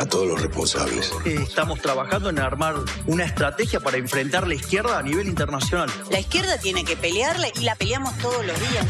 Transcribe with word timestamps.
A 0.00 0.06
todos 0.06 0.26
los 0.26 0.40
responsables. 0.40 1.12
Estamos 1.26 1.78
trabajando 1.82 2.30
en 2.30 2.38
armar 2.38 2.74
una 3.06 3.26
estrategia 3.26 3.80
para 3.80 3.98
enfrentar 3.98 4.48
la 4.48 4.54
izquierda 4.54 4.98
a 4.98 5.02
nivel 5.02 5.28
internacional. 5.28 5.90
La 6.10 6.18
izquierda 6.18 6.56
tiene 6.56 6.86
que 6.86 6.96
pelearla 6.96 7.48
y 7.54 7.64
la 7.64 7.74
peleamos 7.74 8.16
todos 8.16 8.46
los 8.46 8.58
días. 8.58 8.86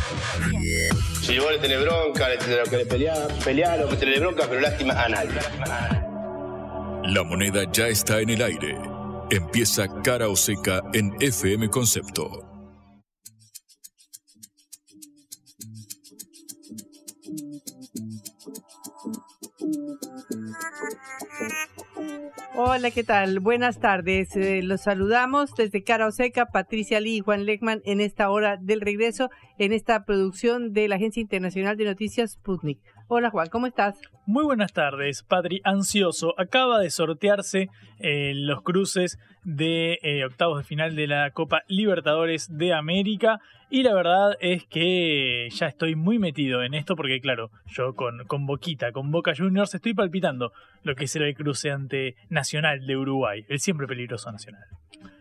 Si 1.21 1.37
vos 1.41 1.51
le 1.51 1.59
tenés 1.59 1.83
bronca, 1.83 2.29
le 2.29 2.37
tenés 2.37 2.69
que 2.69 2.87
pelear, 2.87 3.27
pelear 3.45 3.83
o 3.83 3.89
que 3.89 3.97
tenés 3.97 4.21
bronca, 4.21 4.47
pero 4.49 4.61
lástima 4.61 4.93
a 5.03 5.09
nadie. 5.09 5.33
La 7.03 7.25
moneda 7.25 7.65
ya 7.73 7.89
está 7.89 8.21
en 8.21 8.31
el 8.31 8.43
aire. 8.43 8.79
Empieza 9.33 9.89
cara 10.05 10.29
o 10.29 10.37
seca 10.37 10.81
en 10.93 11.17
FM 11.19 11.71
Concepto. 11.71 12.50
Hola, 22.63 22.91
¿qué 22.91 23.05
tal? 23.05 23.41
Buenas 23.41 23.81
tardes. 23.81 24.37
Eh, 24.37 24.63
los 24.63 24.83
saludamos 24.83 25.55
desde 25.55 25.83
Cara 25.83 26.07
Oseca, 26.07 26.45
Patricia 26.45 27.01
Lee 27.01 27.17
y 27.17 27.21
Juan 27.21 27.47
Leckman 27.47 27.81
en 27.87 28.03
esta 28.03 28.29
hora 28.29 28.59
del 28.59 28.83
regreso 28.83 29.31
en 29.57 29.73
esta 29.73 30.05
producción 30.05 30.75
de 30.75 30.87
la 30.87 30.97
Agencia 30.97 31.23
Internacional 31.23 31.79
de 31.79 31.87
Noticias 31.87 32.33
Sputnik. 32.33 32.79
Hola 33.13 33.31
Juan, 33.31 33.49
¿cómo 33.49 33.67
estás? 33.67 34.01
Muy 34.25 34.45
buenas 34.45 34.73
tardes, 34.73 35.25
Patri. 35.25 35.61
Ansioso. 35.65 36.33
Acaba 36.39 36.79
de 36.79 36.91
sortearse 36.91 37.69
eh, 37.99 38.35
los 38.37 38.63
cruces 38.63 39.19
de 39.43 39.99
eh, 40.03 40.25
octavos 40.25 40.59
de 40.59 40.63
final 40.63 40.95
de 40.95 41.09
la 41.09 41.33
Copa 41.33 41.65
Libertadores 41.67 42.57
de 42.57 42.73
América. 42.73 43.41
Y 43.69 43.83
la 43.83 43.95
verdad 43.95 44.37
es 44.39 44.65
que 44.65 45.49
ya 45.51 45.67
estoy 45.67 45.97
muy 45.97 46.21
metido 46.21 46.63
en 46.63 46.73
esto 46.73 46.95
porque, 46.95 47.21
claro, 47.21 47.51
yo 47.67 47.97
con, 47.97 48.27
con 48.29 48.47
Boquita, 48.47 48.93
con 48.93 49.11
Boca 49.11 49.33
Juniors, 49.37 49.75
estoy 49.75 49.93
palpitando 49.93 50.53
lo 50.85 50.95
que 50.95 51.09
será 51.09 51.27
el 51.27 51.35
cruce 51.35 51.73
ante 51.73 52.15
Nacional 52.29 52.87
de 52.87 52.97
Uruguay, 52.97 53.45
el 53.49 53.59
siempre 53.59 53.89
peligroso 53.89 54.31
Nacional. 54.31 54.63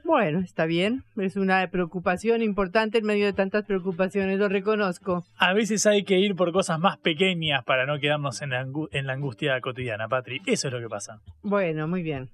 Bueno, 0.10 0.40
está 0.40 0.66
bien. 0.66 1.04
Es 1.18 1.36
una 1.36 1.70
preocupación 1.70 2.42
importante 2.42 2.98
en 2.98 3.06
medio 3.06 3.28
de 3.28 3.34
tantas 3.34 3.64
preocupaciones, 3.64 4.40
lo 4.40 4.50
reconozco. 4.50 5.24
A 5.38 5.54
veces 5.54 5.86
hay 5.86 6.04
que 6.04 6.18
ir 6.18 6.34
por 6.34 6.52
cosas 6.52 6.80
más 6.80 6.98
pequeñas 6.98 7.64
para 7.64 7.86
no 7.86 8.00
quedarnos 8.00 8.42
en 8.42 8.50
la, 8.50 8.66
en 8.92 9.06
la 9.06 9.14
angustia 9.14 9.62
cotidiana, 9.62 10.08
Patri. 10.08 10.42
Eso 10.48 10.70
es 10.70 10.74
lo 10.74 10.80
que 10.80 10.90
pasa. 10.90 11.22
Bueno, 11.44 11.88
muy 11.88 12.02
bien. 12.02 12.32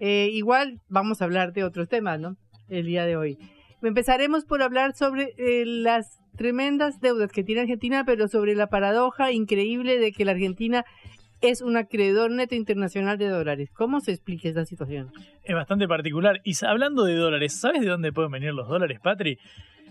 Eh, 0.00 0.30
igual 0.32 0.80
vamos 0.88 1.22
a 1.22 1.26
hablar 1.26 1.52
de 1.52 1.62
otros 1.62 1.88
temas, 1.88 2.18
¿no? 2.18 2.34
El 2.68 2.86
día 2.86 3.06
de 3.06 3.16
hoy. 3.16 3.38
Empezaremos 3.82 4.44
por 4.44 4.60
hablar 4.60 4.96
sobre 4.96 5.32
eh, 5.38 5.62
las 5.64 6.18
tremendas 6.36 6.98
deudas 6.98 7.30
que 7.30 7.44
tiene 7.44 7.60
Argentina, 7.60 8.02
pero 8.04 8.26
sobre 8.26 8.56
la 8.56 8.66
paradoja 8.66 9.30
increíble 9.30 10.00
de 10.00 10.10
que 10.10 10.24
la 10.24 10.32
Argentina 10.32 10.84
es 11.42 11.60
un 11.60 11.76
acreedor 11.76 12.30
neto 12.30 12.54
internacional 12.54 13.18
de 13.18 13.28
dólares. 13.28 13.70
¿Cómo 13.74 14.00
se 14.00 14.12
explica 14.12 14.48
esta 14.48 14.64
situación? 14.64 15.12
Es 15.42 15.54
bastante 15.54 15.86
particular. 15.88 16.40
Y 16.44 16.54
hablando 16.64 17.04
de 17.04 17.16
dólares, 17.16 17.60
¿sabes 17.60 17.82
de 17.82 17.88
dónde 17.88 18.12
pueden 18.12 18.30
venir 18.30 18.54
los 18.54 18.68
dólares, 18.68 19.00
Patri? 19.02 19.38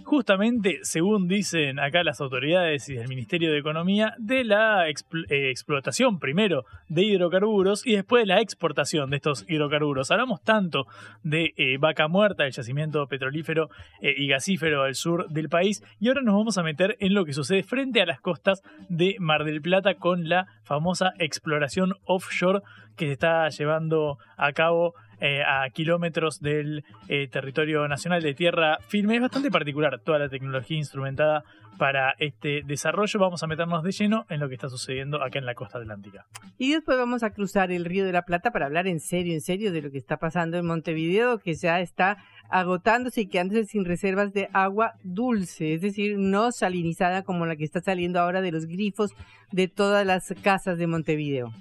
Justamente, 0.04 0.80
según 0.84 1.28
dicen 1.28 1.80
acá 1.80 2.04
las 2.04 2.22
autoridades 2.22 2.88
y 2.90 2.96
del 2.96 3.08
Ministerio 3.08 3.52
de 3.52 3.60
Economía, 3.60 4.14
de 4.18 4.44
la 4.44 4.88
eh, 4.88 5.50
explotación 5.50 6.20
primero 6.20 6.66
de 6.88 7.04
hidrocarburos 7.04 7.86
y 7.86 7.96
después 7.96 8.24
de 8.24 8.28
la 8.28 8.42
exportación 8.42 9.10
de 9.10 9.18
estos 9.18 9.46
hidrocarburos. 9.48 10.12
Hablamos 10.12 10.42
tanto 10.42 10.86
de 11.24 11.54
eh, 11.58 11.78
Vaca 11.80 12.08
Muerta, 12.08 12.46
el 12.46 12.52
yacimiento 12.52 13.08
petrolífero 13.08 13.70
eh, 14.02 14.14
y 14.18 14.28
gasífero 14.28 14.84
al 14.84 14.96
sur 14.96 15.28
del 15.30 15.50
país, 15.50 15.84
y 16.00 16.08
ahora 16.08 16.22
nos 16.22 16.36
vamos 16.36 16.58
a 16.58 16.64
meter 16.64 16.98
en 17.00 17.14
lo 17.14 17.26
que 17.26 17.34
sucede 17.34 17.64
frente 17.64 18.02
a 18.02 18.06
las 18.06 18.22
costas 18.22 18.62
de 18.90 19.16
Mar 19.20 19.44
del 19.44 19.62
Plata 19.62 19.96
con 19.96 20.28
la 20.30 20.48
famosa 20.64 21.14
exploración 21.20 21.94
offshore 22.06 22.62
que 22.96 23.08
se 23.08 23.14
está 23.14 23.50
llevando 23.50 24.18
a 24.38 24.52
cabo 24.54 24.94
eh, 25.22 25.44
a 25.44 25.70
kilómetros 25.70 26.42
del 26.42 26.84
eh, 27.08 27.28
territorio 27.28 27.88
nacional 27.88 28.24
de 28.24 28.34
tierra 28.34 28.80
firme. 28.88 29.16
Es 29.16 29.22
bastante 29.22 29.52
particular 29.52 30.00
toda 30.04 30.18
la 30.18 30.30
tecnología 30.30 30.78
instrumentada 30.78 31.44
para 31.78 32.16
este 32.20 32.64
desarrollo. 32.66 33.20
Vamos 33.20 33.44
a 33.44 33.48
meternos 33.48 33.84
de 33.84 33.92
lleno 33.92 34.26
en 34.30 34.40
lo 34.40 34.50
que 34.50 34.56
está 34.56 34.68
sucediendo 34.68 35.24
acá 35.24 35.40
en 35.40 35.46
la 35.46 35.56
costa 35.56 35.78
atlántica. 35.78 36.26
Y 36.58 36.72
después 36.72 36.98
vamos 36.98 37.24
a 37.24 37.32
cruzar 37.32 37.72
el 37.72 37.86
río 37.86 38.06
de 38.06 38.12
la 38.12 38.24
Plata 38.24 38.52
para 38.52 38.66
hablar 38.66 38.88
en 38.88 39.00
serio, 39.00 39.34
en 39.34 39.42
serio 39.42 39.72
de 39.72 39.82
lo 39.82 39.92
que 39.92 39.98
está 39.98 40.18
pasando 40.18 40.58
en 40.58 40.66
Montevideo, 40.66 41.38
que 41.38 41.54
ya 41.54 41.80
está 41.80 42.18
agotándose 42.50 43.22
y 43.22 43.28
quedándose 43.28 43.66
sin 43.66 43.86
reservas 43.86 44.34
de 44.34 44.50
agua 44.54 44.94
dulce, 45.04 45.74
es 45.74 45.82
decir, 45.82 46.18
no 46.18 46.52
salinizada 46.52 47.24
como 47.24 47.46
la 47.46 47.56
que 47.56 47.64
está 47.64 47.80
saliendo 47.80 48.20
ahora 48.20 48.42
de 48.42 48.52
los 48.52 48.66
grifos 48.66 49.12
de 49.52 49.68
todas 49.68 50.06
las 50.06 50.34
casas 50.42 50.78
de 50.78 50.88
Montevideo. 50.88 51.52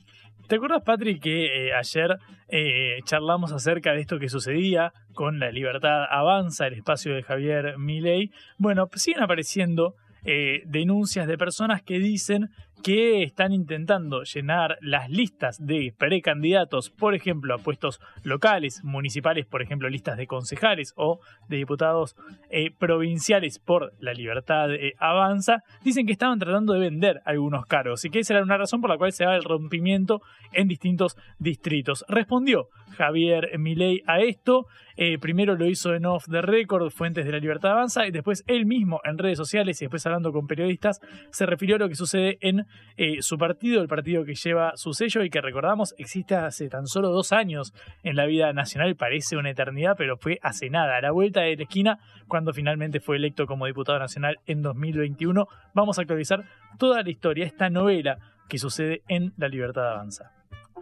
¿Te 0.51 0.57
acuerdas, 0.57 0.83
Patrick, 0.83 1.23
que 1.23 1.69
eh, 1.69 1.75
ayer 1.75 2.19
eh, 2.49 2.99
charlamos 3.05 3.53
acerca 3.53 3.93
de 3.93 4.01
esto 4.01 4.19
que 4.19 4.29
sucedía 4.29 4.93
con 5.15 5.39
la 5.39 5.53
libertad 5.53 6.03
avanza, 6.11 6.67
el 6.67 6.75
espacio 6.75 7.15
de 7.15 7.23
Javier 7.23 7.79
Milei? 7.79 8.33
Bueno, 8.59 8.89
siguen 8.97 9.23
apareciendo 9.23 9.95
eh, 10.25 10.65
denuncias 10.67 11.29
de 11.29 11.39
personas 11.39 11.83
que 11.83 12.01
dicen 12.01 12.49
que 12.83 13.23
están 13.23 13.53
intentando 13.53 14.23
llenar 14.23 14.79
las 14.81 15.11
listas 15.11 15.65
de 15.65 15.95
precandidatos, 15.97 16.91
por 16.91 17.15
ejemplo, 17.15 17.55
a 17.55 17.59
puestos 17.59 18.01
locales, 18.23 18.83
municipales, 18.85 19.47
por 19.47 19.63
ejemplo, 19.63 19.89
listas 19.89 20.17
de 20.17 20.27
concejales 20.27 20.93
o 20.97 21.21
de 21.49 21.59
diputados 21.59 22.17
eh, 22.51 22.71
provinciales 22.71 23.59
por 23.59 23.93
la 24.01 24.13
libertad 24.13 24.73
eh, 24.73 24.95
avanza, 24.99 25.63
dicen 25.83 26.07
que 26.07 26.13
estaban 26.13 26.39
tratando 26.39 26.73
de 26.73 26.81
vender 26.81 27.21
algunos 27.25 27.67
cargos 27.67 28.05
y 28.05 28.11
que 28.11 28.21
esa 28.21 28.35
era 28.35 28.43
una 28.43 28.57
razón 28.57 28.81
por 28.81 28.91
la 28.91 28.99
cual 28.99 29.13
se 29.13 29.25
da 29.25 29.37
el 29.37 29.45
rompimiento 29.45 30.23
en 30.53 30.69
distintos 30.69 31.17
distritos. 31.39 32.05
Respondió 32.09 32.69
Javier 32.97 33.59
Milei 33.59 34.03
a 34.07 34.21
esto, 34.21 34.67
eh, 35.03 35.19
primero 35.19 35.57
lo 35.57 35.65
hizo 35.65 35.95
en 35.95 36.05
off 36.05 36.27
the 36.31 36.43
record, 36.43 36.91
Fuentes 36.91 37.25
de 37.25 37.33
la 37.33 37.39
Libertad 37.39 37.71
Avanza, 37.71 38.07
y 38.07 38.11
después 38.11 38.45
él 38.47 38.67
mismo 38.67 39.01
en 39.03 39.17
redes 39.17 39.39
sociales 39.39 39.81
y 39.81 39.87
después 39.87 40.05
hablando 40.05 40.31
con 40.31 40.47
periodistas, 40.47 41.01
se 41.31 41.47
refirió 41.47 41.77
a 41.77 41.79
lo 41.79 41.89
que 41.89 41.95
sucede 41.95 42.37
en 42.43 42.67
eh, 42.99 43.23
su 43.23 43.39
partido, 43.39 43.81
el 43.81 43.89
partido 43.89 44.27
que 44.27 44.35
lleva 44.35 44.73
su 44.77 44.93
sello 44.93 45.23
y 45.25 45.31
que 45.31 45.41
recordamos 45.41 45.95
existe 45.97 46.35
hace 46.35 46.69
tan 46.69 46.87
solo 46.87 47.09
dos 47.09 47.33
años 47.33 47.73
en 48.03 48.15
la 48.15 48.27
vida 48.27 48.53
nacional, 48.53 48.95
parece 48.95 49.39
una 49.39 49.49
eternidad, 49.49 49.95
pero 49.97 50.19
fue 50.19 50.39
hace 50.43 50.69
nada, 50.69 50.99
a 50.99 51.01
la 51.01 51.13
vuelta 51.13 51.41
de 51.41 51.57
la 51.57 51.63
esquina, 51.63 51.99
cuando 52.29 52.53
finalmente 52.53 53.01
fue 53.01 53.17
electo 53.17 53.47
como 53.47 53.65
diputado 53.65 53.99
nacional 53.99 54.39
en 54.45 54.61
2021. 54.61 55.49
Vamos 55.73 55.99
a 55.99 56.03
actualizar 56.03 56.45
toda 56.79 57.03
la 57.03 57.09
historia, 57.09 57.47
esta 57.47 57.71
novela 57.71 58.19
que 58.51 58.59
sucede 58.59 59.01
en 59.09 59.33
La 59.39 59.49
Libertad 59.49 59.93
Avanza. 59.93 60.31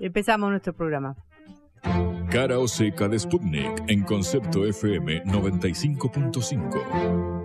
Empezamos 0.00 0.50
nuestro 0.50 0.73
programa. 0.73 1.15
Cara 2.31 2.59
o 2.59 2.69
seca 2.69 3.09
de 3.09 3.19
Sputnik 3.19 3.84
en 3.89 4.03
concepto 4.03 4.66
FM 4.66 5.25
95.5. 5.25 7.39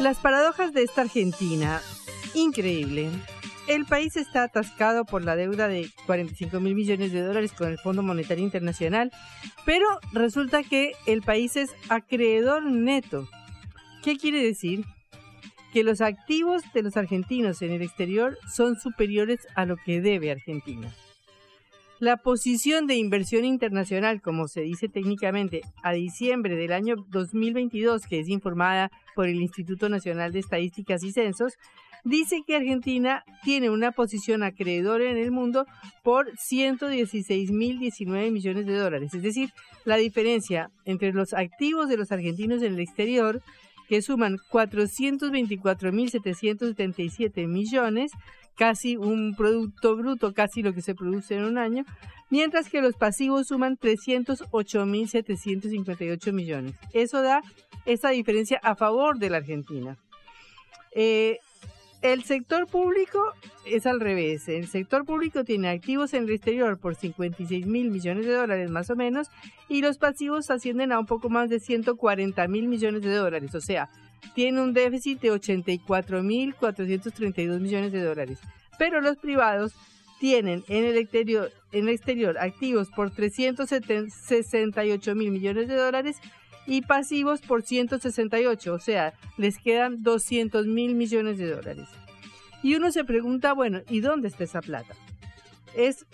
Las 0.00 0.18
paradojas 0.18 0.72
de 0.72 0.82
esta 0.82 1.02
Argentina, 1.02 1.80
increíble. 2.34 3.10
El 3.70 3.86
país 3.86 4.16
está 4.16 4.42
atascado 4.42 5.04
por 5.04 5.22
la 5.22 5.36
deuda 5.36 5.68
de 5.68 5.88
45 6.06 6.58
mil 6.58 6.74
millones 6.74 7.12
de 7.12 7.22
dólares 7.22 7.52
con 7.52 7.68
el 7.68 7.78
Fondo 7.78 8.02
Monetario 8.02 8.42
Internacional, 8.42 9.12
pero 9.64 9.86
resulta 10.12 10.64
que 10.64 10.90
el 11.06 11.22
país 11.22 11.54
es 11.54 11.70
acreedor 11.88 12.64
neto. 12.64 13.28
¿Qué 14.02 14.16
quiere 14.16 14.42
decir? 14.42 14.84
Que 15.72 15.84
los 15.84 16.00
activos 16.00 16.64
de 16.74 16.82
los 16.82 16.96
argentinos 16.96 17.62
en 17.62 17.70
el 17.70 17.82
exterior 17.82 18.36
son 18.52 18.74
superiores 18.74 19.46
a 19.54 19.66
lo 19.66 19.76
que 19.76 20.00
debe 20.00 20.32
Argentina. 20.32 20.92
La 22.00 22.16
posición 22.16 22.88
de 22.88 22.96
inversión 22.96 23.44
internacional, 23.44 24.20
como 24.20 24.48
se 24.48 24.62
dice 24.62 24.88
técnicamente, 24.88 25.60
a 25.84 25.92
diciembre 25.92 26.56
del 26.56 26.72
año 26.72 26.96
2022, 27.10 28.04
que 28.06 28.18
es 28.18 28.28
informada 28.28 28.90
por 29.14 29.28
el 29.28 29.40
Instituto 29.40 29.88
Nacional 29.88 30.32
de 30.32 30.40
Estadísticas 30.40 31.04
y 31.04 31.12
Censos, 31.12 31.52
dice 32.04 32.42
que 32.46 32.56
Argentina 32.56 33.24
tiene 33.44 33.70
una 33.70 33.92
posición 33.92 34.42
acreedora 34.42 35.10
en 35.10 35.16
el 35.16 35.30
mundo 35.30 35.64
por 36.02 36.30
116.019 36.32 38.30
millones 38.30 38.66
de 38.66 38.76
dólares. 38.76 39.14
Es 39.14 39.22
decir, 39.22 39.48
la 39.84 39.96
diferencia 39.96 40.70
entre 40.84 41.12
los 41.12 41.32
activos 41.32 41.88
de 41.88 41.96
los 41.96 42.12
argentinos 42.12 42.62
en 42.62 42.74
el 42.74 42.80
exterior, 42.80 43.40
que 43.88 44.02
suman 44.02 44.36
424.777 44.50 47.48
millones, 47.48 48.12
casi 48.56 48.96
un 48.96 49.34
producto 49.34 49.96
bruto, 49.96 50.32
casi 50.32 50.62
lo 50.62 50.72
que 50.72 50.82
se 50.82 50.94
produce 50.94 51.34
en 51.34 51.42
un 51.44 51.58
año, 51.58 51.84
mientras 52.30 52.68
que 52.68 52.82
los 52.82 52.94
pasivos 52.94 53.48
suman 53.48 53.76
308.758 53.76 56.32
millones. 56.32 56.76
Eso 56.92 57.20
da 57.22 57.42
esa 57.84 58.10
diferencia 58.10 58.60
a 58.62 58.76
favor 58.76 59.18
de 59.18 59.30
la 59.30 59.38
Argentina. 59.38 59.98
Eh, 60.94 61.38
el 62.02 62.24
sector 62.24 62.66
público 62.66 63.20
es 63.66 63.86
al 63.86 64.00
revés. 64.00 64.48
El 64.48 64.68
sector 64.68 65.04
público 65.04 65.44
tiene 65.44 65.68
activos 65.68 66.14
en 66.14 66.24
el 66.24 66.30
exterior 66.30 66.78
por 66.78 66.94
56 66.94 67.66
mil 67.66 67.90
millones 67.90 68.26
de 68.26 68.32
dólares 68.32 68.70
más 68.70 68.90
o 68.90 68.96
menos 68.96 69.28
y 69.68 69.82
los 69.82 69.98
pasivos 69.98 70.50
ascienden 70.50 70.92
a 70.92 70.98
un 70.98 71.06
poco 71.06 71.28
más 71.28 71.50
de 71.50 71.60
140 71.60 72.48
mil 72.48 72.68
millones 72.68 73.02
de 73.02 73.14
dólares. 73.14 73.54
O 73.54 73.60
sea, 73.60 73.90
tiene 74.34 74.62
un 74.62 74.72
déficit 74.72 75.20
de 75.20 75.30
84 75.30 76.22
mil 76.22 76.54
432 76.54 77.60
millones 77.60 77.92
de 77.92 78.02
dólares. 78.02 78.38
Pero 78.78 79.00
los 79.00 79.18
privados 79.18 79.74
tienen 80.20 80.64
en 80.68 80.84
el 80.84 81.88
exterior, 81.88 82.38
activos 82.38 82.88
por 82.94 83.10
368 83.10 85.14
mil 85.14 85.30
millones 85.30 85.68
de 85.68 85.76
dólares 85.76 86.16
y 86.66 86.82
pasivos 86.82 87.40
por 87.40 87.62
168, 87.62 88.72
o 88.72 88.78
sea, 88.78 89.14
les 89.36 89.58
quedan 89.58 90.02
200 90.02 90.66
mil 90.66 90.94
millones 90.94 91.38
de 91.38 91.50
dólares. 91.50 91.88
Y 92.62 92.74
uno 92.74 92.92
se 92.92 93.04
pregunta, 93.04 93.52
bueno, 93.54 93.80
¿y 93.88 94.00
dónde 94.00 94.28
está 94.28 94.44
esa 94.44 94.60
plata? 94.60 94.94
Es 95.74 96.06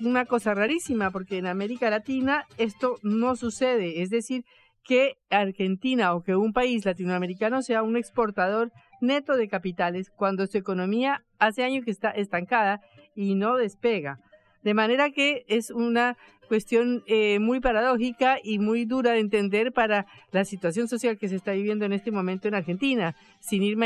una 0.00 0.26
cosa 0.26 0.54
rarísima 0.54 1.10
porque 1.10 1.38
en 1.38 1.46
América 1.46 1.90
Latina 1.90 2.46
esto 2.56 2.98
no 3.02 3.34
sucede, 3.36 4.02
es 4.02 4.10
decir, 4.10 4.44
que 4.84 5.18
Argentina 5.28 6.14
o 6.14 6.22
que 6.22 6.34
un 6.34 6.52
país 6.52 6.86
latinoamericano 6.86 7.62
sea 7.62 7.82
un 7.82 7.96
exportador 7.96 8.72
neto 9.00 9.36
de 9.36 9.48
capitales 9.48 10.10
cuando 10.10 10.46
su 10.46 10.56
economía 10.56 11.24
hace 11.38 11.62
años 11.62 11.84
que 11.84 11.90
está 11.90 12.10
estancada 12.10 12.80
y 13.14 13.34
no 13.34 13.56
despega. 13.56 14.18
De 14.62 14.74
manera 14.74 15.10
que 15.10 15.44
es 15.48 15.70
una 15.70 16.16
cuestión 16.48 17.04
eh, 17.06 17.38
muy 17.38 17.60
paradójica 17.60 18.38
y 18.42 18.58
muy 18.58 18.84
dura 18.84 19.12
de 19.12 19.20
entender 19.20 19.72
para 19.72 20.06
la 20.32 20.44
situación 20.44 20.88
social 20.88 21.18
que 21.18 21.28
se 21.28 21.36
está 21.36 21.52
viviendo 21.52 21.84
en 21.84 21.92
este 21.92 22.10
momento 22.10 22.48
en 22.48 22.54
Argentina. 22.54 23.14
Sin 23.40 23.62
ir 23.62 23.76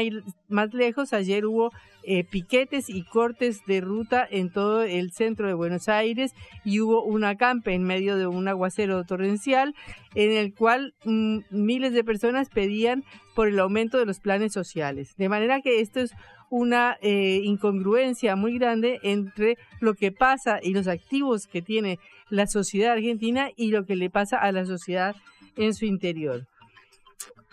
más 0.48 0.72
lejos, 0.72 1.12
ayer 1.12 1.44
hubo 1.44 1.72
eh, 2.04 2.24
piquetes 2.24 2.88
y 2.88 3.04
cortes 3.04 3.60
de 3.66 3.80
ruta 3.80 4.26
en 4.28 4.50
todo 4.50 4.82
el 4.82 5.12
centro 5.12 5.46
de 5.46 5.54
Buenos 5.54 5.88
Aires 5.88 6.32
y 6.64 6.80
hubo 6.80 7.04
un 7.04 7.22
acampe 7.22 7.74
en 7.74 7.84
medio 7.84 8.16
de 8.16 8.26
un 8.26 8.48
aguacero 8.48 9.04
torrencial 9.04 9.74
en 10.14 10.32
el 10.32 10.52
cual 10.52 10.94
mm, 11.04 11.40
miles 11.50 11.92
de 11.92 12.02
personas 12.02 12.48
pedían 12.48 13.04
por 13.36 13.48
el 13.48 13.58
aumento 13.60 13.98
de 13.98 14.06
los 14.06 14.18
planes 14.18 14.52
sociales. 14.52 15.14
De 15.16 15.28
manera 15.28 15.60
que 15.60 15.80
esto 15.80 16.00
es 16.00 16.12
una 16.50 16.98
eh, 17.00 17.40
incongruencia 17.44 18.36
muy 18.36 18.58
grande 18.58 18.98
entre 19.02 19.56
lo 19.80 19.94
que 19.94 20.12
pasa 20.12 20.58
y 20.62 20.74
los 20.74 20.86
activos 20.86 21.46
que 21.46 21.62
tiene 21.62 21.98
la 22.32 22.46
sociedad 22.46 22.94
argentina 22.94 23.50
y 23.56 23.70
lo 23.70 23.84
que 23.84 23.94
le 23.94 24.08
pasa 24.08 24.38
a 24.38 24.50
la 24.52 24.64
sociedad 24.64 25.14
en 25.54 25.74
su 25.74 25.84
interior. 25.84 26.46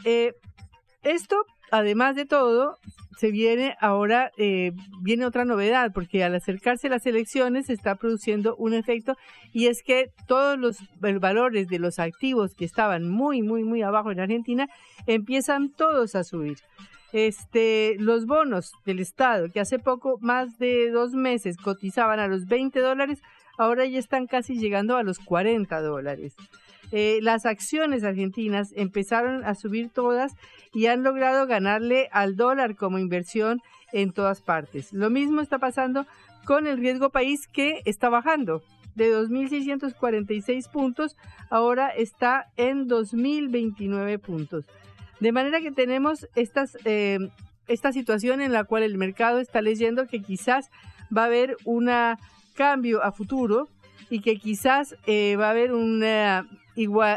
Eh, 0.06 0.32
esto, 1.04 1.36
además 1.70 2.16
de 2.16 2.26
todo, 2.26 2.78
se 3.18 3.30
viene 3.30 3.76
ahora, 3.82 4.32
eh, 4.38 4.72
viene 5.02 5.26
otra 5.26 5.44
novedad, 5.44 5.92
porque 5.94 6.24
al 6.24 6.34
acercarse 6.34 6.88
las 6.88 7.06
elecciones 7.06 7.66
se 7.66 7.74
está 7.74 7.96
produciendo 7.96 8.56
un 8.56 8.74
efecto 8.74 9.18
y 9.52 9.68
es 9.68 9.84
que 9.84 10.12
todos 10.28 10.58
los 10.58 10.78
valores 11.02 11.68
de 11.68 11.80
los 11.80 12.00
activos 12.00 12.56
que 12.56 12.64
estaban 12.64 13.10
muy, 13.10 13.42
muy, 13.42 13.66
muy 13.66 13.82
abajo 13.82 14.12
en 14.12 14.22
Argentina 14.22 14.70
empiezan 15.08 15.72
todos 15.72 16.16
a 16.16 16.24
subir 16.24 16.58
este, 17.12 17.96
los 18.00 18.26
bonos 18.26 18.72
del 18.86 19.00
Estado, 19.00 19.50
que 19.50 19.60
hace 19.60 19.80
poco, 19.80 20.18
más 20.22 20.58
de 20.58 20.90
dos 20.92 21.12
meses, 21.14 21.58
cotizaban 21.58 22.20
a 22.20 22.28
los 22.28 22.46
20 22.46 22.80
dólares, 22.80 23.20
ahora 23.60 23.86
ya 23.86 24.00
están 24.00 24.26
casi 24.26 24.58
llegando 24.58 24.96
a 24.98 25.04
los 25.04 25.20
40 25.20 25.82
dólares. 25.82 26.34
Eh, 26.92 27.20
las 27.22 27.46
acciones 27.46 28.04
argentinas 28.04 28.72
empezaron 28.76 29.44
a 29.44 29.54
subir 29.54 29.90
todas 29.90 30.34
y 30.74 30.88
han 30.88 31.04
logrado 31.04 31.46
ganarle 31.46 32.08
al 32.12 32.36
dólar 32.36 32.76
como 32.76 32.98
inversión 32.98 33.62
en 33.92 34.12
todas 34.12 34.42
partes. 34.42 34.94
Lo 34.94 35.10
mismo 35.10 35.42
está 35.42 35.60
pasando 35.60 36.08
con 36.46 36.68
el 36.68 36.78
riesgo 36.78 37.10
país 37.10 37.48
que 37.48 37.82
está 37.86 38.10
bajando. 38.10 38.64
De 38.96 39.14
2.646 39.14 40.72
puntos, 40.72 41.16
ahora 41.50 41.90
está 41.90 42.48
en 42.58 42.88
2.029 42.88 44.20
puntos. 44.20 44.66
De 45.20 45.32
manera 45.32 45.62
que 45.62 45.72
tenemos 45.72 46.28
eh, 46.36 47.20
esta 47.68 47.92
situación 47.92 48.42
en 48.42 48.54
la 48.54 48.64
cual 48.64 48.84
el 48.84 48.98
mercado 48.98 49.40
está 49.40 49.62
leyendo 49.62 50.08
que 50.08 50.22
quizás 50.22 50.70
va 51.16 51.24
a 51.24 51.26
haber 51.26 51.56
un 51.66 51.90
cambio 52.60 53.02
a 53.02 53.14
futuro 53.14 53.70
y 54.10 54.20
que 54.20 54.36
quizás 54.36 54.98
eh, 55.08 55.38
va 55.38 55.48
a 55.48 55.52
haber 55.52 55.72
una, 55.72 56.46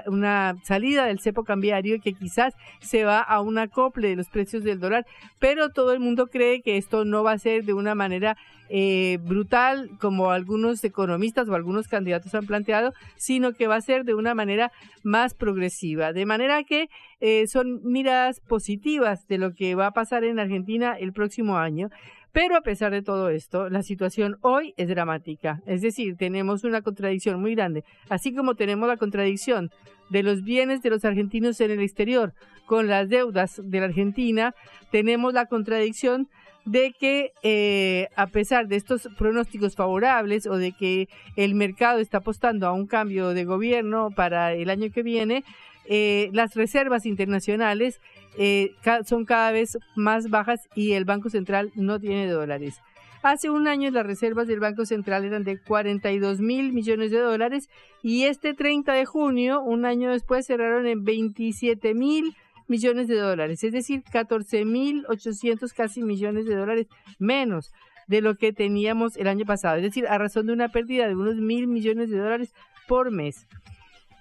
una 0.06 0.56
salida 0.62 1.06
del 1.06 1.18
cepo 1.18 1.42
cambiario 1.42 1.96
y 1.96 2.00
que 2.00 2.12
quizás 2.12 2.54
se 2.80 3.04
va 3.04 3.18
a 3.18 3.40
un 3.40 3.58
acople 3.58 4.10
de 4.10 4.16
los 4.16 4.28
precios 4.28 4.62
del 4.62 4.78
dólar, 4.78 5.04
pero 5.40 5.70
todo 5.70 5.92
el 5.92 5.98
mundo 5.98 6.28
cree 6.28 6.62
que 6.62 6.76
esto 6.76 7.04
no 7.04 7.24
va 7.24 7.32
a 7.32 7.38
ser 7.38 7.64
de 7.64 7.72
una 7.72 7.96
manera 7.96 8.36
eh, 8.68 9.18
brutal 9.20 9.90
como 10.00 10.30
algunos 10.30 10.82
economistas 10.84 11.48
o 11.48 11.54
algunos 11.54 11.88
candidatos 11.88 12.34
han 12.34 12.46
planteado, 12.46 12.92
sino 13.16 13.52
que 13.52 13.66
va 13.66 13.74
a 13.76 13.80
ser 13.80 14.04
de 14.04 14.14
una 14.14 14.34
manera 14.34 14.70
más 15.02 15.34
progresiva. 15.34 16.12
De 16.12 16.24
manera 16.24 16.62
que 16.62 16.88
eh, 17.20 17.48
son 17.48 17.80
miradas 17.82 18.40
positivas 18.40 19.26
de 19.26 19.38
lo 19.38 19.54
que 19.54 19.74
va 19.74 19.88
a 19.88 19.92
pasar 19.92 20.24
en 20.24 20.38
Argentina 20.38 20.94
el 20.98 21.12
próximo 21.12 21.58
año. 21.58 21.90
Pero 22.32 22.56
a 22.56 22.62
pesar 22.62 22.92
de 22.92 23.02
todo 23.02 23.28
esto, 23.28 23.68
la 23.68 23.82
situación 23.82 24.38
hoy 24.40 24.72
es 24.78 24.88
dramática. 24.88 25.60
Es 25.66 25.82
decir, 25.82 26.16
tenemos 26.16 26.64
una 26.64 26.80
contradicción 26.80 27.40
muy 27.40 27.54
grande. 27.54 27.84
Así 28.08 28.34
como 28.34 28.54
tenemos 28.54 28.88
la 28.88 28.96
contradicción 28.96 29.70
de 30.08 30.22
los 30.22 30.42
bienes 30.42 30.82
de 30.82 30.90
los 30.90 31.04
argentinos 31.04 31.60
en 31.60 31.70
el 31.70 31.80
exterior 31.80 32.32
con 32.66 32.86
las 32.86 33.08
deudas 33.08 33.60
de 33.62 33.80
la 33.80 33.86
Argentina, 33.86 34.54
tenemos 34.90 35.34
la 35.34 35.46
contradicción 35.46 36.28
de 36.64 36.92
que 36.98 37.32
eh, 37.42 38.08
a 38.14 38.28
pesar 38.28 38.68
de 38.68 38.76
estos 38.76 39.08
pronósticos 39.18 39.74
favorables 39.74 40.46
o 40.46 40.56
de 40.56 40.72
que 40.72 41.08
el 41.36 41.54
mercado 41.54 41.98
está 41.98 42.18
apostando 42.18 42.66
a 42.66 42.72
un 42.72 42.86
cambio 42.86 43.30
de 43.30 43.44
gobierno 43.44 44.10
para 44.14 44.52
el 44.52 44.70
año 44.70 44.90
que 44.92 45.02
viene, 45.02 45.44
eh, 45.86 46.30
las 46.32 46.54
reservas 46.54 47.06
internacionales 47.06 48.00
eh, 48.36 48.70
son 49.04 49.24
cada 49.24 49.52
vez 49.52 49.78
más 49.96 50.30
bajas 50.30 50.68
y 50.74 50.92
el 50.92 51.04
Banco 51.04 51.30
Central 51.30 51.70
no 51.74 52.00
tiene 52.00 52.28
dólares. 52.28 52.80
Hace 53.22 53.50
un 53.50 53.68
año 53.68 53.88
las 53.90 54.04
reservas 54.04 54.48
del 54.48 54.58
Banco 54.58 54.84
Central 54.84 55.24
eran 55.24 55.44
de 55.44 55.56
42 55.56 56.40
mil 56.40 56.72
millones 56.72 57.12
de 57.12 57.18
dólares 57.18 57.68
y 58.02 58.24
este 58.24 58.52
30 58.52 58.92
de 58.94 59.06
junio, 59.06 59.62
un 59.62 59.84
año 59.84 60.10
después, 60.10 60.46
cerraron 60.46 60.88
en 60.88 61.04
27 61.04 61.94
mil 61.94 62.34
millones 62.66 63.06
de 63.06 63.16
dólares, 63.16 63.62
es 63.62 63.72
decir, 63.72 64.02
14 64.10 64.64
mil 64.64 65.04
800 65.08 65.72
casi 65.72 66.02
millones 66.02 66.46
de 66.46 66.56
dólares 66.56 66.86
menos 67.18 67.72
de 68.08 68.22
lo 68.22 68.36
que 68.36 68.52
teníamos 68.52 69.16
el 69.16 69.28
año 69.28 69.44
pasado, 69.44 69.76
es 69.76 69.82
decir, 69.82 70.06
a 70.08 70.18
razón 70.18 70.46
de 70.46 70.52
una 70.52 70.68
pérdida 70.68 71.06
de 71.06 71.14
unos 71.14 71.36
mil 71.36 71.68
millones 71.68 72.10
de 72.10 72.18
dólares 72.18 72.52
por 72.88 73.10
mes. 73.12 73.46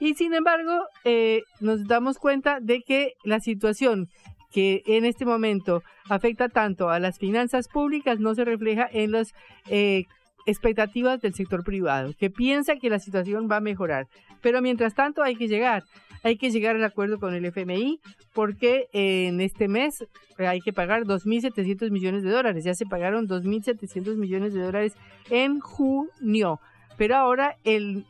Y 0.01 0.15
sin 0.15 0.34
embargo, 0.34 0.88
eh, 1.05 1.43
nos 1.60 1.86
damos 1.86 2.17
cuenta 2.17 2.60
de 2.60 2.81
que 2.81 3.13
la 3.24 3.39
situación 3.39 4.10
que 4.51 4.81
en 4.88 5.05
este 5.05 5.25
momento 5.25 5.84
afecta 6.10 6.50
tanto 6.50 6.89
a 6.89 6.98
las 6.98 7.20
finanzas 7.20 7.67
públicas 7.67 8.20
no 8.20 8.34
se 8.34 8.43
refleja 8.43 8.89
en 8.91 9.12
las 9.12 9.31
eh, 9.70 10.05
expectativas 10.48 11.22
del 11.22 11.36
sector 11.36 11.63
privado, 11.63 12.13
que 12.17 12.31
piensa 12.31 12.77
que 12.77 12.89
la 12.89 12.98
situación 12.98 13.48
va 13.50 13.58
a 13.58 13.62
mejorar. 13.62 14.08
Pero 14.41 14.60
mientras 14.63 14.96
tanto 14.96 15.22
hay 15.22 15.36
que 15.36 15.48
llegar, 15.48 15.84
hay 16.24 16.36
que 16.36 16.50
llegar 16.50 16.75
al 16.75 16.84
acuerdo 16.84 17.20
con 17.20 17.36
el 17.36 17.46
FMI 17.46 18.00
porque 18.34 18.88
en 18.93 19.39
este 19.39 19.67
mes 19.67 20.03
hay 20.39 20.62
que 20.62 20.74
pagar 20.74 21.03
2.700 21.03 21.91
millones 21.91 22.24
de 22.24 22.31
dólares, 22.31 22.63
ya 22.63 22.74
se 22.74 22.88
pagaron 22.88 23.27
2.700 23.27 24.15
millones 24.15 24.55
de 24.55 24.62
dólares 24.62 24.93
en 25.29 25.60
junio, 25.60 26.60
pero 26.98 27.17
ahora 27.17 27.55
el 27.63 28.03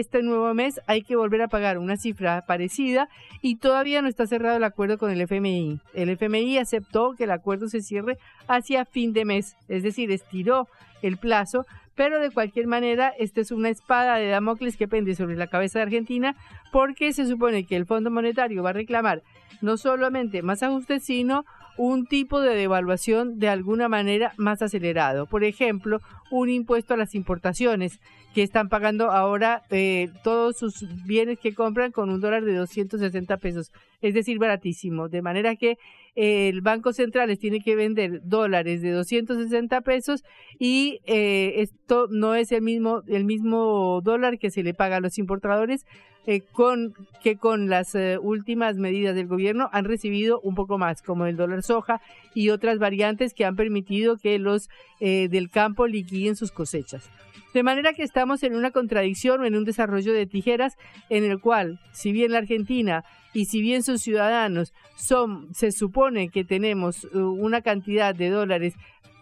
este 0.00 0.22
nuevo 0.22 0.52
mes 0.54 0.80
hay 0.86 1.02
que 1.02 1.16
volver 1.16 1.42
a 1.42 1.48
pagar 1.48 1.78
una 1.78 1.96
cifra 1.96 2.44
parecida 2.46 3.08
y 3.42 3.56
todavía 3.56 4.02
no 4.02 4.08
está 4.08 4.26
cerrado 4.26 4.56
el 4.56 4.64
acuerdo 4.64 4.98
con 4.98 5.10
el 5.10 5.20
FMI. 5.20 5.80
El 5.94 6.10
FMI 6.10 6.58
aceptó 6.58 7.14
que 7.16 7.24
el 7.24 7.30
acuerdo 7.30 7.68
se 7.68 7.82
cierre 7.82 8.18
hacia 8.48 8.84
fin 8.84 9.12
de 9.12 9.24
mes, 9.24 9.56
es 9.68 9.82
decir, 9.82 10.10
estiró 10.10 10.68
el 11.02 11.16
plazo, 11.16 11.66
pero 11.94 12.20
de 12.20 12.30
cualquier 12.30 12.66
manera, 12.66 13.12
esta 13.18 13.40
es 13.40 13.50
una 13.50 13.70
espada 13.70 14.16
de 14.16 14.28
Damocles 14.28 14.76
que 14.76 14.86
pende 14.86 15.14
sobre 15.14 15.36
la 15.36 15.46
cabeza 15.46 15.78
de 15.78 15.84
Argentina 15.84 16.36
porque 16.70 17.12
se 17.12 17.26
supone 17.26 17.64
que 17.64 17.76
el 17.76 17.86
Fondo 17.86 18.10
Monetario 18.10 18.62
va 18.62 18.70
a 18.70 18.74
reclamar 18.74 19.22
no 19.62 19.78
solamente 19.78 20.42
más 20.42 20.62
ajustes, 20.62 21.04
sino 21.04 21.44
un 21.78 22.06
tipo 22.06 22.40
de 22.40 22.54
devaluación 22.54 23.38
de 23.38 23.48
alguna 23.48 23.88
manera 23.88 24.32
más 24.36 24.62
acelerado. 24.62 25.26
Por 25.26 25.44
ejemplo, 25.44 26.00
un 26.30 26.48
impuesto 26.48 26.94
a 26.94 26.96
las 26.96 27.14
importaciones 27.14 28.00
que 28.36 28.42
están 28.42 28.68
pagando 28.68 29.10
ahora 29.10 29.62
eh, 29.70 30.10
todos 30.22 30.58
sus 30.58 30.84
bienes 31.06 31.38
que 31.38 31.54
compran 31.54 31.90
con 31.90 32.10
un 32.10 32.20
dólar 32.20 32.44
de 32.44 32.54
260 32.54 33.34
pesos, 33.38 33.72
es 34.02 34.12
decir, 34.12 34.38
baratísimo. 34.38 35.08
De 35.08 35.22
manera 35.22 35.56
que 35.56 35.78
eh, 36.16 36.50
el 36.50 36.60
Banco 36.60 36.92
Central 36.92 37.30
les 37.30 37.38
tiene 37.38 37.60
que 37.60 37.74
vender 37.74 38.20
dólares 38.24 38.82
de 38.82 38.90
260 38.90 39.80
pesos 39.80 40.22
y 40.58 41.00
eh, 41.06 41.62
esto 41.62 42.08
no 42.10 42.34
es 42.34 42.52
el 42.52 42.60
mismo, 42.60 43.00
el 43.08 43.24
mismo 43.24 44.02
dólar 44.04 44.38
que 44.38 44.50
se 44.50 44.62
le 44.62 44.74
paga 44.74 44.96
a 44.96 45.00
los 45.00 45.16
importadores, 45.16 45.86
eh, 46.28 46.40
con 46.40 46.94
que 47.22 47.36
con 47.36 47.68
las 47.68 47.94
eh, 47.94 48.18
últimas 48.20 48.76
medidas 48.76 49.14
del 49.14 49.28
gobierno 49.28 49.68
han 49.72 49.84
recibido 49.84 50.40
un 50.40 50.56
poco 50.56 50.76
más, 50.76 51.00
como 51.00 51.26
el 51.26 51.36
dólar 51.36 51.62
soja 51.62 52.00
y 52.34 52.50
otras 52.50 52.78
variantes 52.80 53.32
que 53.32 53.44
han 53.44 53.54
permitido 53.54 54.16
que 54.16 54.40
los 54.40 54.68
eh, 54.98 55.28
del 55.28 55.50
campo 55.50 55.86
liquiden 55.86 56.34
sus 56.34 56.50
cosechas. 56.50 57.08
De 57.54 57.62
manera 57.62 57.92
que 57.92 58.02
estamos 58.02 58.42
en 58.42 58.56
una 58.56 58.72
contradicción 58.72 59.40
o 59.40 59.44
en 59.46 59.54
un 59.54 59.64
desarrollo 59.64 60.12
de 60.12 60.26
tijeras 60.26 60.76
en 61.10 61.24
el 61.24 61.40
cual, 61.40 61.78
si 61.92 62.10
bien 62.10 62.32
la 62.32 62.38
Argentina 62.38 63.04
y 63.32 63.44
si 63.44 63.62
bien 63.62 63.82
sus 63.82 64.02
ciudadanos 64.02 64.74
son, 64.96 65.54
se 65.54 65.70
supone 65.70 66.28
que 66.28 66.44
tenemos 66.44 67.04
una 67.12 67.62
cantidad 67.62 68.14
de 68.14 68.30
dólares 68.30 68.74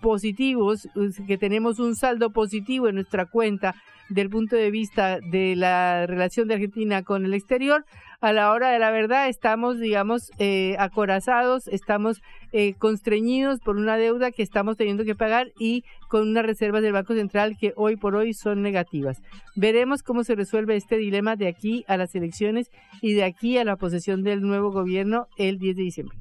positivos, 0.04 0.86
que 1.26 1.38
tenemos 1.38 1.78
un 1.78 1.96
saldo 1.96 2.28
positivo 2.28 2.88
en 2.88 2.96
nuestra 2.96 3.24
cuenta 3.24 3.74
del 4.10 4.28
punto 4.28 4.54
de 4.54 4.70
vista 4.70 5.18
de 5.18 5.56
la 5.56 6.06
relación 6.06 6.46
de 6.46 6.54
Argentina 6.56 7.02
con 7.02 7.24
el 7.24 7.32
exterior, 7.32 7.86
a 8.20 8.34
la 8.34 8.52
hora 8.52 8.70
de 8.70 8.78
la 8.78 8.90
verdad 8.90 9.30
estamos, 9.30 9.80
digamos, 9.80 10.30
eh, 10.38 10.76
acorazados, 10.78 11.68
estamos 11.68 12.20
eh, 12.52 12.74
constreñidos 12.74 13.60
por 13.60 13.76
una 13.76 13.96
deuda 13.96 14.30
que 14.30 14.42
estamos 14.42 14.76
teniendo 14.76 15.04
que 15.04 15.14
pagar 15.14 15.52
y 15.58 15.84
con 16.10 16.28
unas 16.28 16.44
reservas 16.44 16.82
del 16.82 16.92
Banco 16.92 17.14
Central 17.14 17.56
que 17.58 17.72
hoy 17.74 17.96
por 17.96 18.14
hoy 18.14 18.34
son 18.34 18.60
negativas. 18.60 19.22
Veremos 19.56 20.02
cómo 20.02 20.22
se 20.22 20.34
resuelve 20.34 20.76
este 20.76 20.98
dilema 20.98 21.34
de 21.36 21.48
aquí 21.48 21.86
a 21.88 21.96
las 21.96 22.14
elecciones 22.14 22.70
y 23.00 23.14
de 23.14 23.24
aquí 23.24 23.56
a 23.56 23.64
la 23.64 23.76
posesión 23.76 24.22
del 24.22 24.42
nuevo 24.42 24.70
gobierno 24.70 25.28
el 25.38 25.58
10 25.58 25.76
de 25.76 25.82
diciembre. 25.82 26.18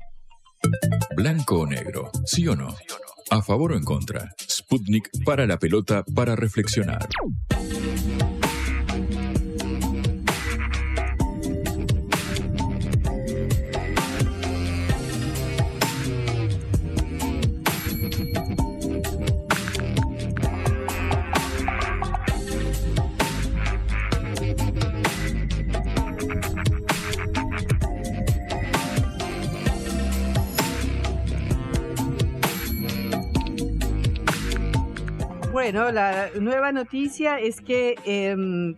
Blanco 1.17 1.59
o 1.59 1.67
negro, 1.67 2.11
sí 2.25 2.47
o 2.47 2.55
no. 2.55 2.69
A 3.29 3.41
favor 3.41 3.71
o 3.71 3.77
en 3.77 3.83
contra. 3.83 4.29
Sputnik 4.37 5.09
para 5.25 5.45
la 5.45 5.57
pelota 5.57 6.03
para 6.15 6.35
reflexionar. 6.35 7.07
Bueno, 35.63 35.93
la 35.93 36.29
nueva 36.41 36.73
noticia 36.73 37.39
es 37.39 37.61
que 37.61 37.95
em, 38.03 38.75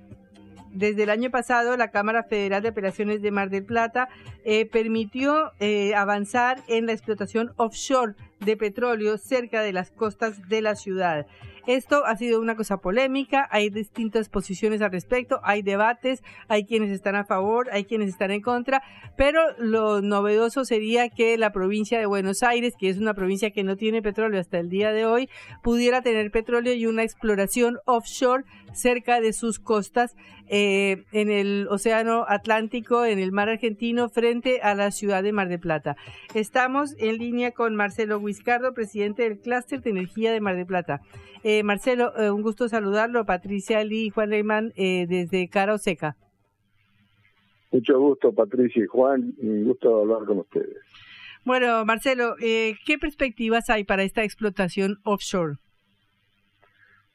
desde 0.72 1.02
el 1.02 1.10
año 1.10 1.32
pasado 1.32 1.76
la 1.78 1.90
Cámara 1.90 2.22
Federal 2.22 2.62
de 2.62 2.70
Operaciones 2.70 3.24
de 3.24 3.32
Mar 3.32 3.50
del 3.50 3.66
Plata 3.66 4.08
eh, 4.44 4.68
permitió 4.68 5.52
eh, 5.60 5.96
avanzar 5.96 6.62
en 6.68 6.86
la 6.86 6.92
explotación 6.92 7.54
offshore 7.56 8.14
de 8.40 8.56
petróleo 8.56 9.18
cerca 9.18 9.64
de 9.64 9.74
las 9.74 9.90
costas 9.90 10.48
de 10.48 10.62
la 10.62 10.76
ciudad. 10.76 11.26
Esto 11.68 12.06
ha 12.06 12.16
sido 12.16 12.40
una 12.40 12.56
cosa 12.56 12.78
polémica, 12.78 13.48
hay 13.50 13.70
distintas 13.70 14.30
posiciones 14.30 14.82
al 14.82 14.92
respecto, 14.92 15.40
hay 15.44 15.64
debates, 15.64 16.22
hay 16.48 16.66
quienes 16.66 16.92
están 16.92 17.16
a 17.16 17.26
favor, 17.26 17.70
hay 17.72 17.86
quienes 17.86 18.10
están 18.10 18.30
en 18.32 18.42
contra, 18.42 18.84
pero 19.18 19.42
lo 19.58 20.02
novedoso 20.02 20.64
sería 20.64 21.10
que 21.10 21.38
la 21.38 21.52
provincia 21.52 21.98
de 21.98 22.06
Buenos 22.06 22.44
Aires, 22.44 22.76
que 22.78 22.90
es 22.90 22.98
una 22.98 23.16
provincia 23.16 23.50
que 23.50 23.64
no 23.64 23.78
tiene 23.78 24.02
petróleo 24.02 24.40
hasta 24.40 24.60
el 24.60 24.70
día 24.70 24.92
de 24.92 25.06
hoy, 25.06 25.30
pudiera 25.64 26.02
tener 26.02 26.30
petróleo 26.30 26.74
y 26.74 26.86
una 26.86 27.04
exploración 27.04 27.78
offshore 27.86 28.44
cerca 28.76 29.22
de 29.22 29.34
sus 29.34 29.60
costas 29.60 30.16
eh, 30.48 31.06
en 31.12 31.32
el 31.32 31.68
Océano 31.70 32.26
Atlántico, 32.28 33.04
en 33.06 33.20
el 33.20 33.32
mar 33.32 33.50
argentino, 33.50 34.10
frente 34.10 34.62
a 34.62 34.76
la 34.76 34.92
ciudad 34.92 35.24
de 35.24 35.32
Mar 35.32 35.50
de 35.50 35.58
Plata. 35.58 35.96
Estamos 36.34 36.96
en 37.00 37.18
línea 37.18 37.52
con 37.52 37.76
Marcelo 37.76 38.20
Huiscardo, 38.20 38.74
presidente 38.74 39.24
del 39.24 39.40
Clúster 39.40 39.82
de 39.82 39.90
Energía 39.90 40.32
de 40.32 40.42
Mar 40.42 40.56
de 40.56 40.66
Plata. 40.66 41.02
Eh, 41.44 41.64
Marcelo, 41.64 42.14
eh, 42.18 42.30
un 42.30 42.42
gusto 42.42 42.70
saludarlo. 42.70 43.26
Patricia 43.26 43.84
Lee 43.84 44.06
y 44.06 44.10
Juan 44.10 44.30
Reimann 44.30 44.74
desde 44.76 45.48
Cara 45.50 45.78
Seca. 45.78 46.16
Mucho 47.72 48.00
gusto, 48.00 48.32
Patricia 48.34 48.84
y 48.84 48.88
Juan. 48.88 49.34
Un 49.40 49.66
gusto 49.66 50.02
hablar 50.02 50.26
con 50.26 50.40
ustedes. 50.40 50.78
Bueno, 51.44 51.86
Marcelo, 51.86 52.36
¿qué 52.40 52.98
perspectivas 53.00 53.70
hay 53.70 53.84
para 53.84 54.04
esta 54.04 54.24
explotación 54.24 55.00
offshore? 55.04 55.58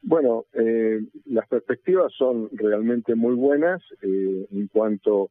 Bueno, 0.03 0.47
eh, 0.55 1.01
las 1.27 1.47
perspectivas 1.47 2.13
son 2.17 2.49
realmente 2.53 3.15
muy 3.15 3.35
buenas 3.35 3.83
eh, 4.03 4.47
en 4.51 4.67
cuanto 4.69 5.31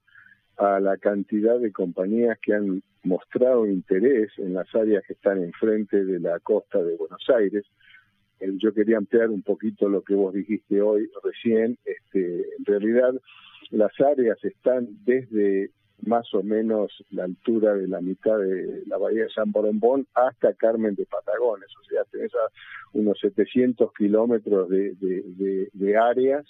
a 0.57 0.79
la 0.79 0.97
cantidad 0.97 1.59
de 1.59 1.71
compañías 1.71 2.37
que 2.39 2.53
han 2.53 2.83
mostrado 3.03 3.65
interés 3.65 4.31
en 4.37 4.53
las 4.53 4.73
áreas 4.75 5.03
que 5.07 5.13
están 5.13 5.41
enfrente 5.41 6.03
de 6.05 6.19
la 6.19 6.39
costa 6.39 6.83
de 6.83 6.97
Buenos 6.97 7.23
Aires. 7.35 7.65
Eh, 8.39 8.53
yo 8.57 8.73
quería 8.73 8.97
ampliar 8.97 9.29
un 9.29 9.41
poquito 9.41 9.89
lo 9.89 10.03
que 10.03 10.13
vos 10.13 10.33
dijiste 10.33 10.81
hoy 10.81 11.09
recién. 11.23 11.77
Este, 11.85 12.41
en 12.57 12.65
realidad, 12.65 13.13
las 13.71 13.91
áreas 13.99 14.37
están 14.43 14.87
desde 15.03 15.71
más 16.05 16.33
o 16.33 16.43
menos 16.43 16.91
la 17.11 17.25
altura 17.25 17.73
de 17.75 17.87
la 17.87 18.01
mitad 18.01 18.37
de 18.37 18.83
la 18.87 18.97
bahía 18.97 19.23
de 19.23 19.29
San 19.29 19.51
Borombón 19.51 20.07
hasta 20.13 20.53
Carmen 20.53 20.95
de 20.95 21.05
Patagones, 21.05 21.69
o 21.79 21.83
sea, 21.85 22.03
tenés 22.05 22.33
a 22.33 22.49
unos 22.93 23.19
700 23.19 23.93
kilómetros 23.93 24.69
de, 24.69 25.97
áreas 25.97 26.45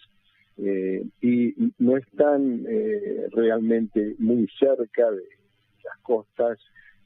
eh, 0.58 1.04
y 1.22 1.54
no 1.78 1.98
están 1.98 2.66
eh, 2.68 3.28
realmente 3.32 4.16
muy 4.20 4.48
cerca 4.60 5.10
de 5.12 5.24
las 5.84 5.98
costas, 6.02 6.60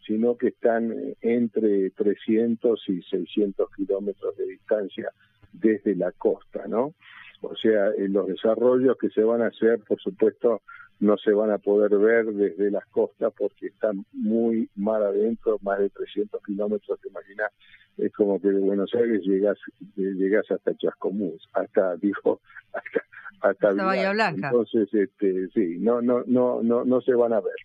sino 0.05 0.37
que 0.37 0.47
están 0.47 0.91
eh, 0.91 1.15
entre 1.21 1.91
300 1.91 2.89
y 2.89 3.01
600 3.03 3.69
kilómetros 3.75 4.35
de 4.37 4.47
distancia 4.47 5.11
desde 5.53 5.95
la 5.95 6.11
costa, 6.11 6.67
¿no? 6.67 6.93
O 7.41 7.55
sea, 7.55 7.91
los 7.97 8.27
desarrollos 8.27 8.97
que 8.97 9.09
se 9.09 9.23
van 9.23 9.41
a 9.41 9.47
hacer, 9.47 9.79
por 9.79 9.99
supuesto, 9.99 10.61
no 10.99 11.17
se 11.17 11.31
van 11.33 11.51
a 11.51 11.57
poder 11.57 11.97
ver 11.97 12.25
desde 12.27 12.71
las 12.71 12.85
costas 12.87 13.33
porque 13.37 13.67
están 13.67 14.05
muy 14.13 14.69
mal 14.75 15.03
adentro, 15.03 15.57
más 15.61 15.79
de 15.79 15.89
300 15.89 16.41
kilómetros, 16.43 16.99
te 17.01 17.09
imaginas, 17.09 17.51
es 17.97 18.13
como 18.13 18.39
que 18.39 18.47
de 18.47 18.59
Buenos 18.59 18.93
Aires 18.93 19.21
llegas, 19.23 19.57
llegas 19.95 20.49
hasta 20.49 20.75
Chascomús, 20.75 21.47
hasta, 21.53 21.95
dijo, 22.01 22.39
hasta, 22.71 23.03
hasta, 23.41 23.73
Bahía 23.83 24.13
Blanca. 24.13 24.47
Entonces, 24.47 24.87
este, 24.93 25.49
sí, 25.49 25.77
no, 25.79 26.01
no, 26.01 26.23
no, 26.25 26.63
no, 26.63 26.85
no 26.85 27.01
se 27.01 27.13
van 27.13 27.33
a 27.33 27.41
ver. 27.41 27.55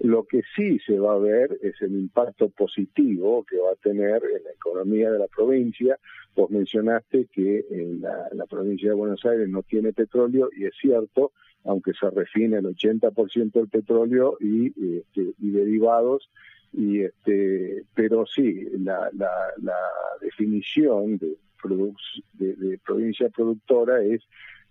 Lo 0.00 0.24
que 0.24 0.42
sí 0.54 0.78
se 0.80 0.98
va 0.98 1.14
a 1.14 1.18
ver 1.18 1.58
es 1.60 1.80
el 1.82 1.92
impacto 1.92 2.48
positivo 2.50 3.44
que 3.44 3.58
va 3.58 3.72
a 3.72 3.82
tener 3.82 4.22
en 4.24 4.44
la 4.44 4.52
economía 4.52 5.10
de 5.10 5.18
la 5.18 5.26
provincia. 5.26 5.98
Vos 6.36 6.50
mencionaste 6.50 7.26
que 7.32 7.66
en 7.70 8.00
la, 8.00 8.28
la 8.32 8.46
provincia 8.46 8.88
de 8.88 8.94
Buenos 8.94 9.24
Aires 9.24 9.48
no 9.48 9.62
tiene 9.64 9.92
petróleo 9.92 10.50
y 10.56 10.66
es 10.66 10.74
cierto, 10.80 11.32
aunque 11.64 11.92
se 11.94 12.08
refine 12.10 12.58
el 12.58 12.66
80% 12.66 13.52
del 13.52 13.68
petróleo 13.68 14.36
y, 14.40 14.68
este, 14.98 15.34
y 15.38 15.50
derivados, 15.50 16.30
y 16.72 17.00
este, 17.00 17.82
pero 17.94 18.26
sí, 18.26 18.68
la, 18.78 19.10
la, 19.14 19.30
la 19.62 19.78
definición 20.20 21.18
de, 21.18 21.36
de, 22.34 22.54
de, 22.54 22.78
provincia 22.78 23.28
productora 23.30 24.02
es 24.02 24.22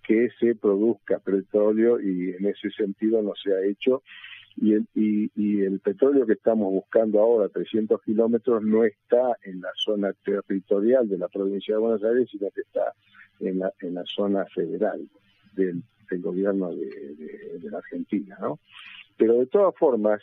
que 0.04 0.30
se 0.40 0.56
produzca 0.56 1.20
petróleo 1.20 2.00
y 2.00 2.32
en 2.32 2.46
ese 2.46 2.70
sentido 2.72 3.22
no 3.22 3.34
se 3.36 3.54
ha 3.54 3.66
hecho. 3.66 4.04
Y 4.60 4.74
el, 4.74 4.88
y, 4.96 5.30
y 5.36 5.62
el 5.62 5.80
petróleo 5.80 6.26
que 6.26 6.34
estamos 6.34 6.72
buscando 6.72 7.20
ahora, 7.20 7.48
300 7.50 8.02
kilómetros, 8.02 8.64
no 8.64 8.84
está 8.84 9.38
en 9.44 9.62
la 9.62 9.70
zona 9.76 10.14
territorial 10.26 11.08
de 11.08 11.18
la 11.18 11.28
provincia 11.28 11.76
de 11.76 11.82
Buenos 11.82 12.04
Aires, 12.04 12.28
sino 12.32 12.50
que 12.52 12.62
está 12.62 12.94
en 13.40 13.60
la, 13.60 13.72
en 13.82 13.94
la 13.94 14.04
zona 14.06 14.46
federal 14.46 15.08
del 15.54 15.84
del 16.10 16.22
gobierno 16.22 16.72
de, 16.72 17.60
la 17.70 17.80
Argentina, 17.80 18.38
¿no? 18.40 18.60
Pero 19.18 19.40
de 19.40 19.48
todas 19.48 19.76
formas, 19.76 20.22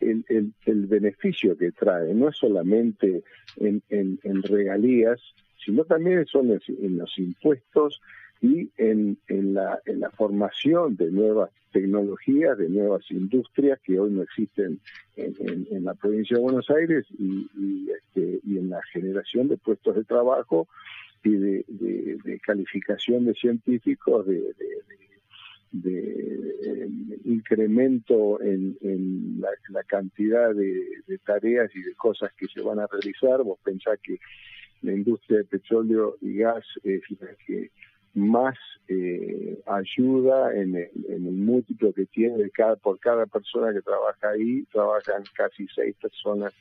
el, 0.00 0.24
el, 0.28 0.86
beneficio 0.86 1.56
que 1.56 1.72
trae 1.72 2.14
no 2.14 2.28
es 2.28 2.36
solamente 2.36 3.22
en, 3.56 3.82
en, 3.88 4.42
regalías, 4.42 5.20
sino 5.64 5.84
también 5.84 6.24
son 6.26 6.50
en, 6.50 6.98
los 6.98 7.18
impuestos 7.18 8.00
y 8.40 8.70
en, 8.76 9.18
en, 9.28 9.54
la, 9.54 9.80
formación 10.16 10.96
de 10.96 11.10
nuevas 11.10 11.50
tecnologías, 11.72 12.56
de 12.56 12.68
nuevas 12.68 13.04
industrias 13.10 13.78
que 13.80 13.98
hoy 13.98 14.10
no 14.10 14.22
existen 14.22 14.80
en, 15.16 15.84
la 15.84 15.94
provincia 15.94 16.36
de 16.36 16.42
Buenos 16.42 16.70
Aires 16.70 17.04
y, 17.18 17.88
este, 17.90 18.40
y 18.44 18.58
en 18.58 18.70
la 18.70 18.80
generación 18.92 19.48
de 19.48 19.56
puestos 19.56 19.96
de 19.96 20.04
trabajo 20.04 20.68
y 21.24 21.30
de, 21.30 21.64
de, 21.68 22.40
calificación 22.40 23.26
de 23.26 23.34
científicos, 23.34 24.26
de, 24.26 24.54
de 25.72 26.88
incremento 27.24 28.40
en, 28.40 29.40
la, 29.70 29.82
cantidad 29.84 30.54
de, 30.54 31.18
tareas 31.24 31.70
y 31.74 31.82
de 31.82 31.94
cosas 31.94 32.32
que 32.34 32.46
se 32.46 32.60
van 32.60 32.78
a 32.78 32.86
realizar. 32.86 33.42
Vos 33.42 33.58
pensás 33.62 33.98
que 34.02 34.18
la 34.82 34.92
industria 34.92 35.38
de 35.38 35.44
petróleo 35.44 36.16
y 36.20 36.38
gas 36.38 36.64
es 36.82 37.02
la 37.20 37.28
que 37.46 37.70
más 38.18 38.56
eh, 38.88 39.60
ayuda 39.66 40.54
en 40.54 40.76
el, 40.76 40.90
en 41.08 41.26
el 41.26 41.34
múltiplo 41.34 41.92
que 41.92 42.06
tiene 42.06 42.50
cada, 42.50 42.76
por 42.76 42.98
cada 42.98 43.26
persona 43.26 43.72
que 43.72 43.82
trabaja 43.82 44.30
ahí, 44.30 44.64
trabajan 44.72 45.22
casi 45.34 45.66
seis 45.74 45.94
personas 46.00 46.52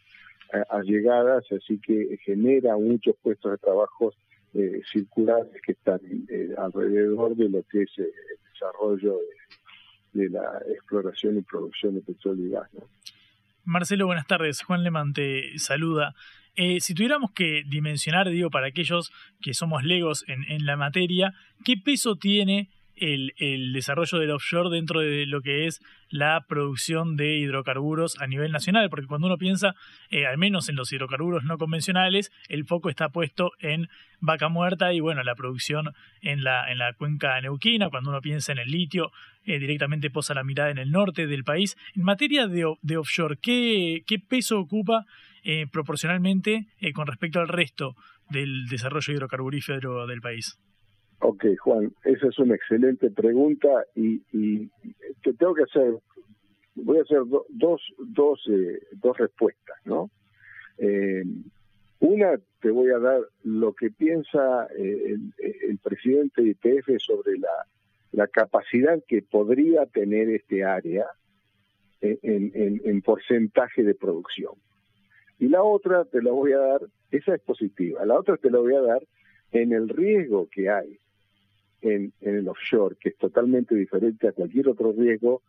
eh, 0.54 0.64
allegadas, 0.70 1.44
así 1.52 1.78
que 1.80 2.18
genera 2.24 2.78
muchos 2.78 3.16
puestos 3.22 3.52
de 3.52 3.58
trabajo 3.58 4.14
eh, 4.54 4.82
circulares 4.92 5.52
que 5.62 5.74
están 5.74 6.00
eh, 6.30 6.56
alrededor 6.58 7.36
de 7.36 7.50
lo 7.50 7.64
que 7.64 7.84
es 7.84 7.92
el 7.98 8.12
desarrollo 8.54 9.20
de, 10.14 10.30
la 10.30 10.62
exploración 10.74 11.38
y 11.38 11.42
producción 11.42 11.96
de 11.96 12.02
petróleo 12.02 12.48
y 12.48 12.50
gas. 12.52 12.70
Marcelo, 13.66 14.06
buenas 14.08 14.26
tardes. 14.26 14.64
Juan 14.64 14.84
Leman 14.84 15.14
te 15.14 15.60
saluda. 15.60 16.16
Eh, 16.58 16.80
si 16.82 16.94
tuviéramos 16.94 17.32
que 17.32 17.64
dimensionar, 17.68 18.30
digo, 18.30 18.50
para 18.50 18.68
aquellos 18.68 19.12
que 19.42 19.54
somos 19.54 19.84
legos 19.84 20.26
en, 20.28 20.44
en 20.52 20.66
la 20.66 20.76
materia, 20.76 21.34
¿qué 21.64 21.78
peso 21.78 22.16
tiene 22.18 22.70
el, 22.98 23.74
desarrollo 23.74 24.18
del 24.18 24.32
offshore 24.32 24.70
dentro 24.70 25.00
de 25.00 25.26
lo 25.26 25.42
que 25.42 25.68
es 25.68 25.82
la 26.10 26.46
producción 26.48 27.16
de 27.16 27.38
hidrocarburos 27.38 28.20
a 28.20 28.28
nivel 28.28 28.52
nacional, 28.52 28.90
porque 28.90 29.08
cuando 29.08 29.28
uno 29.28 29.38
piensa, 29.38 29.76
eh, 30.10 30.26
al 30.26 30.38
menos 30.38 30.70
en 30.70 30.76
los 30.76 30.92
hidrocarburos 30.92 31.44
no 31.44 31.58
convencionales, 31.58 32.32
el 32.48 32.66
foco 32.66 32.90
está 32.90 33.10
puesto 33.10 33.52
en 33.60 33.90
vaca 34.20 34.50
muerta 34.50 34.94
y 34.94 35.00
bueno, 35.00 35.24
la 35.24 35.36
producción 35.36 35.94
en 36.22 36.44
la, 36.44 36.72
en 36.72 36.80
la 36.80 36.94
cuenca 36.94 37.40
neuquina, 37.42 37.90
cuando 37.90 38.10
uno 38.10 38.22
piensa 38.22 38.52
en 38.52 38.60
el 38.60 38.72
litio, 38.72 39.12
eh, 39.46 39.60
directamente 39.60 40.10
posa 40.10 40.34
la 40.34 40.44
mirada 40.44 40.72
en 40.72 40.78
el 40.78 40.92
norte 40.92 41.28
del 41.28 41.44
país. 41.44 41.78
En 41.96 42.04
materia 42.04 42.48
de, 42.48 42.98
offshore, 42.98 43.38
¿qué, 43.42 44.04
¿qué, 44.08 44.18
peso 44.20 44.60
ocupa 44.60 45.06
eh, 45.44 45.66
proporcionalmente 45.72 46.68
con 46.94 47.08
respecto 47.08 47.40
al 47.40 47.48
resto 47.48 47.96
del 48.30 48.68
desarrollo 48.70 49.14
hidrocarburífero 49.14 50.08
del 50.08 50.22
país? 50.22 50.58
Ok, 51.20 51.46
Juan, 51.60 51.92
esa 52.04 52.28
es 52.28 52.38
una 52.38 52.56
excelente 52.56 53.10
pregunta 53.10 53.68
y, 53.96 54.22
y 54.32 54.70
te 55.24 55.34
tengo 55.34 55.56
que 55.56 55.64
hacer, 55.64 55.96
voy 56.76 57.00
a 57.00 57.02
hacer 57.02 57.20
dos, 57.50 57.82
dos, 57.98 58.40
eh, 58.50 58.80
dos 58.92 59.18
respuestas, 59.18 59.78
¿no? 59.86 60.12
Eh, 60.78 61.24
una, 62.00 62.40
te 62.62 62.70
voy 62.70 62.92
a 62.92 63.00
dar 63.00 63.22
lo 63.44 63.74
que 63.74 63.90
piensa 63.90 64.68
eh, 64.78 65.16
el, 65.40 65.80
presidente 65.80 66.44
de 66.44 66.50
IPF 66.50 67.00
sobre 67.00 67.40
la, 67.40 67.66
la 68.12 68.28
capacidad 68.28 69.02
que 69.08 69.24
podría 69.24 69.88
tener 69.88 70.30
este 70.30 70.64
área 70.64 71.08
en, 72.02 72.52
en, 72.54 72.82
en 72.86 73.02
porcentaje 73.02 73.84
de 73.84 73.96
producción. 73.96 74.54
Y 75.40 75.50
la 75.50 75.64
otra 75.64 76.06
te 76.06 76.22
la 76.22 76.32
voy 76.32 76.54
a 76.54 76.58
dar, 76.58 76.82
esa 77.12 77.36
es 77.36 77.42
positiva, 77.42 78.06
la 78.06 78.20
otra 78.20 78.38
te 78.38 78.50
la 78.50 78.60
voy 78.60 78.76
a 78.76 78.82
dar 78.82 79.04
en 79.52 79.72
el 79.72 79.90
riesgo 79.90 80.48
que 80.50 80.70
hay 80.70 81.00
en, 81.82 82.14
el 82.22 82.48
offshore, 82.48 82.96
que 83.00 83.10
es 83.10 83.18
totalmente 83.18 83.76
diferente 83.76 84.28
a 84.28 84.32
cualquier 84.32 84.70
otro 84.70 84.92
riesgo 84.92 85.42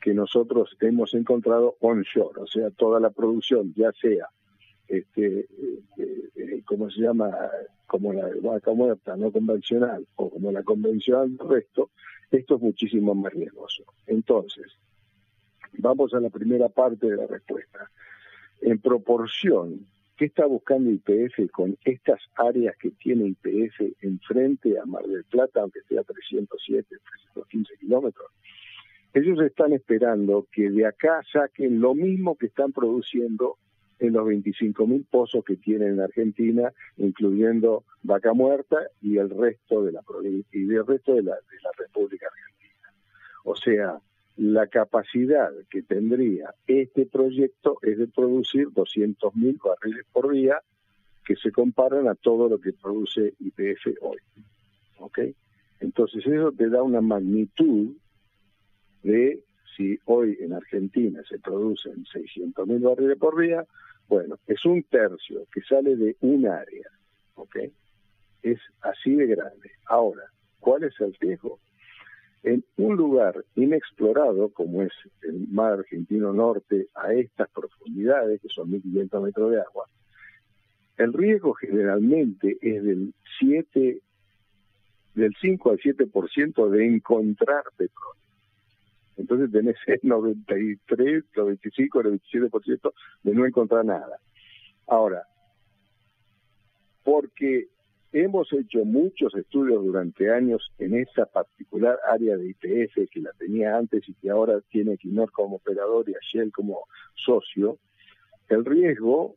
que 0.00 0.14
nosotros 0.14 0.76
hemos 0.80 1.14
encontrado 1.14 1.76
onshore, 1.80 2.40
o 2.40 2.46
sea, 2.46 2.70
toda 2.70 3.00
la 3.00 3.10
producción, 3.10 3.72
ya 3.74 3.92
sea, 3.92 4.28
este, 4.88 5.46
eh, 5.96 6.62
como 6.66 6.90
se 6.90 7.00
llama, 7.00 7.30
como 7.86 8.12
la 8.12 8.28
vaca 8.42 8.72
muerta 8.72 9.16
no 9.16 9.30
convencional 9.30 10.06
o 10.16 10.30
como 10.30 10.52
la 10.52 10.62
convencional 10.62 11.38
resto, 11.38 11.90
esto 12.30 12.56
es 12.56 12.60
muchísimo 12.60 13.14
más 13.14 13.32
riesgoso. 13.32 13.84
Entonces, 14.06 14.66
vamos 15.78 16.12
a 16.14 16.20
la 16.20 16.30
primera 16.30 16.68
parte 16.68 17.06
de 17.06 17.16
la 17.16 17.26
respuesta. 17.26 17.90
En 18.60 18.78
proporción 18.78 19.86
¿Qué 20.16 20.26
está 20.26 20.46
buscando 20.46 20.90
IPF 20.90 21.50
con 21.50 21.76
estas 21.84 22.20
áreas 22.36 22.76
que 22.76 22.92
tiene 22.92 23.26
IPF 23.26 23.80
enfrente 24.00 24.78
a 24.78 24.86
Mar 24.86 25.04
del 25.06 25.24
Plata, 25.24 25.60
aunque 25.60 25.80
sea 25.88 26.02
a 26.02 26.04
307, 26.04 26.86
315 26.88 27.76
kilómetros? 27.78 28.26
Ellos 29.12 29.40
están 29.40 29.72
esperando 29.72 30.46
que 30.52 30.70
de 30.70 30.86
acá 30.86 31.20
saquen 31.32 31.80
lo 31.80 31.94
mismo 31.94 32.36
que 32.36 32.46
están 32.46 32.72
produciendo 32.72 33.58
en 33.98 34.12
los 34.12 34.24
25.000 34.24 35.04
pozos 35.10 35.44
que 35.44 35.56
tienen 35.56 35.94
en 35.94 36.00
Argentina, 36.00 36.72
incluyendo 36.96 37.82
Vaca 38.04 38.34
Muerta 38.34 38.76
y 39.00 39.18
el 39.18 39.30
resto 39.30 39.82
de 39.82 39.92
la 39.92 40.02
y 40.52 40.74
el 40.74 40.86
resto 40.86 41.14
de 41.14 41.22
la, 41.22 41.34
de 41.34 41.60
la 41.60 41.70
República 41.76 42.26
Argentina. 42.26 42.92
O 43.42 43.56
sea, 43.56 43.98
la 44.36 44.66
capacidad 44.66 45.52
que 45.70 45.82
tendría 45.82 46.54
este 46.66 47.06
proyecto 47.06 47.78
es 47.82 47.98
de 47.98 48.08
producir 48.08 48.68
200.000 48.68 49.60
barriles 49.62 50.06
por 50.12 50.32
día 50.32 50.60
que 51.24 51.36
se 51.36 51.52
comparan 51.52 52.08
a 52.08 52.14
todo 52.14 52.48
lo 52.48 52.60
que 52.60 52.72
produce 52.72 53.34
IPF 53.38 54.02
hoy. 54.02 54.18
¿Ok? 54.98 55.20
Entonces 55.80 56.26
eso 56.26 56.52
te 56.52 56.68
da 56.68 56.82
una 56.82 57.00
magnitud 57.00 57.96
de 59.02 59.44
si 59.76 59.98
hoy 60.04 60.36
en 60.40 60.52
Argentina 60.52 61.22
se 61.28 61.38
producen 61.38 62.04
600.000 62.04 62.80
barriles 62.80 63.18
por 63.18 63.40
día, 63.40 63.64
bueno, 64.08 64.38
es 64.46 64.64
un 64.64 64.82
tercio 64.84 65.46
que 65.52 65.62
sale 65.62 65.96
de 65.96 66.16
un 66.20 66.46
área. 66.46 66.88
¿Ok? 67.34 67.56
Es 68.42 68.58
así 68.82 69.14
de 69.14 69.26
grande. 69.26 69.70
Ahora, 69.86 70.24
¿cuál 70.60 70.84
es 70.84 71.00
el 71.00 71.14
riesgo? 71.14 71.58
En 72.44 72.62
un 72.76 72.96
lugar 72.96 73.42
inexplorado 73.56 74.50
como 74.50 74.82
es 74.82 74.92
el 75.22 75.48
mar 75.48 75.72
argentino 75.72 76.32
norte 76.32 76.88
a 76.94 77.12
estas 77.14 77.48
profundidades, 77.50 78.40
que 78.40 78.48
son 78.48 78.70
1.500 78.70 79.22
metros 79.22 79.50
de 79.50 79.60
agua, 79.62 79.86
el 80.98 81.12
riesgo 81.12 81.54
generalmente 81.54 82.58
es 82.60 82.84
del 82.84 83.14
7, 83.38 83.98
del 85.14 85.34
5 85.40 85.70
al 85.70 85.78
7% 85.78 86.68
de 86.68 86.86
encontrar 86.86 87.64
petróleo. 87.76 88.22
Entonces 89.16 89.50
tenés 89.50 89.76
el 89.86 90.00
93, 90.02 91.24
95, 91.34 92.00
el 92.00 92.20
27% 92.20 92.92
de 93.22 93.34
no 93.34 93.46
encontrar 93.46 93.84
nada. 93.86 94.18
Ahora, 94.86 95.22
porque 97.02 97.68
Hemos 98.16 98.52
hecho 98.52 98.84
muchos 98.84 99.34
estudios 99.34 99.84
durante 99.84 100.30
años 100.30 100.70
en 100.78 100.94
esa 100.94 101.26
particular 101.26 101.98
área 102.08 102.36
de 102.36 102.50
IPF 102.50 103.10
que 103.10 103.20
la 103.20 103.32
tenía 103.32 103.76
antes 103.76 104.08
y 104.08 104.14
que 104.14 104.30
ahora 104.30 104.60
tiene 104.70 104.92
Equinor 104.92 105.32
como 105.32 105.56
operador 105.56 106.08
y 106.08 106.12
a 106.12 106.18
Shell 106.22 106.52
como 106.52 106.86
socio. 107.16 107.76
El 108.48 108.64
riesgo 108.64 109.34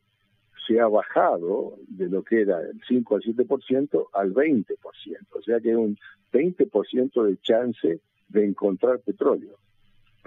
se 0.68 0.80
ha 0.80 0.86
bajado 0.86 1.80
de 1.88 2.08
lo 2.08 2.22
que 2.24 2.42
era 2.42 2.60
el 2.62 2.80
5 2.88 3.16
al 3.16 3.22
7% 3.24 4.10
al 4.14 4.32
20%, 4.36 4.76
o 5.32 5.42
sea 5.42 5.60
que 5.60 5.70
hay 5.70 5.76
un 5.76 5.98
20% 6.32 7.24
de 7.24 7.38
chance 7.38 8.00
de 8.30 8.46
encontrar 8.46 9.00
petróleo, 9.00 9.58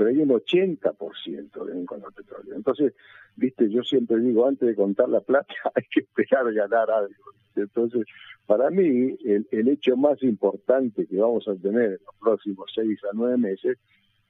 pero 0.01 0.09
hay 0.09 0.17
un 0.17 0.31
80% 0.31 1.65
de 1.67 1.79
encontrar 1.79 2.11
petróleo. 2.15 2.55
Entonces, 2.57 2.95
viste, 3.37 3.69
yo 3.69 3.83
siempre 3.83 4.19
digo, 4.19 4.49
antes 4.49 4.67
de 4.67 4.75
contar 4.75 5.11
la 5.11 5.21
plata 5.21 5.53
hay 5.75 5.83
que 5.93 6.01
esperar 6.01 6.51
ganar 6.55 6.91
algo. 6.91 7.13
Entonces, 7.55 8.07
para 8.47 8.71
mí, 8.71 9.19
el, 9.27 9.69
hecho 9.69 9.99
más 9.99 10.23
importante 10.23 11.07
que 11.07 11.19
vamos 11.19 11.47
a 11.49 11.55
tener 11.55 11.85
en 11.85 11.99
los 12.07 12.17
próximos 12.19 12.73
seis 12.75 12.99
a 13.05 13.09
nueve 13.13 13.37
meses 13.37 13.77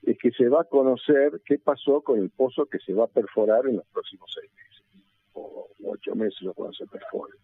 es 0.03 0.19
que 0.19 0.33
se 0.33 0.49
va 0.49 0.63
a 0.63 0.65
conocer 0.65 1.41
qué 1.45 1.59
pasó 1.59 2.01
con 2.01 2.19
el 2.19 2.31
pozo 2.31 2.67
que 2.67 2.81
se 2.81 2.93
va 2.93 3.05
a 3.05 3.07
perforar 3.07 3.69
en 3.69 3.77
los 3.77 3.87
próximos 3.93 4.29
seis 4.35 4.51
meses, 4.53 5.07
o 5.35 5.69
ocho 5.85 6.17
meses 6.17 6.49
cuando 6.57 6.75
se 6.75 6.87
perfore. 6.89 7.35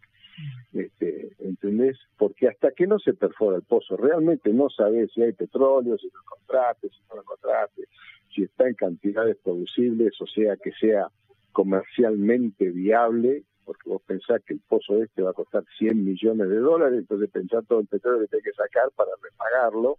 Este, 0.72 1.31
¿Entendés? 1.38 1.96
Porque 2.18 2.49
hasta 2.49 2.72
que 2.72 2.87
no 2.87 2.99
se 2.99 3.14
perfora 3.14 3.57
el 3.57 3.62
pozo, 3.62 3.96
realmente 3.96 4.53
no 4.53 4.68
sabes 4.68 5.11
si 5.12 5.22
hay 5.22 5.33
petróleo, 5.33 5.96
si 5.99 6.07
lo 6.07 6.22
contrates, 6.25 6.92
si 6.92 7.01
no 7.09 7.16
lo 7.16 7.25
contrates, 7.25 7.88
si 8.35 8.42
está 8.42 8.68
en 8.68 8.75
cantidades 8.75 9.37
producibles, 9.42 10.20
o 10.20 10.27
sea, 10.27 10.57
que 10.57 10.72
sea 10.72 11.09
comercialmente 11.53 12.70
viable, 12.70 13.44
porque 13.64 13.88
vos 13.88 14.03
pensás 14.07 14.42
que 14.44 14.55
el 14.55 14.61
pozo 14.61 15.03
este 15.03 15.22
va 15.22 15.31
a 15.31 15.35
costar 15.35 15.64
100 15.79 16.05
millones 16.05 16.49
de 16.49 16.59
dólares, 16.59 16.99
entonces 16.99 17.31
pensar 17.31 17.64
todo 17.64 17.81
el 17.81 17.87
petróleo 17.87 18.29
que 18.29 18.37
hay 18.37 18.42
que 18.42 18.53
sacar 18.53 18.90
para 18.94 19.11
repagarlo. 19.22 19.99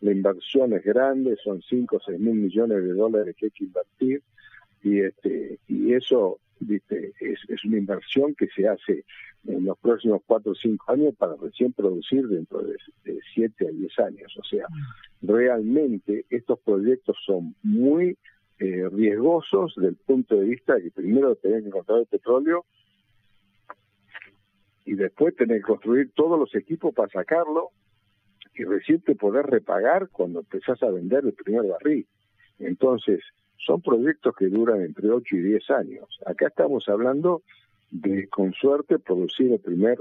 La 0.00 0.12
inversión 0.12 0.74
es 0.74 0.84
grande, 0.84 1.36
son 1.42 1.62
5 1.62 1.96
o 1.96 2.00
6 2.00 2.20
mil 2.20 2.34
millones 2.34 2.82
de 2.82 2.92
dólares 2.92 3.34
que 3.36 3.46
hay 3.46 3.50
que 3.50 3.64
invertir, 3.64 4.22
y, 4.82 5.00
este, 5.00 5.58
y 5.66 5.94
eso 5.94 6.38
¿viste? 6.66 7.12
Es, 7.20 7.38
es 7.48 7.64
una 7.64 7.78
inversión 7.78 8.34
que 8.34 8.48
se 8.48 8.68
hace 8.68 9.04
en 9.46 9.64
los 9.64 9.78
próximos 9.78 10.22
cuatro 10.26 10.52
o 10.52 10.54
cinco 10.54 10.92
años 10.92 11.14
para 11.16 11.36
recién 11.36 11.72
producir 11.72 12.26
dentro 12.26 12.62
de, 12.62 12.76
de 13.04 13.18
siete 13.34 13.68
a 13.68 13.70
diez 13.70 13.98
años. 13.98 14.34
O 14.38 14.44
sea, 14.44 14.66
realmente 15.22 16.24
estos 16.30 16.58
proyectos 16.60 17.16
son 17.24 17.54
muy 17.62 18.16
eh, 18.58 18.88
riesgosos 18.88 19.74
del 19.76 19.96
punto 19.96 20.36
de 20.36 20.46
vista 20.46 20.74
de 20.74 20.84
que 20.84 20.90
primero 20.90 21.34
tenés 21.36 21.62
que 21.62 21.68
encontrar 21.68 21.98
el 21.98 22.06
petróleo 22.06 22.64
y 24.84 24.94
después 24.94 25.34
tenés 25.34 25.58
que 25.58 25.68
construir 25.68 26.12
todos 26.14 26.38
los 26.38 26.54
equipos 26.54 26.94
para 26.94 27.08
sacarlo 27.08 27.70
y 28.54 28.64
recién 28.64 29.00
te 29.00 29.16
podés 29.16 29.44
repagar 29.44 30.08
cuando 30.10 30.40
empezás 30.40 30.82
a 30.82 30.90
vender 30.90 31.24
el 31.24 31.32
primer 31.32 31.66
barril. 31.66 32.06
Entonces, 32.60 33.20
son 33.66 33.80
proyectos 33.80 34.34
que 34.36 34.46
duran 34.46 34.82
entre 34.82 35.10
8 35.10 35.36
y 35.36 35.40
10 35.40 35.70
años. 35.70 36.20
Acá 36.26 36.48
estamos 36.48 36.88
hablando 36.88 37.42
de, 37.90 38.28
con 38.28 38.52
suerte, 38.52 38.98
producir 38.98 39.52
el 39.52 39.60
primer 39.60 39.98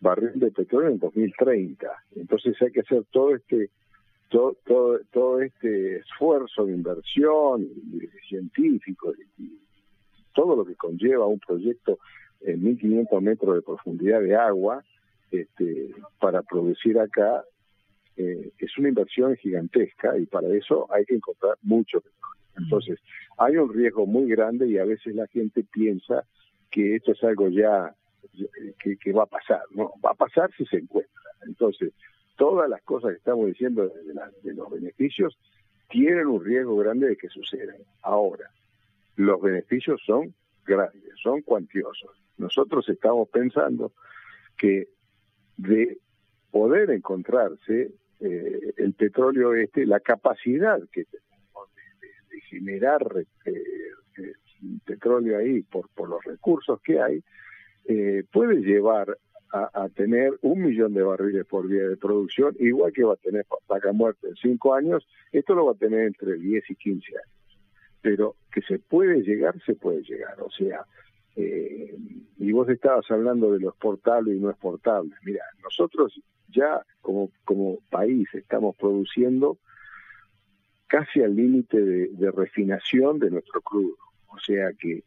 barril 0.00 0.38
de 0.38 0.50
petróleo 0.50 0.90
en 0.90 0.98
2030. 0.98 1.86
Entonces 2.16 2.60
hay 2.60 2.72
que 2.72 2.80
hacer 2.80 3.04
todo 3.10 3.34
este 3.34 3.70
todo, 4.28 4.56
todo, 4.64 4.98
todo 5.12 5.40
este 5.42 5.98
esfuerzo 5.98 6.66
de 6.66 6.72
inversión 6.72 7.68
científico 8.28 9.12
y, 9.38 9.58
todo 10.34 10.56
lo 10.56 10.64
que 10.64 10.74
conlleva 10.74 11.28
un 11.28 11.38
proyecto 11.38 12.00
en 12.40 12.60
1500 12.60 13.22
metros 13.22 13.54
de 13.54 13.62
profundidad 13.62 14.20
de 14.20 14.34
agua 14.34 14.84
este, 15.30 15.94
para 16.18 16.42
producir 16.42 16.98
acá 16.98 17.44
eh, 18.16 18.50
es 18.58 18.76
una 18.76 18.88
inversión 18.88 19.36
gigantesca 19.36 20.18
y 20.18 20.26
para 20.26 20.48
eso 20.48 20.92
hay 20.92 21.04
que 21.04 21.14
encontrar 21.14 21.56
mucho 21.62 22.00
petróleo. 22.00 22.43
Entonces, 22.56 22.98
hay 23.38 23.56
un 23.56 23.72
riesgo 23.72 24.06
muy 24.06 24.28
grande 24.28 24.68
y 24.68 24.78
a 24.78 24.84
veces 24.84 25.14
la 25.14 25.26
gente 25.26 25.64
piensa 25.64 26.24
que 26.70 26.96
esto 26.96 27.12
es 27.12 27.22
algo 27.24 27.48
ya 27.48 27.94
que, 28.78 29.12
va 29.12 29.24
a 29.24 29.26
pasar, 29.26 29.62
¿no? 29.70 29.92
Va 30.04 30.10
a 30.10 30.14
pasar 30.14 30.50
si 30.56 30.64
se 30.66 30.78
encuentra. 30.78 31.12
Entonces, 31.46 31.92
todas 32.36 32.68
las 32.68 32.82
cosas 32.82 33.12
que 33.12 33.18
estamos 33.18 33.46
diciendo 33.46 33.88
de, 34.42 34.54
los 34.54 34.70
beneficios 34.70 35.38
tienen 35.88 36.26
un 36.26 36.44
riesgo 36.44 36.76
grande 36.76 37.08
de 37.08 37.16
que 37.16 37.28
sucedan. 37.28 37.76
Ahora, 38.02 38.50
los 39.16 39.40
beneficios 39.40 40.00
son 40.04 40.34
grandes, 40.64 41.02
son 41.22 41.42
cuantiosos. 41.42 42.10
Nosotros 42.38 42.88
estamos 42.88 43.28
pensando 43.28 43.92
que 44.56 44.88
de 45.56 45.98
poder 46.50 46.90
encontrarse 46.90 47.92
eh, 48.20 48.72
el 48.76 48.94
petróleo 48.94 49.54
este, 49.54 49.86
la 49.86 50.00
capacidad 50.00 50.80
que 50.90 51.04
generar 52.42 53.02
eh, 53.44 53.52
eh, 54.18 54.32
petróleo 54.84 55.38
ahí 55.38 55.62
por, 55.62 55.88
por 55.90 56.08
los 56.08 56.22
recursos 56.24 56.80
que 56.82 57.00
hay, 57.00 57.22
puede 58.32 58.62
llevar 58.62 59.18
a, 59.54 59.88
tener 59.90 60.32
un 60.42 60.62
millón 60.62 60.94
de 60.94 61.02
barriles 61.02 61.46
por 61.46 61.68
vía 61.68 61.86
de 61.86 61.96
producción, 61.96 62.56
igual 62.58 62.92
que 62.92 63.04
va 63.04 63.14
a 63.14 63.16
tener 63.16 63.46
Vaca 63.68 63.92
Muerta 63.92 64.26
en 64.26 64.34
cinco 64.34 64.74
años, 64.74 65.06
esto 65.30 65.54
lo 65.54 65.66
va 65.66 65.72
a 65.72 65.76
tener 65.76 66.06
entre 66.06 66.36
10 66.36 66.70
y 66.70 66.74
15 66.74 67.12
años. 67.12 67.58
Pero 68.02 68.36
que 68.52 68.62
se 68.62 68.78
puede 68.78 69.22
llegar, 69.22 69.54
se 69.64 69.74
puede 69.74 70.02
llegar. 70.02 70.40
O 70.40 70.50
sea, 70.50 70.84
eh, 71.36 71.96
y 72.38 72.52
vos 72.52 72.68
estabas 72.68 73.08
hablando 73.10 73.52
de 73.52 73.60
lo 73.60 73.68
exportable 73.68 74.34
y 74.34 74.40
no 74.40 74.50
exportable. 74.50 75.14
Mira, 75.24 75.44
nosotros 75.62 76.20
ya 76.48 76.82
como, 77.00 77.30
como 77.44 77.78
país 77.90 78.28
estamos 78.34 78.76
produciendo 78.76 79.58
casi 80.86 81.22
al 81.22 81.34
límite 81.34 81.80
de, 81.80 82.30
refinación 82.30 83.18
de 83.18 83.30
nuestro 83.30 83.60
crudo. 83.60 83.96
O 84.28 84.38
sea 84.38 84.72
que 84.78 85.04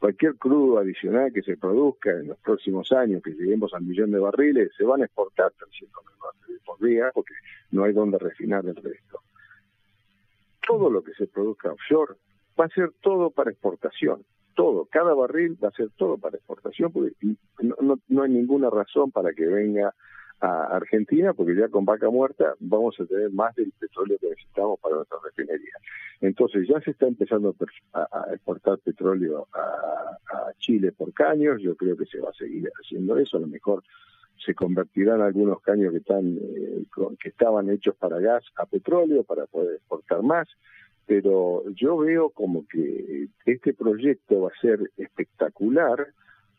cualquier 0.00 0.36
crudo 0.36 0.78
adicional 0.78 1.30
que 1.32 1.42
se 1.42 1.58
produzca 1.58 2.10
en 2.10 2.28
los 2.28 2.38
próximos 2.38 2.90
años, 2.90 3.22
que 3.22 3.32
lleguemos 3.32 3.74
al 3.74 3.82
millón 3.82 4.10
de 4.10 4.18
barriles, 4.18 4.70
se 4.76 4.82
van 4.82 5.02
a 5.02 5.04
exportar 5.04 5.52
300 5.52 6.04
barriles 6.18 6.62
por 6.64 6.80
día 6.80 7.10
porque 7.14 7.34
no 7.70 7.84
hay 7.84 7.92
donde 7.92 8.18
refinar 8.18 8.64
el 8.64 8.74
resto. 8.76 9.20
Todo 10.66 10.90
lo 10.90 11.04
que 11.04 11.12
se 11.12 11.26
produzca 11.26 11.72
offshore 11.72 12.14
va 12.58 12.64
a 12.64 12.68
ser 12.70 12.92
todo 13.02 13.30
para 13.30 13.50
exportación. 13.50 14.24
Todo, 14.54 14.86
cada 14.90 15.14
barril 15.14 15.56
va 15.62 15.68
a 15.68 15.72
ser 15.72 15.90
todo 15.96 16.16
para 16.16 16.36
exportación 16.36 16.90
porque 16.92 17.12
no, 17.60 17.98
no 18.08 18.22
hay 18.22 18.30
ninguna 18.30 18.70
razón 18.70 19.10
para 19.10 19.32
que 19.34 19.46
venga 19.46 19.94
a 20.40 20.76
Argentina, 20.76 21.34
porque 21.34 21.54
ya 21.54 21.68
con 21.68 21.84
vaca 21.84 22.08
muerta 22.08 22.54
vamos 22.60 22.98
a 22.98 23.04
tener 23.04 23.30
más 23.30 23.54
del 23.56 23.72
petróleo 23.78 24.16
que 24.18 24.30
necesitamos 24.30 24.80
para 24.80 24.96
nuestra 24.96 25.18
refinería. 25.22 25.74
Entonces 26.20 26.66
ya 26.68 26.80
se 26.80 26.92
está 26.92 27.06
empezando 27.06 27.54
a, 27.92 28.32
exportar 28.32 28.78
petróleo 28.78 29.48
a, 29.54 30.16
Chile 30.58 30.92
por 30.92 31.12
caños, 31.14 31.62
yo 31.62 31.74
creo 31.74 31.96
que 31.96 32.04
se 32.04 32.20
va 32.20 32.28
a 32.28 32.34
seguir 32.34 32.70
haciendo 32.82 33.16
eso, 33.16 33.38
a 33.38 33.40
lo 33.40 33.46
mejor 33.46 33.82
se 34.44 34.54
convertirán 34.54 35.22
algunos 35.22 35.62
caños 35.62 35.92
que 35.92 35.98
están 35.98 36.36
eh, 36.36 36.84
que 37.18 37.30
estaban 37.30 37.70
hechos 37.70 37.94
para 37.96 38.18
gas 38.20 38.44
a 38.56 38.66
petróleo 38.66 39.24
para 39.24 39.46
poder 39.46 39.76
exportar 39.76 40.22
más. 40.22 40.48
Pero 41.06 41.64
yo 41.70 41.96
veo 41.98 42.30
como 42.30 42.66
que 42.68 43.28
este 43.46 43.72
proyecto 43.72 44.42
va 44.42 44.48
a 44.48 44.60
ser 44.60 44.90
espectacular 44.96 46.08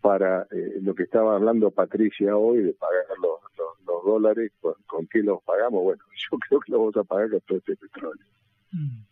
para 0.01 0.47
eh, 0.51 0.79
lo 0.81 0.95
que 0.95 1.03
estaba 1.03 1.35
hablando 1.35 1.71
Patricia 1.71 2.35
hoy 2.35 2.63
de 2.63 2.73
pagar 2.73 3.05
los, 3.21 3.40
los, 3.85 4.03
dólares, 4.05 4.51
¿con, 4.85 5.07
qué 5.07 5.19
los 5.19 5.41
pagamos? 5.43 5.83
Bueno, 5.83 6.03
yo 6.31 6.37
creo 6.37 6.59
que 6.59 6.71
lo 6.71 6.79
vamos 6.79 6.97
a 6.97 7.03
pagar 7.03 7.29
con 7.29 7.57
este 7.57 7.75
petróleo. 7.75 8.25
Mm. 8.71 9.03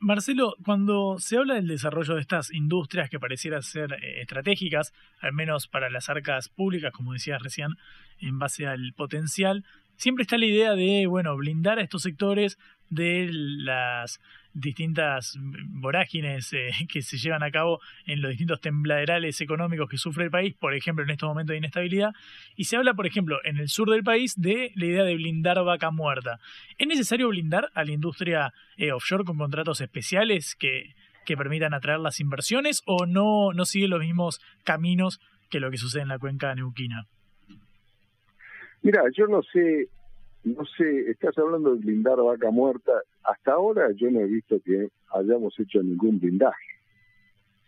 Marcelo, 0.00 0.54
cuando 0.64 1.18
se 1.18 1.38
habla 1.38 1.54
del 1.54 1.66
desarrollo 1.66 2.14
de 2.14 2.20
estas 2.20 2.52
industrias 2.52 3.10
que 3.10 3.18
parecieran 3.18 3.62
ser 3.62 3.94
eh, 3.94 4.20
estratégicas, 4.20 4.92
al 5.20 5.32
menos 5.32 5.66
para 5.66 5.90
las 5.90 6.08
arcas 6.08 6.48
públicas, 6.48 6.92
como 6.92 7.12
decías 7.12 7.42
recién, 7.42 7.70
en 8.20 8.38
base 8.38 8.66
al 8.66 8.92
potencial, 8.96 9.64
siempre 9.96 10.22
está 10.22 10.38
la 10.38 10.46
idea 10.46 10.74
de, 10.74 11.06
bueno, 11.08 11.36
blindar 11.36 11.78
a 11.78 11.82
estos 11.82 12.02
sectores 12.02 12.58
de 12.90 13.28
las 13.32 14.20
distintas 14.54 15.38
vorágines 15.68 16.52
eh, 16.52 16.70
que 16.92 17.02
se 17.02 17.18
llevan 17.18 17.42
a 17.42 17.50
cabo 17.50 17.80
en 18.06 18.22
los 18.22 18.30
distintos 18.30 18.60
tembladerales 18.60 19.40
económicos 19.40 19.88
que 19.88 19.98
sufre 19.98 20.24
el 20.24 20.30
país, 20.30 20.54
por 20.54 20.74
ejemplo, 20.74 21.04
en 21.04 21.10
estos 21.10 21.28
momentos 21.28 21.52
de 21.52 21.58
inestabilidad. 21.58 22.12
Y 22.56 22.64
se 22.64 22.76
habla, 22.76 22.94
por 22.94 23.06
ejemplo, 23.06 23.38
en 23.44 23.58
el 23.58 23.68
sur 23.68 23.90
del 23.90 24.02
país 24.02 24.34
de 24.40 24.72
la 24.74 24.86
idea 24.86 25.04
de 25.04 25.14
blindar 25.14 25.62
vaca 25.64 25.90
muerta. 25.90 26.38
¿Es 26.76 26.86
necesario 26.86 27.28
blindar 27.28 27.70
a 27.74 27.84
la 27.84 27.92
industria 27.92 28.52
eh, 28.76 28.92
offshore 28.92 29.24
con 29.24 29.38
contratos 29.38 29.80
especiales 29.80 30.54
que, 30.54 30.94
que 31.24 31.36
permitan 31.36 31.74
atraer 31.74 32.00
las 32.00 32.20
inversiones 32.20 32.82
o 32.86 33.06
no, 33.06 33.52
no 33.52 33.64
sigue 33.64 33.88
los 33.88 34.00
mismos 34.00 34.40
caminos 34.64 35.20
que 35.50 35.60
lo 35.60 35.70
que 35.70 35.78
sucede 35.78 36.02
en 36.02 36.08
la 36.08 36.18
cuenca 36.18 36.54
neuquina? 36.54 37.06
Mira, 38.82 39.02
yo 39.16 39.26
no 39.26 39.42
sé 39.42 39.88
no 40.56 40.64
sé, 40.64 41.10
estás 41.10 41.36
hablando 41.38 41.74
de 41.74 41.80
blindar 41.80 42.16
vaca 42.16 42.50
muerta. 42.50 42.92
Hasta 43.24 43.52
ahora 43.52 43.90
yo 43.92 44.10
no 44.10 44.20
he 44.20 44.26
visto 44.26 44.60
que 44.64 44.88
hayamos 45.12 45.58
hecho 45.58 45.82
ningún 45.82 46.18
blindaje. 46.18 46.66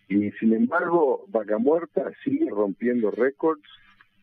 Y 0.09 0.31
sin 0.33 0.55
embargo, 0.55 1.25
vaca 1.29 1.59
muerta 1.59 2.11
sigue 2.25 2.49
rompiendo 2.51 3.11
récords. 3.11 3.63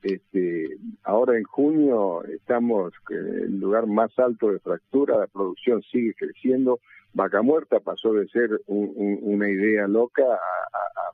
Este, 0.04 0.78
ahora 1.04 1.38
en 1.38 1.44
junio 1.44 2.24
estamos 2.26 2.94
en 3.10 3.44
el 3.44 3.60
lugar 3.60 3.88
más 3.88 4.18
alto 4.20 4.52
de 4.52 4.60
fractura, 4.60 5.18
la 5.18 5.28
producción 5.28 5.82
sigue 5.84 6.14
creciendo. 6.14 6.80
Vaca 7.18 7.42
muerta 7.42 7.80
pasó 7.80 8.14
de 8.14 8.28
ser 8.28 8.62
una 8.68 9.50
idea 9.50 9.88
loca 9.88 10.22
a, 10.24 10.38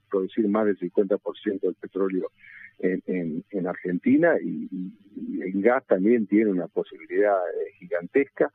producir 0.10 0.48
más 0.50 0.66
del 0.66 0.78
50% 0.78 1.62
del 1.62 1.76
petróleo 1.76 2.30
en, 2.78 3.44
en, 3.50 3.68
Argentina 3.68 4.36
y, 4.40 4.68
en 5.42 5.62
gas 5.62 5.84
también 5.88 6.28
tiene 6.28 6.52
una 6.52 6.68
posibilidad 6.68 7.38
eh, 7.38 7.72
gigantesca. 7.80 8.52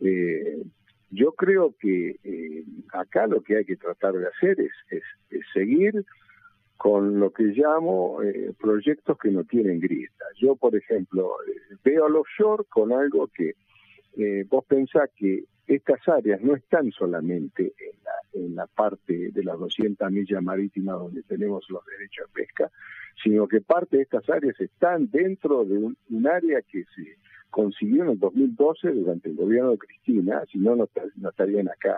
Eh, 0.00 0.62
yo 1.10 1.32
creo 1.32 1.74
que 1.78 2.16
eh, 2.24 2.64
acá 2.92 3.28
lo 3.28 3.40
que 3.40 3.58
hay 3.58 3.64
que 3.64 3.76
tratar 3.76 4.14
de 4.14 4.26
hacer 4.26 4.60
es, 4.60 5.02
seguir 5.54 6.04
con 6.76 7.20
lo 7.20 7.30
que 7.30 7.44
llamo 7.44 8.18
proyectos 8.58 9.16
que 9.16 9.30
no 9.30 9.44
tienen 9.44 9.78
grieta. 9.78 10.24
Yo, 10.40 10.56
por 10.56 10.74
ejemplo, 10.74 11.30
veo 11.84 12.06
al 12.06 12.16
offshore 12.16 12.64
con 12.68 12.92
algo 12.92 13.28
que 13.28 13.54
vos 14.48 14.64
pensás 14.66 15.08
que 15.16 15.44
estas 15.74 16.06
áreas 16.08 16.40
no 16.42 16.56
están 16.56 16.90
solamente 16.90 17.62
en 17.62 18.04
la, 18.04 18.44
en 18.44 18.56
la 18.56 18.66
parte 18.66 19.30
de 19.30 19.44
las 19.44 19.56
200 19.56 20.10
millas 20.10 20.42
marítimas 20.42 20.98
donde 20.98 21.22
tenemos 21.22 21.64
los 21.70 21.84
derechos 21.86 22.26
de 22.26 22.42
pesca, 22.42 22.70
sino 23.22 23.46
que 23.46 23.60
parte 23.60 23.98
de 23.98 24.02
estas 24.02 24.28
áreas 24.28 24.60
están 24.60 25.08
dentro 25.10 25.64
de 25.64 25.78
un, 25.78 25.96
área 26.26 26.60
que 26.62 26.84
se 26.96 27.16
consiguió 27.50 28.02
en 28.02 28.10
el 28.10 28.18
2012 28.18 28.90
durante 28.90 29.28
el 29.28 29.36
gobierno 29.36 29.70
de 29.72 29.78
Cristina, 29.78 30.42
si 30.50 30.58
no, 30.58 30.74
no, 30.74 30.88
estarían 31.28 31.68
acá. 31.68 31.96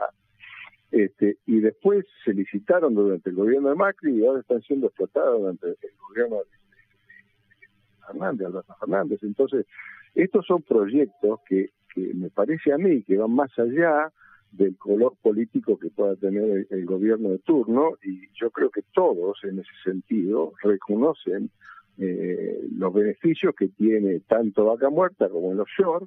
Este, 0.90 1.38
y 1.46 1.60
después 1.60 2.04
se 2.24 2.34
licitaron 2.34 2.94
durante 2.94 3.30
el 3.30 3.36
gobierno 3.36 3.70
de 3.70 3.74
Macri 3.74 4.18
y 4.18 4.26
ahora 4.26 4.40
están 4.40 4.60
siendo 4.62 4.88
explotados 4.88 5.40
durante 5.40 5.68
el 5.68 5.96
gobierno 6.08 6.36
de, 6.36 6.62
Fernández, 8.06 8.46
Alberto 8.46 8.74
Fernández. 8.78 9.22
Entonces, 9.22 9.66
estos 10.14 10.44
son 10.46 10.62
proyectos 10.62 11.40
que, 11.46 11.70
que 11.94 12.12
me 12.14 12.30
parece 12.30 12.72
a 12.72 12.78
mí 12.78 13.02
que 13.02 13.16
van 13.16 13.32
más 13.32 13.56
allá 13.58 14.12
del 14.52 14.76
color 14.76 15.14
político 15.22 15.78
que 15.78 15.90
pueda 15.90 16.14
tener 16.16 16.66
el, 16.68 16.84
gobierno 16.84 17.30
de 17.30 17.38
turno 17.38 17.96
y 18.02 18.28
yo 18.34 18.50
creo 18.50 18.70
que 18.70 18.82
todos 18.92 19.38
en 19.44 19.58
ese 19.60 19.70
sentido 19.82 20.52
reconocen 20.62 21.50
eh, 21.98 22.60
los 22.76 22.92
beneficios 22.92 23.54
que 23.54 23.68
tiene 23.68 24.20
tanto 24.20 24.66
Vaca 24.66 24.90
Muerta 24.90 25.28
como 25.28 25.52
el 25.52 25.60
offshore 25.60 26.06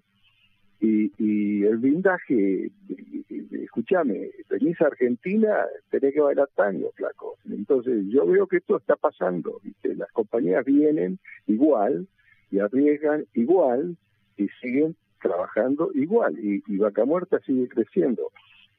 y, 0.79 1.11
y 1.17 1.63
el 1.63 1.77
blindaje, 1.77 2.69
escúchame, 3.49 4.29
venís 4.49 4.79
a 4.81 4.87
Argentina, 4.87 5.65
tenés 5.89 6.13
que 6.13 6.21
bailar 6.21 6.49
tango, 6.53 6.91
flaco. 6.95 7.37
Entonces 7.49 8.05
yo 8.09 8.25
veo 8.27 8.45
que 8.45 8.57
esto 8.57 8.77
está 8.77 8.95
pasando, 8.95 9.59
¿viste? 9.63 9.95
las 9.95 10.11
compañías 10.11 10.65
vienen 10.65 11.17
igual 11.47 12.07
y 12.51 12.59
arriesgan 12.59 13.25
igual 13.33 13.97
y 14.37 14.47
siguen 14.61 14.95
trabajando 15.25 15.89
igual 15.95 16.37
y, 16.37 16.61
y 16.67 16.77
Vaca 16.77 17.03
Muerta 17.03 17.39
sigue 17.39 17.67
creciendo. 17.67 18.31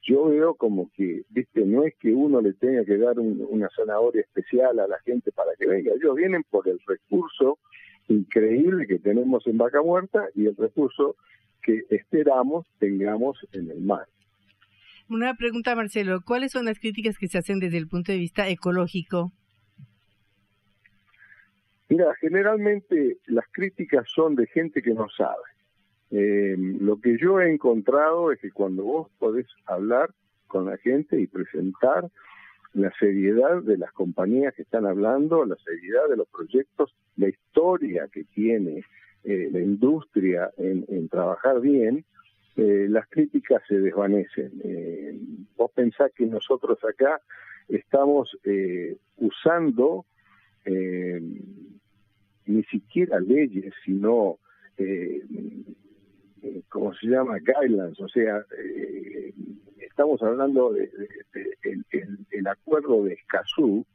Yo 0.02 0.28
veo 0.28 0.54
como 0.54 0.88
que, 0.94 1.22
viste, 1.30 1.64
no 1.64 1.82
es 1.82 1.96
que 1.96 2.12
uno 2.12 2.40
le 2.40 2.52
tenga 2.52 2.84
que 2.84 2.96
dar 2.96 3.18
una 3.18 3.68
zanahoria 3.74 4.20
especial 4.20 4.78
a 4.78 4.86
la 4.86 5.00
gente 5.00 5.32
para 5.32 5.50
que 5.58 5.66
venga, 5.66 5.92
ellos 5.92 6.14
vienen 6.14 6.44
por 6.48 6.68
el 6.68 6.78
recurso 6.86 7.58
increíble 8.06 8.86
que 8.86 9.00
tenemos 9.00 9.44
en 9.48 9.58
Vaca 9.58 9.82
Muerta 9.82 10.28
y 10.36 10.46
el 10.46 10.56
recurso 10.56 11.16
que 11.60 11.82
esperamos 11.90 12.64
tengamos 12.78 13.36
en 13.52 13.68
el 13.68 13.80
mar. 13.80 14.06
Una 15.08 15.34
pregunta, 15.34 15.74
Marcelo, 15.74 16.20
¿cuáles 16.24 16.52
son 16.52 16.66
las 16.66 16.78
críticas 16.78 17.18
que 17.18 17.26
se 17.26 17.38
hacen 17.38 17.58
desde 17.58 17.78
el 17.78 17.88
punto 17.88 18.12
de 18.12 18.18
vista 18.18 18.48
ecológico? 18.48 19.32
Mira, 21.88 22.14
generalmente 22.20 23.18
las 23.26 23.46
críticas 23.50 24.06
son 24.14 24.36
de 24.36 24.46
gente 24.46 24.82
que 24.82 24.94
no 24.94 25.08
sabe. 25.16 25.55
Eh, 26.18 26.56
lo 26.56 26.98
que 26.98 27.18
yo 27.18 27.42
he 27.42 27.52
encontrado 27.52 28.32
es 28.32 28.40
que 28.40 28.50
cuando 28.50 28.84
vos 28.84 29.08
podés 29.18 29.46
hablar 29.66 30.14
con 30.46 30.64
la 30.64 30.78
gente 30.78 31.20
y 31.20 31.26
presentar 31.26 32.08
la 32.72 32.90
seriedad 32.98 33.62
de 33.62 33.76
las 33.76 33.92
compañías 33.92 34.54
que 34.54 34.62
están 34.62 34.86
hablando, 34.86 35.44
la 35.44 35.56
seriedad 35.56 36.08
de 36.08 36.16
los 36.16 36.26
proyectos, 36.28 36.94
la 37.16 37.28
historia 37.28 38.08
que 38.10 38.24
tiene 38.24 38.82
eh, 39.24 39.50
la 39.52 39.60
industria 39.60 40.50
en, 40.56 41.06
trabajar 41.10 41.60
bien, 41.60 42.06
eh, 42.56 42.86
las 42.88 43.06
críticas 43.08 43.60
se 43.68 43.78
desvanecen. 43.78 44.52
Eh, 44.64 45.20
vos 45.54 45.70
pensás 45.72 46.12
que 46.14 46.24
nosotros 46.24 46.78
acá 46.82 47.20
estamos 47.68 48.38
usando 49.16 50.06
ni 52.46 52.62
siquiera 52.64 53.20
leyes, 53.20 53.74
sino, 53.84 54.38
¿cómo 56.68 56.94
se 56.94 57.06
llama? 57.06 57.38
Guidelines, 57.38 58.00
o 58.00 58.08
sea, 58.08 58.44
estamos 59.78 60.22
hablando 60.22 60.72
del 60.72 60.90
de, 61.32 62.06
el 62.30 62.46
acuerdo 62.46 63.04
de 63.04 63.14
Escazú, 63.14 63.86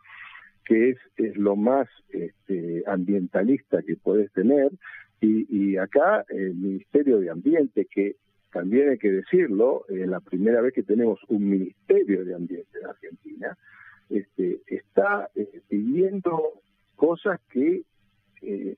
que 0.66 0.92
es, 1.18 1.38
lo 1.38 1.56
más 1.56 1.88
este, 2.10 2.84
ambientalista 2.88 3.82
que 3.84 3.96
puedes 3.96 4.32
tener, 4.32 4.72
y, 5.20 5.78
acá 5.78 6.26
el 6.30 6.56
Ministerio 6.56 7.20
de 7.20 7.30
Ambiente, 7.30 7.86
que 7.86 8.16
también 8.52 8.90
hay 8.90 8.98
que 8.98 9.12
decirlo, 9.12 9.86
es 9.88 10.08
la 10.08 10.20
primera 10.20 10.62
vez 10.62 10.74
que 10.74 10.82
tenemos 10.82 11.20
un 11.28 11.48
Ministerio 11.48 12.26
de 12.26 12.34
Ambiente 12.34 12.80
en 12.80 12.88
Argentina, 12.88 13.58
este, 14.10 14.62
está 14.66 15.30
eh, 15.36 15.62
pidiendo 15.70 16.62
cosas 16.96 17.40
que 17.52 17.84
eh, 18.42 18.76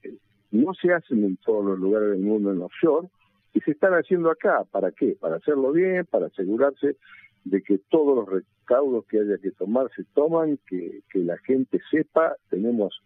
no 0.51 0.73
se 0.73 0.91
hacen 0.91 1.23
en 1.23 1.37
todos 1.37 1.63
los 1.63 1.79
lugares 1.79 2.09
del 2.09 2.19
mundo 2.19 2.51
en 2.51 2.61
offshore 2.61 3.07
y 3.53 3.59
se 3.61 3.71
están 3.71 3.93
haciendo 3.93 4.31
acá. 4.31 4.63
¿Para 4.71 4.91
qué? 4.91 5.15
Para 5.19 5.37
hacerlo 5.37 5.71
bien, 5.71 6.05
para 6.05 6.27
asegurarse 6.27 6.97
de 7.43 7.61
que 7.61 7.77
todos 7.89 8.15
los 8.15 8.29
recaudos 8.29 9.05
que 9.05 9.19
haya 9.19 9.37
que 9.37 9.51
tomar 9.51 9.89
se 9.95 10.03
toman, 10.13 10.57
que, 10.67 11.01
que 11.11 11.19
la 11.19 11.37
gente 11.39 11.81
sepa, 11.91 12.35
tenemos 12.49 13.01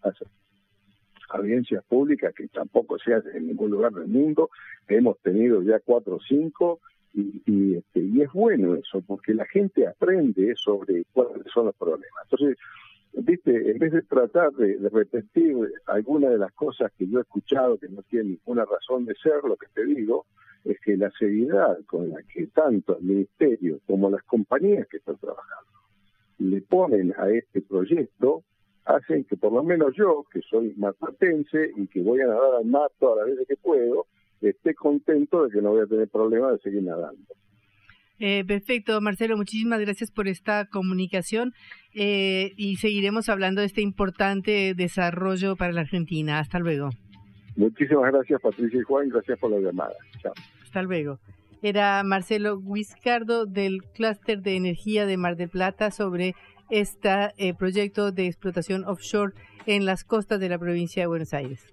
audiencias 1.29 1.83
públicas 1.85 2.33
que 2.35 2.47
tampoco 2.47 2.97
se 2.99 3.13
hace 3.13 3.35
en 3.37 3.47
ningún 3.47 3.71
lugar 3.71 3.91
del 3.93 4.07
mundo. 4.07 4.49
Hemos 4.87 5.19
tenido 5.19 5.61
ya 5.61 5.79
cuatro 5.79 6.15
o 6.15 6.19
cinco 6.21 6.79
y, 7.13 7.41
y, 7.45 7.75
este, 7.75 7.99
y 7.99 8.21
es 8.21 8.31
bueno 8.31 8.75
eso, 8.75 9.01
porque 9.01 9.33
la 9.33 9.45
gente 9.45 9.87
aprende 9.87 10.55
sobre 10.55 11.03
cuáles 11.13 11.47
son 11.53 11.65
los 11.65 11.75
problemas. 11.75 12.23
Entonces, 12.23 12.57
viste, 13.23 13.71
en 13.71 13.77
vez 13.77 13.91
de 13.91 14.01
tratar 14.03 14.51
de, 14.53 14.77
repetir 14.89 15.55
algunas 15.85 16.31
de 16.31 16.37
las 16.37 16.51
cosas 16.53 16.91
que 16.97 17.07
yo 17.07 17.19
he 17.19 17.21
escuchado 17.21 17.77
que 17.77 17.89
no 17.89 18.03
tienen 18.03 18.31
ninguna 18.31 18.65
razón 18.65 19.05
de 19.05 19.15
ser, 19.15 19.43
lo 19.43 19.55
que 19.57 19.67
te 19.73 19.85
digo 19.85 20.25
es 20.63 20.79
que 20.81 20.97
la 20.97 21.09
seriedad 21.11 21.77
con 21.85 22.09
la 22.09 22.21
que 22.23 22.47
tanto 22.47 22.97
el 22.97 23.03
ministerio 23.03 23.79
como 23.85 24.09
las 24.09 24.23
compañías 24.23 24.87
que 24.87 24.97
están 24.97 25.17
trabajando 25.17 25.71
le 26.39 26.61
ponen 26.61 27.13
a 27.17 27.29
este 27.29 27.61
proyecto 27.61 28.43
hacen 28.85 29.23
que 29.25 29.35
por 29.35 29.51
lo 29.51 29.63
menos 29.63 29.93
yo, 29.95 30.23
que 30.31 30.41
soy 30.41 30.73
marplatense 30.77 31.71
y 31.75 31.87
que 31.87 32.01
voy 32.01 32.21
a 32.21 32.27
nadar 32.27 32.55
al 32.59 32.65
mar 32.65 32.89
todas 32.99 33.17
las 33.17 33.27
veces 33.27 33.47
que 33.47 33.57
puedo, 33.57 34.05
esté 34.41 34.75
contento 34.75 35.43
de 35.43 35.51
que 35.51 35.61
no 35.61 35.71
voy 35.71 35.81
a 35.81 35.87
tener 35.87 36.07
problema 36.07 36.51
de 36.51 36.59
seguir 36.59 36.83
nadando. 36.83 37.33
Eh, 38.19 38.43
perfecto, 38.45 38.99
Marcelo, 39.01 39.37
muchísimas 39.37 39.79
gracias 39.79 40.11
por 40.11 40.27
esta 40.27 40.65
comunicación 40.65 41.53
eh, 41.93 42.51
y 42.57 42.77
seguiremos 42.77 43.29
hablando 43.29 43.61
de 43.61 43.67
este 43.67 43.81
importante 43.81 44.73
desarrollo 44.75 45.55
para 45.55 45.71
la 45.71 45.81
Argentina. 45.81 46.39
Hasta 46.39 46.59
luego. 46.59 46.89
Muchísimas 47.55 48.11
gracias, 48.11 48.41
Patricia 48.41 48.79
y 48.79 48.83
Juan, 48.83 49.09
gracias 49.09 49.37
por 49.39 49.51
la 49.51 49.59
llamada. 49.59 49.93
Chao. 50.21 50.33
Hasta 50.63 50.81
luego. 50.81 51.19
Era 51.61 52.03
Marcelo 52.03 52.59
Guiscardo 52.59 53.45
del 53.45 53.81
Clúster 53.95 54.41
de 54.41 54.55
Energía 54.55 55.05
de 55.05 55.17
Mar 55.17 55.35
del 55.35 55.49
Plata 55.49 55.89
sobre 55.89 56.35
este 56.69 57.31
proyecto 57.57 58.11
de 58.11 58.27
explotación 58.27 58.83
offshore 58.85 59.33
en 59.65 59.85
las 59.85 60.03
costas 60.03 60.39
de 60.39 60.49
la 60.49 60.59
provincia 60.59 61.03
de 61.03 61.07
Buenos 61.07 61.33
Aires. 61.33 61.65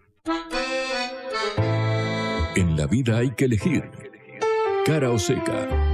En 2.57 2.77
la 2.77 2.87
vida 2.87 3.19
hay 3.19 3.31
que 3.31 3.45
elegir. 3.45 3.85
Cara 4.87 5.11
o 5.11 5.19
seca. 5.19 5.94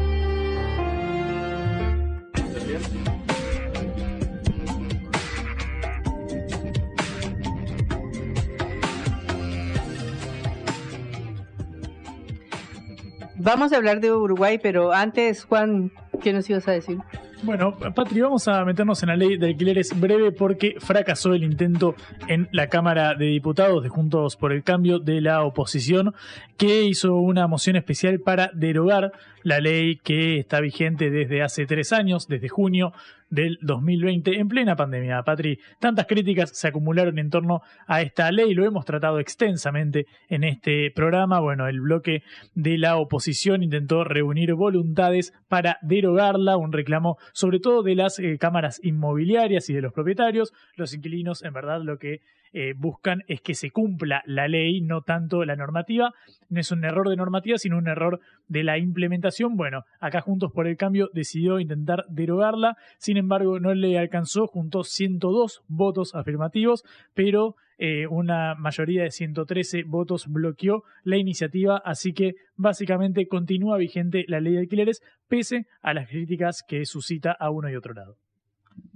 Vamos 13.42 13.72
a 13.72 13.78
hablar 13.78 14.00
de 14.00 14.12
Uruguay, 14.12 14.58
pero 14.62 14.92
antes, 14.92 15.44
Juan, 15.44 15.90
¿qué 16.22 16.34
nos 16.34 16.50
ibas 16.50 16.68
a 16.68 16.72
decir? 16.72 16.98
Bueno, 17.42 17.74
Patri, 17.74 18.20
vamos 18.20 18.46
a 18.48 18.66
meternos 18.66 19.02
en 19.02 19.08
la 19.08 19.16
ley 19.16 19.38
de 19.38 19.46
alquileres 19.46 19.98
breve 19.98 20.30
porque 20.30 20.74
fracasó 20.78 21.32
el 21.32 21.42
intento 21.42 21.94
en 22.28 22.50
la 22.52 22.66
Cámara 22.66 23.14
de 23.14 23.24
Diputados 23.24 23.82
de 23.82 23.88
Juntos 23.88 24.36
por 24.36 24.52
el 24.52 24.62
Cambio 24.62 24.98
de 24.98 25.22
la 25.22 25.42
oposición, 25.42 26.14
que 26.58 26.82
hizo 26.82 27.14
una 27.14 27.46
moción 27.46 27.76
especial 27.76 28.20
para 28.20 28.50
derogar 28.52 29.12
la 29.42 29.58
ley 29.58 29.96
que 29.96 30.38
está 30.38 30.60
vigente 30.60 31.08
desde 31.10 31.42
hace 31.42 31.64
tres 31.64 31.94
años, 31.94 32.28
desde 32.28 32.50
junio 32.50 32.92
del 33.30 33.58
2020, 33.62 34.38
en 34.38 34.48
plena 34.48 34.76
pandemia. 34.76 35.22
Patri, 35.22 35.58
tantas 35.78 36.06
críticas 36.06 36.50
se 36.52 36.68
acumularon 36.68 37.18
en 37.18 37.30
torno 37.30 37.62
a 37.86 38.02
esta 38.02 38.30
ley, 38.30 38.54
lo 38.54 38.64
hemos 38.64 38.84
tratado 38.84 39.18
extensamente 39.20 40.06
en 40.28 40.44
este 40.44 40.90
programa. 40.94 41.40
Bueno, 41.40 41.68
el 41.68 41.80
bloque 41.80 42.22
de 42.54 42.78
la 42.78 42.96
oposición 42.96 43.62
intentó 43.62 44.04
reunir 44.04 44.54
voluntades 44.54 45.32
para 45.48 45.78
derogarla, 45.82 46.56
un 46.56 46.72
reclamo 46.72 47.16
sobre 47.32 47.60
todo 47.60 47.82
de 47.82 47.94
las 47.94 48.18
eh, 48.18 48.36
cámaras 48.38 48.80
inmobiliarias 48.82 49.70
y 49.70 49.74
de 49.74 49.82
los 49.82 49.92
propietarios. 49.92 50.52
Los 50.76 50.94
inquilinos, 50.94 51.42
en 51.42 51.52
verdad, 51.52 51.80
lo 51.82 51.98
que 51.98 52.20
eh, 52.52 52.74
buscan 52.76 53.22
es 53.28 53.40
que 53.40 53.54
se 53.54 53.70
cumpla 53.70 54.22
la 54.26 54.48
ley, 54.48 54.80
no 54.80 55.02
tanto 55.02 55.44
la 55.44 55.56
normativa. 55.56 56.12
No 56.48 56.60
es 56.60 56.72
un 56.72 56.84
error 56.84 57.08
de 57.08 57.16
normativa, 57.16 57.58
sino 57.58 57.78
un 57.78 57.88
error 57.88 58.20
de 58.48 58.64
la 58.64 58.78
implementación. 58.78 59.56
Bueno, 59.56 59.84
acá 60.00 60.20
Juntos 60.20 60.50
por 60.52 60.66
el 60.66 60.76
Cambio 60.76 61.10
decidió 61.12 61.60
intentar 61.60 62.04
derogarla, 62.08 62.76
sin 62.98 63.16
embargo 63.16 63.60
no 63.60 63.74
le 63.74 63.98
alcanzó, 63.98 64.46
juntó 64.46 64.82
102 64.82 65.62
votos 65.68 66.14
afirmativos, 66.14 66.84
pero 67.14 67.54
eh, 67.78 68.06
una 68.08 68.54
mayoría 68.56 69.04
de 69.04 69.10
113 69.10 69.84
votos 69.84 70.26
bloqueó 70.28 70.82
la 71.02 71.16
iniciativa, 71.16 71.80
así 71.84 72.12
que 72.12 72.34
básicamente 72.56 73.26
continúa 73.26 73.78
vigente 73.78 74.24
la 74.28 74.40
ley 74.40 74.54
de 74.54 74.60
alquileres, 74.60 75.00
pese 75.28 75.66
a 75.80 75.94
las 75.94 76.08
críticas 76.08 76.62
que 76.66 76.84
suscita 76.84 77.32
a 77.32 77.50
uno 77.50 77.70
y 77.70 77.76
otro 77.76 77.94
lado. 77.94 78.16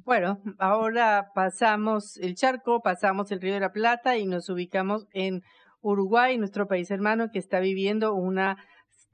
Bueno, 0.04 0.38
ahora 0.58 1.30
pasamos 1.34 2.18
el 2.18 2.34
charco, 2.34 2.82
pasamos 2.82 3.32
el 3.32 3.40
Río 3.40 3.54
de 3.54 3.60
la 3.60 3.72
Plata 3.72 4.18
y 4.18 4.26
nos 4.26 4.50
ubicamos 4.50 5.06
en 5.14 5.40
Uruguay, 5.80 6.36
nuestro 6.36 6.66
país 6.66 6.90
hermano, 6.90 7.30
que 7.32 7.38
está 7.38 7.58
viviendo 7.58 8.12
una 8.12 8.58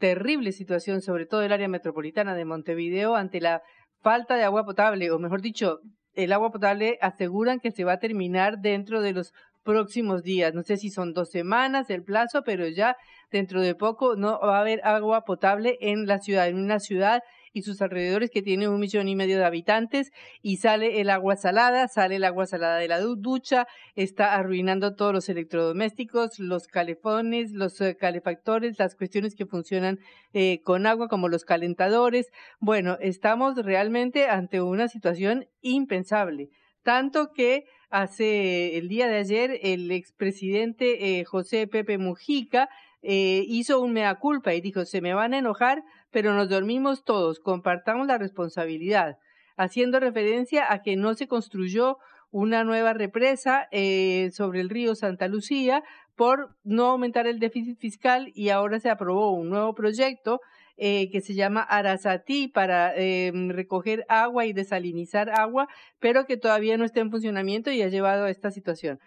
terrible 0.00 0.50
situación, 0.50 1.00
sobre 1.00 1.26
todo 1.26 1.42
el 1.42 1.52
área 1.52 1.68
metropolitana 1.68 2.34
de 2.34 2.44
Montevideo, 2.44 3.14
ante 3.14 3.40
la 3.40 3.62
falta 4.02 4.34
de 4.34 4.42
agua 4.42 4.64
potable, 4.64 5.12
o 5.12 5.20
mejor 5.20 5.42
dicho, 5.42 5.78
el 6.14 6.32
agua 6.32 6.50
potable 6.50 6.98
aseguran 7.02 7.60
que 7.60 7.70
se 7.70 7.84
va 7.84 7.92
a 7.92 7.98
terminar 8.00 8.58
dentro 8.58 9.00
de 9.00 9.12
los 9.12 9.32
próximos 9.62 10.24
días. 10.24 10.54
No 10.54 10.64
sé 10.64 10.76
si 10.76 10.90
son 10.90 11.12
dos 11.12 11.30
semanas 11.30 11.88
el 11.90 12.02
plazo, 12.02 12.42
pero 12.44 12.66
ya 12.66 12.96
dentro 13.30 13.60
de 13.60 13.76
poco 13.76 14.16
no 14.16 14.40
va 14.40 14.56
a 14.56 14.60
haber 14.62 14.80
agua 14.82 15.22
potable 15.22 15.78
en 15.80 16.06
la 16.06 16.18
ciudad, 16.18 16.48
en 16.48 16.56
una 16.56 16.80
ciudad 16.80 17.22
y 17.52 17.62
sus 17.62 17.82
alrededores 17.82 18.30
que 18.30 18.42
tiene 18.42 18.68
un 18.68 18.80
millón 18.80 19.08
y 19.08 19.16
medio 19.16 19.38
de 19.38 19.44
habitantes 19.44 20.12
y 20.42 20.58
sale 20.58 21.00
el 21.00 21.10
agua 21.10 21.36
salada, 21.36 21.88
sale 21.88 22.16
el 22.16 22.24
agua 22.24 22.46
salada 22.46 22.78
de 22.78 22.88
la 22.88 23.00
ducha, 23.00 23.66
está 23.94 24.34
arruinando 24.34 24.94
todos 24.94 25.12
los 25.12 25.28
electrodomésticos, 25.28 26.38
los 26.38 26.66
calefones, 26.66 27.52
los 27.52 27.80
eh, 27.80 27.96
calefactores, 27.96 28.78
las 28.78 28.94
cuestiones 28.94 29.34
que 29.34 29.46
funcionan 29.46 29.98
eh, 30.32 30.60
con 30.62 30.86
agua 30.86 31.08
como 31.08 31.28
los 31.28 31.44
calentadores. 31.44 32.28
Bueno, 32.60 32.96
estamos 33.00 33.56
realmente 33.56 34.26
ante 34.26 34.60
una 34.60 34.88
situación 34.88 35.46
impensable. 35.60 36.50
Tanto 36.82 37.32
que 37.32 37.64
hace 37.90 38.78
el 38.78 38.88
día 38.88 39.08
de 39.08 39.16
ayer 39.18 39.58
el 39.62 39.90
expresidente 39.90 41.20
eh, 41.20 41.24
José 41.24 41.66
Pepe 41.66 41.98
Mujica 41.98 42.68
eh, 43.02 43.44
hizo 43.48 43.80
un 43.80 43.92
mea 43.92 44.14
culpa 44.16 44.54
y 44.54 44.60
dijo, 44.60 44.84
se 44.84 45.00
me 45.00 45.14
van 45.14 45.34
a 45.34 45.38
enojar, 45.38 45.82
pero 46.10 46.34
nos 46.34 46.48
dormimos 46.48 47.04
todos, 47.04 47.40
compartamos 47.40 48.06
la 48.06 48.18
responsabilidad, 48.18 49.18
haciendo 49.56 50.00
referencia 50.00 50.72
a 50.72 50.82
que 50.82 50.96
no 50.96 51.14
se 51.14 51.26
construyó 51.26 51.98
una 52.30 52.62
nueva 52.62 52.92
represa 52.92 53.66
eh, 53.72 54.30
sobre 54.32 54.60
el 54.60 54.68
río 54.68 54.94
Santa 54.94 55.26
Lucía 55.28 55.82
por 56.14 56.54
no 56.62 56.86
aumentar 56.86 57.26
el 57.26 57.40
déficit 57.40 57.78
fiscal 57.78 58.30
y 58.34 58.50
ahora 58.50 58.78
se 58.78 58.90
aprobó 58.90 59.32
un 59.32 59.50
nuevo 59.50 59.74
proyecto 59.74 60.40
eh, 60.82 61.10
que 61.10 61.20
se 61.20 61.34
llama 61.34 61.60
Arasati 61.60 62.48
para 62.48 62.94
eh, 62.96 63.30
recoger 63.48 64.06
agua 64.08 64.46
y 64.46 64.54
desalinizar 64.54 65.28
agua, 65.28 65.68
pero 65.98 66.24
que 66.24 66.38
todavía 66.38 66.78
no 66.78 66.86
está 66.86 67.00
en 67.00 67.10
funcionamiento 67.10 67.70
y 67.70 67.82
ha 67.82 67.88
llevado 67.88 68.24
a 68.24 68.30
esta 68.30 68.50
situación. 68.50 68.98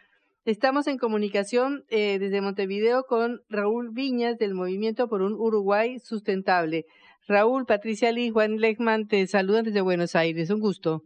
Estamos 0.46 0.86
en 0.86 1.00
comunicación 1.00 1.84
eh, 1.90 2.20
desde 2.20 2.42
Montevideo 2.42 3.06
con 3.06 3.42
Raúl 3.50 3.90
Viñas 3.90 4.38
del 4.38 4.54
Movimiento 4.54 5.10
por 5.10 5.24
un 5.24 5.34
Uruguay 5.34 5.98
Sustentable. 5.98 6.86
Raúl, 7.28 7.66
Patricia 7.66 8.12
Lee, 8.12 8.30
Juan 8.30 8.58
Lechman 8.58 9.08
te 9.08 9.26
saludan 9.26 9.66
desde 9.66 9.82
Buenos 9.82 10.16
Aires. 10.16 10.52
Un 10.52 10.60
gusto. 10.60 11.02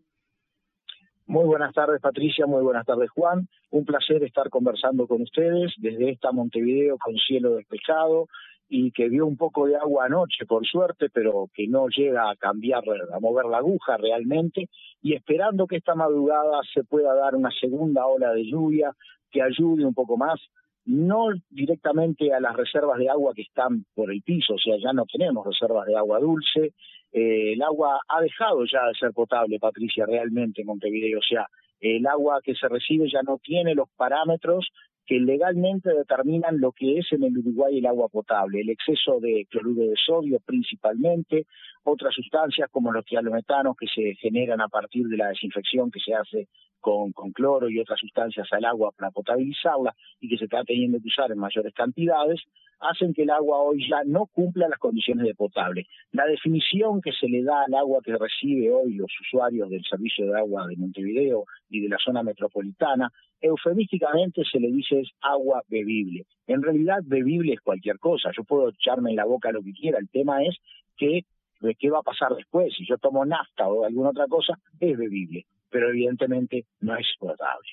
Muy 1.27 1.45
buenas 1.45 1.73
tardes, 1.73 2.01
Patricia. 2.01 2.45
Muy 2.45 2.61
buenas 2.61 2.85
tardes, 2.85 3.09
Juan. 3.11 3.47
Un 3.69 3.85
placer 3.85 4.21
estar 4.23 4.49
conversando 4.49 5.07
con 5.07 5.21
ustedes 5.21 5.71
desde 5.77 6.09
esta 6.09 6.33
Montevideo 6.33 6.97
con 6.97 7.15
cielo 7.15 7.55
despejado, 7.55 8.27
y 8.69 8.91
que 8.91 9.09
vio 9.09 9.25
un 9.25 9.37
poco 9.37 9.65
de 9.65 9.75
agua 9.75 10.05
anoche, 10.05 10.45
por 10.45 10.65
suerte, 10.65 11.07
pero 11.11 11.49
que 11.53 11.67
no 11.67 11.87
llega 11.87 12.29
a 12.29 12.35
cambiar, 12.35 12.83
a 13.13 13.19
mover 13.19 13.45
la 13.45 13.57
aguja 13.57 13.97
realmente, 13.97 14.69
y 15.01 15.13
esperando 15.13 15.67
que 15.67 15.77
esta 15.77 15.95
madrugada 15.95 16.61
se 16.73 16.83
pueda 16.83 17.13
dar 17.15 17.35
una 17.35 17.51
segunda 17.51 18.05
ola 18.05 18.33
de 18.33 18.43
lluvia 18.43 18.91
que 19.31 19.41
ayude 19.41 19.85
un 19.85 19.93
poco 19.93 20.17
más, 20.17 20.39
no 20.85 21.27
directamente 21.49 22.33
a 22.33 22.39
las 22.39 22.55
reservas 22.55 22.97
de 22.97 23.09
agua 23.09 23.33
que 23.33 23.41
están 23.41 23.85
por 23.93 24.11
el 24.11 24.21
piso, 24.21 24.53
o 24.55 24.59
sea, 24.59 24.75
ya 24.77 24.93
no 24.93 25.05
tenemos 25.05 25.45
reservas 25.45 25.85
de 25.85 25.97
agua 25.97 26.19
dulce, 26.19 26.73
eh, 27.11 27.53
el 27.53 27.61
agua 27.61 27.99
ha 28.07 28.21
dejado 28.21 28.65
ya 28.65 28.85
de 28.87 28.93
ser 28.93 29.11
potable, 29.11 29.59
Patricia, 29.59 30.05
realmente 30.05 30.61
en 30.61 30.67
Montevideo, 30.67 31.19
o 31.19 31.23
sea, 31.23 31.47
el 31.79 32.05
agua 32.07 32.41
que 32.41 32.55
se 32.55 32.67
recibe 32.67 33.09
ya 33.11 33.21
no 33.21 33.37
tiene 33.37 33.75
los 33.75 33.89
parámetros 33.95 34.67
que 35.07 35.19
legalmente 35.19 35.89
determinan 35.93 36.59
lo 36.59 36.73
que 36.73 36.99
es 36.99 37.07
en 37.13 37.23
el 37.23 37.37
Uruguay 37.37 37.77
el 37.77 37.85
agua 37.85 38.09
potable, 38.09 38.61
el 38.61 38.69
exceso 38.69 39.19
de 39.21 39.47
cloruro 39.49 39.83
de 39.83 39.95
sodio 40.05 40.39
principalmente, 40.45 41.45
otras 41.87 42.13
sustancias 42.13 42.69
como 42.69 42.91
los 42.91 43.05
trialometanos 43.05 43.75
que 43.77 43.87
se 43.87 44.15
generan 44.15 44.59
a 44.61 44.67
partir 44.67 45.07
de 45.07 45.17
la 45.17 45.29
desinfección 45.29 45.89
que 45.89 45.99
se 45.99 46.13
hace 46.13 46.47
con, 46.81 47.11
con 47.13 47.31
cloro 47.31 47.69
y 47.69 47.79
otras 47.79 47.99
sustancias 47.99 48.47
al 48.51 48.65
agua 48.65 48.91
para 48.95 49.11
potabilizarla 49.11 49.95
y 50.19 50.29
que 50.29 50.37
se 50.37 50.45
está 50.45 50.63
teniendo 50.63 50.99
que 50.99 51.07
usar 51.07 51.31
en 51.31 51.39
mayores 51.39 51.73
cantidades, 51.73 52.41
hacen 52.79 53.13
que 53.13 53.23
el 53.23 53.29
agua 53.29 53.59
hoy 53.59 53.87
ya 53.89 54.03
no 54.05 54.27
cumpla 54.27 54.67
las 54.67 54.79
condiciones 54.79 55.25
de 55.25 55.33
potable. 55.33 55.87
La 56.11 56.25
definición 56.25 57.01
que 57.01 57.11
se 57.13 57.27
le 57.27 57.43
da 57.43 57.63
al 57.65 57.73
agua 57.73 58.01
que 58.03 58.15
recibe 58.17 58.71
hoy 58.71 58.93
los 58.93 59.11
usuarios 59.21 59.69
del 59.69 59.83
servicio 59.83 60.27
de 60.27 60.37
agua 60.37 60.67
de 60.67 60.75
Montevideo 60.75 61.45
y 61.69 61.81
de 61.81 61.89
la 61.89 61.97
zona 62.03 62.21
metropolitana, 62.21 63.11
eufemísticamente 63.39 64.43
se 64.43 64.59
le 64.59 64.71
dice 64.71 64.99
es 64.99 65.09
agua 65.21 65.63
bebible. 65.69 66.25
En 66.47 66.61
realidad 66.61 66.99
bebible 67.03 67.53
es 67.53 67.61
cualquier 67.61 67.97
cosa, 67.97 68.31
yo 68.35 68.43
puedo 68.43 68.69
echarme 68.69 69.11
en 69.11 69.15
la 69.15 69.25
boca 69.25 69.51
lo 69.51 69.63
que 69.63 69.73
quiera, 69.73 69.99
el 69.99 70.09
tema 70.09 70.43
es 70.43 70.55
que 70.97 71.23
qué 71.79 71.89
va 71.89 71.99
a 71.99 72.03
pasar 72.03 72.35
después, 72.35 72.73
si 72.75 72.85
yo 72.85 72.97
tomo 72.97 73.25
nafta 73.25 73.67
o 73.67 73.85
alguna 73.85 74.09
otra 74.09 74.27
cosa, 74.27 74.57
es 74.79 74.97
bebible, 74.97 75.45
pero 75.69 75.89
evidentemente 75.89 76.65
no 76.81 76.95
es 76.95 77.07
potable. 77.19 77.69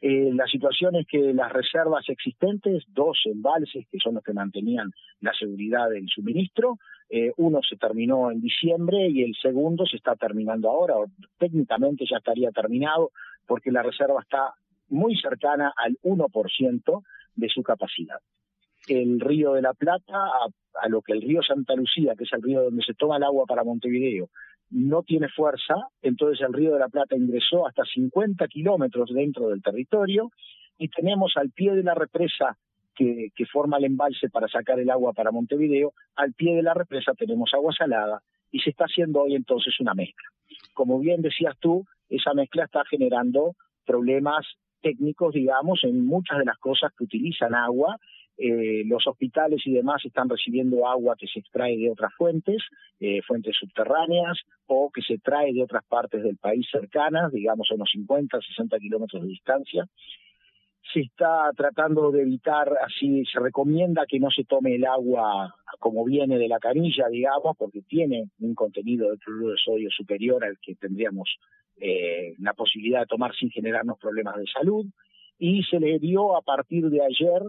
Eh, 0.00 0.30
la 0.34 0.46
situación 0.46 0.94
es 0.96 1.06
que 1.06 1.32
las 1.32 1.52
reservas 1.52 2.08
existentes, 2.08 2.84
dos 2.88 3.18
embalses 3.24 3.86
que 3.90 3.98
son 3.98 4.14
los 4.14 4.22
que 4.22 4.34
mantenían 4.34 4.90
la 5.20 5.32
seguridad 5.32 5.88
del 5.88 6.06
suministro, 6.08 6.76
eh, 7.08 7.32
uno 7.36 7.60
se 7.62 7.76
terminó 7.76 8.30
en 8.30 8.40
diciembre 8.40 9.08
y 9.08 9.22
el 9.22 9.34
segundo 9.40 9.86
se 9.86 9.96
está 9.96 10.14
terminando 10.16 10.70
ahora, 10.70 10.96
o 10.96 11.06
técnicamente 11.38 12.04
ya 12.08 12.18
estaría 12.18 12.50
terminado, 12.50 13.10
porque 13.46 13.70
la 13.70 13.82
reserva 13.82 14.20
está 14.20 14.54
muy 14.88 15.16
cercana 15.16 15.72
al 15.76 15.96
1% 16.02 17.02
de 17.34 17.48
su 17.48 17.62
capacidad. 17.62 18.18
El 18.86 19.20
río 19.20 19.54
de 19.54 19.62
la 19.62 19.74
Plata, 19.74 20.14
a, 20.14 20.88
lo 20.88 21.02
que 21.02 21.12
el 21.12 21.22
río 21.22 21.42
Santa 21.42 21.74
Lucía, 21.74 22.14
que 22.16 22.24
es 22.24 22.32
el 22.32 22.42
río 22.42 22.62
donde 22.64 22.84
se 22.84 22.94
toma 22.94 23.16
el 23.16 23.24
agua 23.24 23.44
para 23.46 23.64
Montevideo, 23.64 24.28
no 24.70 25.02
tiene 25.02 25.28
fuerza, 25.28 25.74
entonces 26.02 26.44
el 26.46 26.52
río 26.52 26.72
de 26.72 26.80
la 26.80 26.88
Plata 26.88 27.16
ingresó 27.16 27.66
hasta 27.66 27.84
50 27.84 28.46
kilómetros 28.48 29.10
dentro 29.12 29.48
del 29.48 29.62
territorio 29.62 30.30
y 30.78 30.88
tenemos 30.88 31.32
al 31.36 31.50
pie 31.50 31.72
de 31.74 31.82
la 31.82 31.94
represa 31.94 32.56
que, 32.94 33.28
que, 33.34 33.46
forma 33.46 33.76
el 33.76 33.84
embalse 33.84 34.28
para 34.28 34.48
sacar 34.48 34.80
el 34.80 34.90
agua 34.90 35.12
para 35.12 35.30
Montevideo, 35.30 35.92
al 36.16 36.32
pie 36.32 36.56
de 36.56 36.62
la 36.62 36.74
represa 36.74 37.12
tenemos 37.14 37.52
agua 37.54 37.72
salada 37.72 38.22
y 38.50 38.60
se 38.60 38.70
está 38.70 38.84
haciendo 38.84 39.22
hoy 39.22 39.34
entonces 39.34 39.78
una 39.80 39.94
mezcla. 39.94 40.28
Como 40.74 40.98
bien 40.98 41.22
decías 41.22 41.56
tú, 41.60 41.84
esa 42.08 42.34
mezcla 42.34 42.64
está 42.64 42.84
generando 42.88 43.54
problemas 43.84 44.46
técnicos, 44.82 45.34
digamos, 45.34 45.82
en 45.84 46.06
muchas 46.06 46.38
de 46.38 46.44
las 46.44 46.58
cosas 46.58 46.92
que 46.96 47.04
utilizan 47.04 47.54
agua. 47.54 47.96
Eh, 48.38 48.82
los 48.86 49.06
hospitales 49.06 49.62
y 49.64 49.72
demás 49.72 50.04
están 50.04 50.28
recibiendo 50.28 50.86
agua 50.86 51.16
que 51.18 51.26
se 51.26 51.40
extrae 51.40 51.76
de 51.76 51.90
otras 51.90 52.12
fuentes, 52.14 52.62
eh, 53.00 53.22
fuentes 53.22 53.56
subterráneas, 53.58 54.38
o 54.66 54.90
que 54.90 55.00
se 55.00 55.18
trae 55.18 55.52
de 55.54 55.62
otras 55.62 55.84
partes 55.86 56.22
del 56.22 56.36
país 56.36 56.66
cercanas, 56.70 57.32
digamos 57.32 57.68
a 57.70 57.74
unos 57.74 57.90
50, 57.90 58.38
60 58.40 58.78
kilómetros 58.78 59.22
de 59.22 59.28
distancia. 59.28 59.86
Se 60.92 61.00
está 61.00 61.50
tratando 61.56 62.12
de 62.12 62.22
evitar, 62.22 62.70
así 62.86 63.24
se 63.24 63.40
recomienda 63.40 64.06
que 64.06 64.20
no 64.20 64.30
se 64.30 64.44
tome 64.44 64.74
el 64.76 64.84
agua 64.84 65.54
como 65.78 66.04
viene 66.04 66.38
de 66.38 66.48
la 66.48 66.58
canilla, 66.58 67.08
digamos, 67.08 67.56
porque 67.56 67.82
tiene 67.82 68.30
un 68.38 68.54
contenido 68.54 69.10
de 69.10 69.18
cloruro 69.18 69.52
de 69.52 69.58
sodio 69.64 69.90
superior 69.90 70.44
al 70.44 70.58
que 70.60 70.74
tendríamos 70.76 71.38
eh, 71.78 72.34
la 72.38 72.52
posibilidad 72.54 73.00
de 73.00 73.06
tomar 73.06 73.34
sin 73.34 73.50
generarnos 73.50 73.98
problemas 73.98 74.36
de 74.36 74.46
salud 74.46 74.86
y 75.38 75.62
se 75.64 75.78
le 75.78 75.98
dio 75.98 76.36
a 76.36 76.42
partir 76.42 76.88
de 76.88 77.02
ayer 77.02 77.42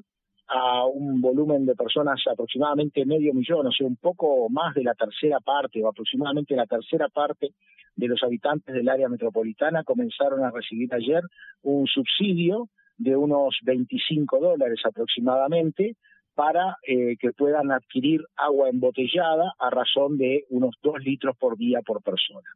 a 0.47 0.85
un 0.85 1.21
volumen 1.21 1.65
de 1.65 1.75
personas 1.75 2.21
aproximadamente 2.31 3.05
medio 3.05 3.33
millón, 3.33 3.67
o 3.67 3.71
sea, 3.71 3.85
un 3.85 3.97
poco 3.97 4.49
más 4.49 4.73
de 4.75 4.83
la 4.83 4.93
tercera 4.93 5.39
parte 5.39 5.83
o 5.83 5.89
aproximadamente 5.89 6.55
la 6.55 6.65
tercera 6.65 7.09
parte 7.09 7.53
de 7.95 8.07
los 8.07 8.23
habitantes 8.23 8.73
del 8.73 8.87
área 8.87 9.09
metropolitana 9.09 9.83
comenzaron 9.83 10.43
a 10.43 10.51
recibir 10.51 10.93
ayer 10.93 11.21
un 11.63 11.87
subsidio 11.87 12.69
de 12.97 13.15
unos 13.15 13.57
25 13.63 14.39
dólares 14.39 14.79
aproximadamente 14.85 15.95
para 16.33 16.77
eh, 16.83 17.17
que 17.19 17.31
puedan 17.33 17.71
adquirir 17.71 18.21
agua 18.35 18.69
embotellada 18.69 19.53
a 19.57 19.69
razón 19.69 20.17
de 20.17 20.45
unos 20.49 20.75
2 20.83 21.03
litros 21.03 21.35
por 21.37 21.57
día 21.57 21.81
por 21.81 22.03
persona. 22.03 22.47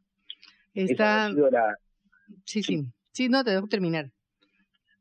Está... 0.72 1.30
Sí, 2.44 2.62
sí, 2.62 2.86
sí, 3.10 3.28
no, 3.28 3.44
te 3.44 3.50
dejo 3.50 3.66
terminar. 3.66 4.10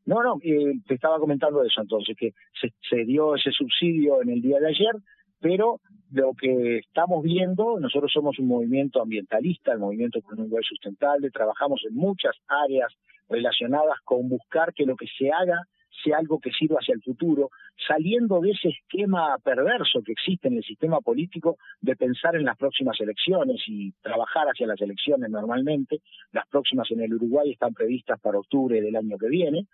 No, 0.05 0.23
no, 0.23 0.37
eh, 0.43 0.73
te 0.87 0.95
estaba 0.95 1.19
comentando 1.19 1.63
eso 1.63 1.81
entonces, 1.81 2.15
que 2.17 2.33
se, 2.59 2.73
se, 2.89 3.05
dio 3.05 3.35
ese 3.35 3.51
subsidio 3.51 4.21
en 4.21 4.29
el 4.29 4.41
día 4.41 4.59
de 4.59 4.69
ayer, 4.69 4.95
pero 5.39 5.79
lo 6.11 6.33
que 6.33 6.79
estamos 6.79 7.23
viendo, 7.23 7.79
nosotros 7.79 8.11
somos 8.11 8.37
un 8.39 8.47
movimiento 8.47 9.01
ambientalista, 9.01 9.73
el 9.73 9.79
movimiento 9.79 10.21
por 10.21 10.33
un 10.39 10.49
lugar 10.49 10.63
sustentable, 10.63 11.29
trabajamos 11.29 11.81
en 11.87 11.95
muchas 11.95 12.35
áreas 12.47 12.91
relacionadas 13.29 13.99
con 14.03 14.27
buscar 14.27 14.73
que 14.73 14.85
lo 14.85 14.95
que 14.95 15.07
se 15.17 15.31
haga 15.31 15.61
sea 16.03 16.17
algo 16.17 16.39
que 16.39 16.51
sirva 16.51 16.77
hacia 16.79 16.93
el 16.93 17.01
futuro, 17.01 17.49
saliendo 17.87 18.39
de 18.39 18.51
ese 18.51 18.69
esquema 18.69 19.37
perverso 19.43 20.01
que 20.03 20.13
existe 20.13 20.47
en 20.47 20.55
el 20.55 20.63
sistema 20.63 20.99
político 21.01 21.57
de 21.81 21.95
pensar 21.95 22.35
en 22.35 22.45
las 22.45 22.57
próximas 22.57 22.99
elecciones 22.99 23.61
y 23.67 23.91
trabajar 24.01 24.47
hacia 24.47 24.67
las 24.67 24.81
elecciones 24.81 25.29
normalmente. 25.29 26.01
Las 26.31 26.47
próximas 26.47 26.89
en 26.91 27.01
el 27.01 27.13
Uruguay 27.13 27.51
están 27.51 27.73
previstas 27.73 28.19
para 28.19 28.39
octubre 28.39 28.81
del 28.81 28.95
año 28.95 29.17
que 29.17 29.27
viene, 29.27 29.67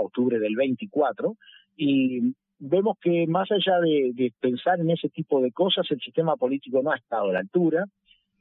octubre 0.00 0.38
del 0.38 0.56
24, 0.56 1.36
y 1.76 2.34
vemos 2.58 2.96
que 3.00 3.26
más 3.26 3.50
allá 3.50 3.80
de, 3.80 4.12
de 4.14 4.32
pensar 4.40 4.80
en 4.80 4.90
ese 4.90 5.08
tipo 5.08 5.40
de 5.40 5.52
cosas, 5.52 5.86
el 5.90 6.00
sistema 6.00 6.36
político 6.36 6.82
no 6.82 6.92
ha 6.92 6.96
estado 6.96 7.30
a 7.30 7.32
la 7.32 7.40
altura, 7.40 7.84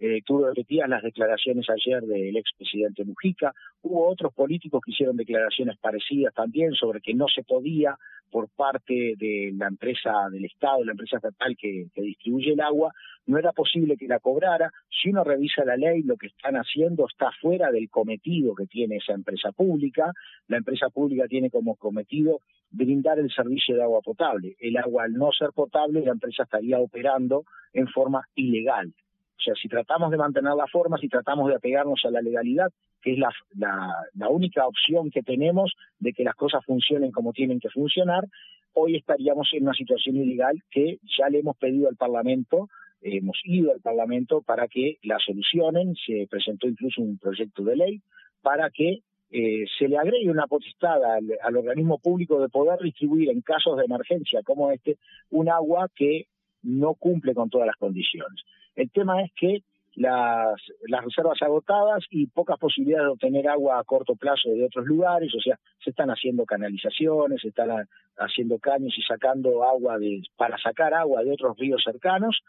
eh, 0.06 0.22
tú 0.26 0.44
repetías 0.44 0.90
las 0.90 1.02
declaraciones 1.02 1.66
ayer 1.70 2.02
del 2.02 2.36
expresidente 2.36 3.06
Mujica, 3.06 3.54
hubo 3.84 4.10
otros 4.10 4.34
políticos 4.34 4.82
que 4.84 4.92
hicieron 4.92 5.16
declaraciones 5.16 5.78
parecidas 5.78 6.34
también 6.34 6.74
sobre 6.74 7.00
que 7.00 7.14
no 7.14 7.28
se 7.34 7.42
podía 7.44 7.96
por 8.30 8.50
parte 8.50 9.14
de 9.18 9.54
la 9.56 9.68
empresa 9.68 10.12
del 10.30 10.44
Estado, 10.44 10.84
la 10.84 10.92
empresa 10.92 11.18
estatal 11.18 11.56
que, 11.58 11.86
que 11.94 12.02
distribuye 12.02 12.52
el 12.52 12.60
agua, 12.60 12.92
no 13.28 13.38
era 13.38 13.54
posible 13.54 13.96
que 13.96 14.10
la 14.10 14.20
cobrara. 14.20 14.72
Si 14.90 15.10
uno 15.10 15.24
revisa 15.24 15.64
la 15.64 15.78
ley, 15.78 16.02
lo 16.02 16.18
que 16.18 16.28
están 16.28 16.56
haciendo 16.56 17.08
está 17.08 17.32
fuera 17.40 17.72
del 17.72 17.90
cometido 17.90 18.56
que 18.56 18.66
tiene 18.66 18.98
esa 18.98 19.14
empresa 19.14 19.54
pública. 19.54 20.12
La 20.48 20.58
empresa 20.58 20.90
pública 20.90 21.28
tiene 21.30 21.50
como 21.50 21.78
cometido 21.78 22.40
brindar 22.72 23.20
el 23.20 23.32
servicio 23.32 23.76
de 23.78 23.84
agua 23.84 24.02
potable. 24.02 24.58
El 24.60 24.76
agua 24.76 25.04
al 25.06 25.14
no 25.14 25.32
ser 25.32 25.52
potable, 25.56 26.02
la 26.02 26.12
empresa 26.12 26.44
estaría 26.44 26.78
operando 26.80 27.46
en 27.72 27.88
forma 27.88 28.28
ilegal. 28.36 28.94
O 29.38 29.42
sea, 29.42 29.56
si 29.56 29.68
tratamos 29.68 30.12
de 30.12 30.18
mantener 30.18 30.54
la 30.54 30.68
forma, 30.68 30.98
si 30.98 31.10
tratamos 31.10 31.50
de 31.50 31.56
apegarnos 31.56 32.02
a 32.06 32.12
la 32.12 32.22
legalidad, 32.22 32.72
que 33.02 33.14
es 33.14 33.20
la, 33.20 34.30
única 34.30 34.66
opción 34.66 35.12
que 35.12 35.22
tenemos 35.22 35.74
de 36.00 36.14
que 36.14 36.24
las 36.24 36.36
cosas 36.36 36.64
funcionen 36.66 37.12
como 37.12 37.34
tienen 37.34 37.60
que 37.60 37.70
funcionar, 37.70 38.26
hoy 38.74 38.96
estaríamos 38.96 39.50
en 39.54 39.64
una 39.64 39.74
situación 39.74 40.16
ilegal 40.16 40.62
que 40.72 41.00
ya 41.18 41.30
le 41.30 41.40
hemos 41.40 41.58
pedido 41.58 41.90
al 41.90 41.98
Parlamento, 41.98 42.70
hemos 43.02 43.38
ido 43.44 43.74
al 43.74 43.82
Parlamento 43.82 44.42
para 44.42 44.68
que 44.68 44.98
la 45.04 45.20
solucionen, 45.20 45.96
se 45.96 46.26
presentó 46.30 46.68
incluso 46.68 47.02
un 47.02 47.18
proyecto 47.18 47.64
de 47.64 47.76
ley 47.76 48.02
para 48.42 48.70
que 48.70 49.02
eh, 49.30 49.66
se 49.78 49.88
le 49.88 49.98
agregue 49.98 50.30
una 50.30 50.48
potestad 50.48 51.04
al, 51.04 51.26
al, 51.42 51.58
organismo 51.58 51.98
público 51.98 52.40
de 52.40 52.50
poder 52.50 52.80
distribuir 52.80 53.30
en 53.30 53.42
casos 53.42 53.78
de 53.78 53.86
emergencia 53.86 54.42
como 54.44 54.72
este 54.72 54.98
un 55.32 55.50
agua 55.50 55.90
que 55.96 56.28
no 56.62 56.94
cumple 56.94 57.34
con 57.34 57.50
todas 57.50 57.68
las 57.68 57.76
condiciones. 57.76 58.44
El 58.76 58.90
tema 58.92 59.22
es 59.24 59.32
que 59.36 59.64
las, 59.96 60.60
reservas 61.04 61.42
agotadas 61.42 62.04
y 62.10 62.28
pocas 62.28 62.58
posibilidades 62.58 63.06
de 63.06 63.12
obtener 63.12 63.48
agua 63.48 63.80
a 63.80 63.84
corto 63.84 64.16
plazo 64.16 64.50
de 64.50 64.66
otros 64.66 64.86
lugares, 64.86 65.34
o 65.36 65.42
sea, 65.42 65.60
se 65.84 65.92
están 65.92 66.10
haciendo 66.10 66.46
canalizaciones, 66.46 67.42
se 67.42 67.50
están 67.50 67.88
haciendo 68.18 68.58
caños 68.60 68.94
y 68.98 69.02
sacando 69.04 69.64
agua 69.64 70.00
de, 70.00 70.22
para 70.36 70.58
sacar 70.58 70.94
agua 70.94 71.24
de 71.24 71.32
otros 71.32 71.58
ríos 71.58 71.84
cercanos, 71.84 72.42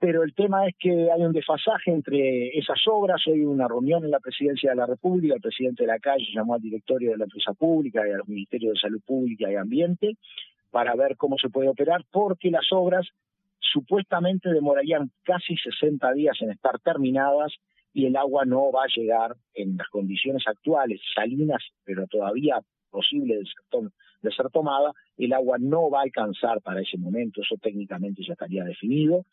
pero 0.00 0.22
el 0.22 0.34
tema 0.34 0.66
es 0.66 0.74
que 0.78 1.12
hay 1.12 1.20
un 1.20 1.32
desfasaje 1.32 1.90
entre 1.90 2.58
esas 2.58 2.80
obras. 2.86 3.20
Hoy 3.26 3.44
una 3.44 3.68
reunión 3.68 4.02
en 4.02 4.10
la 4.10 4.18
presidencia 4.18 4.70
de 4.70 4.76
la 4.76 4.86
República, 4.86 5.34
el 5.34 5.42
presidente 5.42 5.82
de 5.82 5.88
la 5.88 5.98
calle 5.98 6.24
llamó 6.34 6.54
al 6.54 6.62
directorio 6.62 7.10
de 7.10 7.18
la 7.18 7.24
empresa 7.24 7.52
pública 7.52 8.08
y 8.08 8.12
al 8.12 8.22
Ministerio 8.26 8.70
de 8.70 8.78
Salud 8.78 9.02
Pública 9.06 9.52
y 9.52 9.56
Ambiente 9.56 10.16
para 10.70 10.94
ver 10.94 11.18
cómo 11.18 11.36
se 11.36 11.50
puede 11.50 11.68
operar, 11.68 12.02
porque 12.10 12.50
las 12.50 12.66
obras 12.72 13.06
supuestamente 13.60 14.50
demorarían 14.50 15.10
casi 15.22 15.56
60 15.56 16.12
días 16.12 16.36
en 16.40 16.50
estar 16.50 16.78
terminadas 16.80 17.52
y 17.92 18.06
el 18.06 18.16
agua 18.16 18.44
no 18.44 18.70
va 18.72 18.84
a 18.84 18.94
llegar 18.94 19.34
en 19.54 19.76
las 19.76 19.88
condiciones 19.88 20.44
actuales, 20.46 21.00
salinas, 21.14 21.62
pero 21.84 22.06
todavía 22.06 22.60
posible 22.90 23.36
de 23.36 23.44
ser, 23.44 23.90
de 24.22 24.32
ser 24.32 24.50
tomada, 24.50 24.92
el 25.16 25.32
agua 25.32 25.58
no 25.58 25.90
va 25.90 26.00
a 26.00 26.02
alcanzar 26.02 26.60
para 26.60 26.80
ese 26.80 26.98
momento, 26.98 27.42
eso 27.42 27.56
técnicamente 27.60 28.22
ya 28.26 28.32
estaría 28.32 28.64
definido 28.64 29.24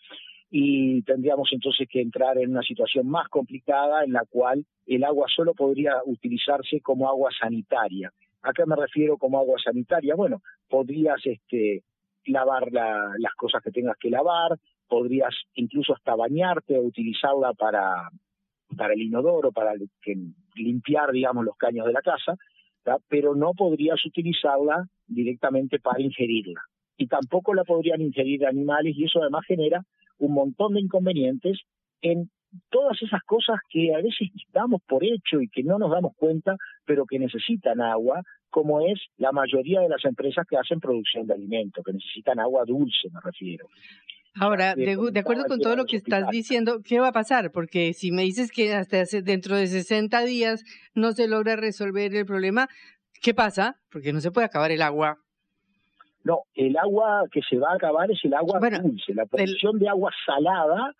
y 0.50 1.02
tendríamos 1.04 1.50
entonces 1.52 1.88
que 1.90 2.02
entrar 2.02 2.38
en 2.38 2.52
una 2.52 2.62
situación 2.62 3.08
más 3.08 3.28
complicada 3.28 4.04
en 4.04 4.14
la 4.14 4.24
cual 4.30 4.66
el 4.86 5.04
agua 5.04 5.28
solo 5.34 5.54
podría 5.54 5.96
utilizarse 6.06 6.80
como 6.82 7.10
agua 7.10 7.32
sanitaria. 7.38 8.12
¿A 8.44 8.54
qué 8.54 8.66
me 8.66 8.76
refiero 8.76 9.18
como 9.18 9.40
agua 9.40 9.58
sanitaria? 9.62 10.16
Bueno, 10.16 10.42
podrías 10.70 11.20
este, 11.26 11.84
lavar 12.28 12.72
las 12.72 13.34
cosas 13.36 13.62
que 13.64 13.72
tengas 13.72 13.98
que 14.00 14.10
lavar, 14.10 14.58
podrías 14.88 15.34
incluso 15.56 15.94
hasta 15.94 16.16
bañarte 16.16 16.78
o 16.78 16.82
utilizarla 16.82 17.54
para, 17.54 18.10
para 18.76 18.94
el 18.94 19.02
inodoro, 19.02 19.52
para 19.52 19.74
limpiar, 20.56 21.12
digamos, 21.12 21.46
los 21.46 21.58
caños 21.58 21.86
de 21.86 21.94
la 21.94 22.02
casa, 22.02 22.36
pero 23.08 23.36
no 23.36 23.52
podrías 23.54 24.04
utilizarla 24.06 24.88
directamente 25.06 25.80
para 25.80 26.02
ingerirla. 26.02 26.62
Y 26.98 27.08
tampoco 27.08 27.54
la 27.54 27.64
podrían 27.64 28.02
ingerir 28.02 28.46
animales 28.46 28.96
y 28.98 29.06
eso 29.06 29.22
además 29.22 29.46
genera 29.46 29.84
un 30.18 30.34
montón 30.34 30.74
de 30.74 30.82
inconvenientes 30.82 31.60
en 32.02 32.30
todas 32.70 33.02
esas 33.02 33.22
cosas 33.24 33.58
que 33.70 33.94
a 33.94 33.98
veces 33.98 34.30
damos 34.52 34.82
por 34.88 35.04
hecho 35.04 35.42
y 35.42 35.50
que 35.50 35.64
no 35.64 35.78
nos 35.78 35.92
damos 35.92 36.14
cuenta, 36.16 36.56
pero 36.86 37.06
que 37.06 37.20
necesitan 37.20 37.82
agua, 37.82 38.22
como 38.50 38.82
es 38.82 39.00
la 39.18 39.32
mayoría 39.32 39.82
de 39.82 39.90
las 39.90 40.04
empresas 40.06 40.46
que 40.50 40.58
hacen 40.58 40.80
producción 40.80 41.28
de 41.28 41.34
alimentos, 41.34 41.84
que 41.86 41.94
necesitan 41.94 42.40
agua 42.40 42.64
dulce, 42.66 43.10
me 43.12 43.20
refiero. 43.24 43.68
Ahora, 44.40 44.76
de, 44.76 45.20
acuerdo 45.20 45.46
con 45.46 45.60
todo 45.60 45.76
lo 45.76 45.86
que 45.86 45.98
estás 45.98 46.30
diciendo, 46.30 46.82
¿qué 46.84 47.00
va 47.00 47.08
a 47.08 47.12
pasar? 47.12 47.52
Porque 47.52 47.94
si 47.94 48.12
me 48.12 48.22
dices 48.22 48.52
que 48.52 48.74
hasta 48.74 49.04
dentro 49.24 49.56
de 49.56 49.66
60 49.66 50.24
días 50.26 50.64
no 50.94 51.12
se 51.14 51.28
logra 51.28 51.56
resolver 51.56 52.14
el 52.16 52.26
problema, 52.26 52.68
¿qué 53.22 53.34
pasa? 53.34 53.78
Porque 53.90 54.14
no 54.14 54.22
se 54.22 54.32
puede 54.32 54.46
acabar 54.46 54.72
el 54.72 54.84
agua 54.84 55.18
no, 56.28 56.42
el 56.54 56.78
agua 56.78 57.24
que 57.32 57.42
se 57.42 57.58
va 57.58 57.72
a 57.72 57.76
acabar 57.76 58.12
es 58.12 58.20
el 58.24 58.34
agua 58.34 58.60
dulce. 58.60 59.14
La 59.14 59.26
producción 59.26 59.80
de 59.80 59.88
agua 59.88 60.12
salada 60.26 60.94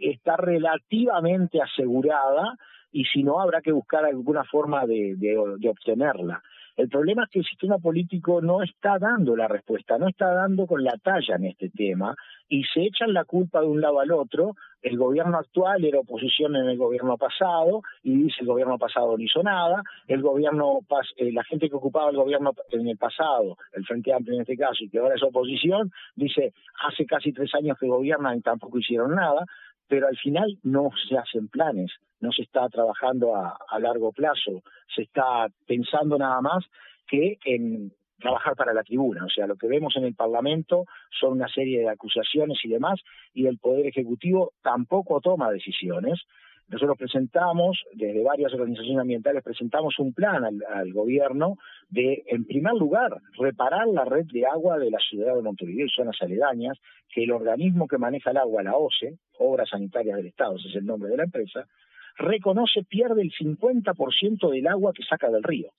está 0.00 0.36
relativamente 0.36 1.62
asegurada 1.62 2.56
y 2.90 3.04
si 3.04 3.22
no 3.22 3.40
habrá 3.40 3.60
que 3.62 3.72
buscar 3.72 4.04
alguna 4.04 4.42
forma 4.44 4.84
de, 4.84 5.14
de 5.16 5.68
obtenerla. 5.68 6.42
El 6.76 6.88
problema 6.88 7.24
es 7.24 7.30
que 7.30 7.38
el 7.38 7.44
sistema 7.44 7.78
político 7.78 8.40
no 8.40 8.62
está 8.62 8.98
dando 8.98 9.36
la 9.36 9.46
respuesta, 9.46 9.96
no 9.96 10.08
está 10.08 10.32
dando 10.32 10.66
con 10.66 10.82
la 10.82 10.96
talla 11.02 11.36
en 11.36 11.44
este 11.44 11.70
tema 11.70 12.16
y 12.48 12.64
se 12.64 12.82
echan 12.82 13.12
la 13.12 13.24
culpa 13.24 13.60
de 13.60 13.66
un 13.66 13.80
lado 13.80 14.00
al 14.00 14.10
otro. 14.10 14.56
El 14.82 14.98
gobierno 14.98 15.38
actual 15.38 15.84
era 15.84 16.00
oposición 16.00 16.56
en 16.56 16.68
el 16.68 16.76
gobierno 16.76 17.16
pasado 17.16 17.82
y 18.02 18.24
dice 18.24 18.38
el 18.40 18.48
gobierno 18.48 18.76
pasado 18.76 19.16
no 19.16 19.22
hizo 19.22 19.42
nada. 19.42 19.82
El 20.08 20.20
gobierno, 20.20 20.80
eh, 21.16 21.32
la 21.32 21.44
gente 21.44 21.68
que 21.68 21.76
ocupaba 21.76 22.10
el 22.10 22.16
gobierno 22.16 22.52
en 22.70 22.88
el 22.88 22.96
pasado, 22.96 23.56
el 23.72 23.84
Frente 23.86 24.12
Amplio 24.12 24.34
en 24.34 24.42
este 24.42 24.56
caso, 24.56 24.82
y 24.82 24.88
que 24.88 24.98
ahora 24.98 25.14
es 25.14 25.22
oposición, 25.22 25.92
dice 26.16 26.52
hace 26.86 27.06
casi 27.06 27.32
tres 27.32 27.54
años 27.54 27.78
que 27.78 27.86
gobiernan 27.86 28.38
y 28.38 28.40
tampoco 28.40 28.78
hicieron 28.78 29.14
nada 29.14 29.44
pero 29.88 30.08
al 30.08 30.16
final 30.16 30.58
no 30.62 30.90
se 31.08 31.16
hacen 31.16 31.48
planes, 31.48 31.92
no 32.20 32.32
se 32.32 32.42
está 32.42 32.68
trabajando 32.68 33.36
a, 33.36 33.78
largo 33.78 34.12
plazo, 34.12 34.62
se 34.94 35.02
está 35.02 35.48
pensando 35.66 36.16
nada 36.16 36.40
más 36.40 36.64
que 37.06 37.38
en 37.44 37.92
trabajar 38.18 38.56
para 38.56 38.72
la 38.72 38.82
tribuna. 38.82 39.24
O 39.26 39.28
sea, 39.28 39.46
lo 39.46 39.56
que 39.56 39.66
vemos 39.66 39.94
en 39.96 40.04
el 40.04 40.14
Parlamento 40.14 40.86
son 41.20 41.32
una 41.32 41.48
serie 41.48 41.80
de 41.80 41.90
acusaciones 41.90 42.58
y 42.64 42.68
demás, 42.68 43.00
y 43.34 43.46
el 43.46 43.58
Poder 43.58 43.86
Ejecutivo 43.86 44.52
tampoco 44.62 45.20
toma 45.20 45.50
decisiones. 45.50 46.22
Nosotros 46.68 46.96
presentamos, 46.98 47.84
desde 47.92 48.22
varias 48.22 48.52
organizaciones 48.54 49.00
ambientales, 49.00 49.42
presentamos 49.42 49.98
un 49.98 50.14
plan 50.14 50.44
al, 50.44 50.92
gobierno 50.92 51.56
de, 51.88 52.24
en 52.26 52.46
primer 52.46 52.72
lugar, 52.72 53.18
reparar 53.38 53.86
la 53.88 54.04
red 54.04 54.24
de 54.32 54.46
agua 54.46 54.78
de 54.78 54.90
la 54.90 54.98
ciudad 54.98 55.36
de 55.36 55.42
Montevideo 55.42 55.86
y 55.86 55.90
zonas 55.90 56.16
aledañas, 56.20 56.78
que 57.12 57.24
el 57.24 57.32
organismo 57.32 57.86
que 57.86 57.98
maneja 57.98 58.30
el 58.30 58.38
agua, 58.38 58.62
la 58.62 58.76
OCE, 58.76 59.18
Obras 59.38 59.68
Sanitarias 59.68 60.16
del 60.16 60.26
Estado, 60.26 60.56
ese 60.56 60.68
es 60.68 60.76
el 60.76 60.86
nombre 60.86 61.10
de 61.10 61.18
la 61.18 61.24
empresa, 61.24 61.66
reconoce 62.16 62.82
pierde 62.84 63.22
el 63.22 63.32
50% 63.32 64.50
del 64.50 64.66
agua 64.66 64.92
que 64.94 65.02
saca 65.02 65.30
del 65.30 65.42
río. 65.42 65.70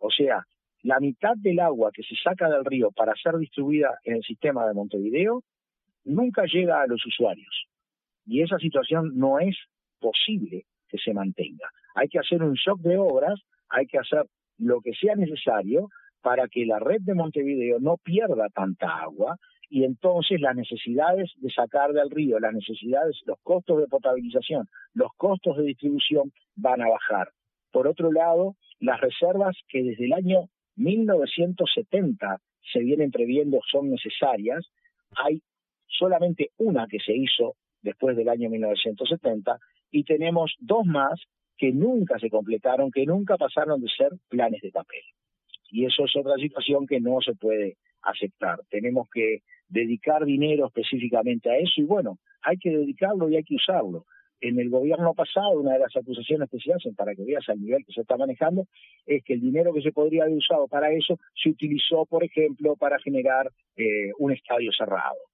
O 0.00 0.10
sea, 0.10 0.46
la 0.82 0.98
mitad 0.98 1.34
del 1.36 1.60
agua 1.60 1.90
que 1.92 2.02
se 2.02 2.16
saca 2.16 2.48
del 2.48 2.64
río 2.64 2.90
para 2.90 3.14
ser 3.14 3.36
distribuida 3.36 3.98
en 4.04 4.16
el 4.16 4.22
sistema 4.22 4.66
de 4.66 4.74
Montevideo 4.74 5.42
nunca 6.04 6.44
llega 6.46 6.82
a 6.82 6.86
los 6.86 7.04
usuarios. 7.06 7.66
Y 8.26 8.42
esa 8.42 8.58
situación 8.58 9.12
no 9.16 9.38
es 9.38 9.56
posible 10.02 10.64
que 10.88 10.98
se 10.98 11.14
mantenga. 11.14 11.70
Hay 11.94 12.08
que 12.08 12.18
hacer 12.18 12.42
un 12.42 12.54
shock 12.54 12.80
de 12.80 12.98
obras, 12.98 13.40
hay 13.68 13.86
que 13.86 13.98
hacer 13.98 14.26
lo 14.58 14.80
que 14.80 14.92
sea 14.92 15.14
necesario 15.14 15.88
para 16.20 16.48
que 16.48 16.66
la 16.66 16.78
red 16.78 17.00
de 17.00 17.14
Montevideo 17.14 17.78
no 17.80 17.96
pierda 17.96 18.48
tanta 18.54 18.88
agua 18.88 19.36
y 19.70 19.84
entonces 19.84 20.40
las 20.40 20.54
necesidades 20.54 21.32
de 21.36 21.50
sacar 21.50 21.92
del 21.92 22.10
río, 22.10 22.38
las 22.38 22.52
necesidades, 22.52 23.18
los 23.24 23.38
costos 23.42 23.78
de 23.78 23.86
potabilización, 23.86 24.68
los 24.92 25.10
costos 25.16 25.56
de 25.56 25.64
distribución 25.64 26.30
van 26.54 26.82
a 26.82 26.90
bajar. 26.90 27.28
Por 27.72 27.88
otro 27.88 28.12
lado, 28.12 28.56
las 28.80 29.00
reservas 29.00 29.56
que 29.68 29.82
desde 29.82 30.04
el 30.04 30.12
año 30.12 30.48
1970 30.76 32.38
se 32.72 32.80
vienen 32.80 33.10
previendo 33.10 33.60
son 33.70 33.90
necesarias, 33.90 34.66
hay 35.16 35.40
solamente 35.86 36.50
una 36.58 36.86
que 36.86 36.98
se 36.98 37.14
hizo 37.14 37.54
después 37.82 38.16
del 38.16 38.28
año 38.28 38.50
1970 38.50 39.58
y 39.92 40.04
tenemos 40.04 40.56
dos 40.58 40.84
más 40.86 41.20
que 41.56 41.70
nunca 41.70 42.18
se 42.18 42.30
completaron, 42.30 42.90
que 42.90 43.06
nunca 43.06 43.36
pasaron 43.36 43.80
de 43.80 43.88
ser 43.88 44.10
planes 44.28 44.62
de 44.62 44.72
papel. 44.72 45.02
Y 45.70 45.84
eso 45.84 46.04
es 46.06 46.16
otra 46.16 46.34
situación 46.36 46.86
que 46.86 46.98
no 46.98 47.20
se 47.20 47.34
puede 47.34 47.76
aceptar. 48.02 48.58
Tenemos 48.68 49.08
que 49.12 49.42
dedicar 49.68 50.24
dinero 50.24 50.66
específicamente 50.66 51.50
a 51.50 51.56
eso 51.58 51.74
y 51.76 51.84
bueno, 51.84 52.18
hay 52.42 52.56
que 52.56 52.70
dedicarlo 52.70 53.30
y 53.30 53.36
hay 53.36 53.44
que 53.44 53.54
usarlo. 53.54 54.06
En 54.40 54.58
el 54.58 54.70
gobierno 54.70 55.14
pasado, 55.14 55.60
una 55.60 55.74
de 55.74 55.78
las 55.78 55.94
acusaciones 55.94 56.50
que 56.50 56.58
se 56.58 56.72
hacen 56.72 56.96
para 56.96 57.14
que 57.14 57.24
veas 57.24 57.48
el 57.48 57.60
nivel 57.60 57.84
que 57.86 57.92
se 57.92 58.00
está 58.00 58.16
manejando 58.16 58.66
es 59.06 59.22
que 59.22 59.34
el 59.34 59.40
dinero 59.40 59.72
que 59.72 59.82
se 59.82 59.92
podría 59.92 60.24
haber 60.24 60.36
usado 60.36 60.66
para 60.66 60.90
eso 60.92 61.16
se 61.40 61.50
utilizó, 61.50 62.06
por 62.06 62.24
ejemplo, 62.24 62.74
para 62.74 62.98
generar 62.98 63.52
eh, 63.76 64.10
un 64.18 64.32
estadio 64.32 64.72
cerrado 64.76 65.31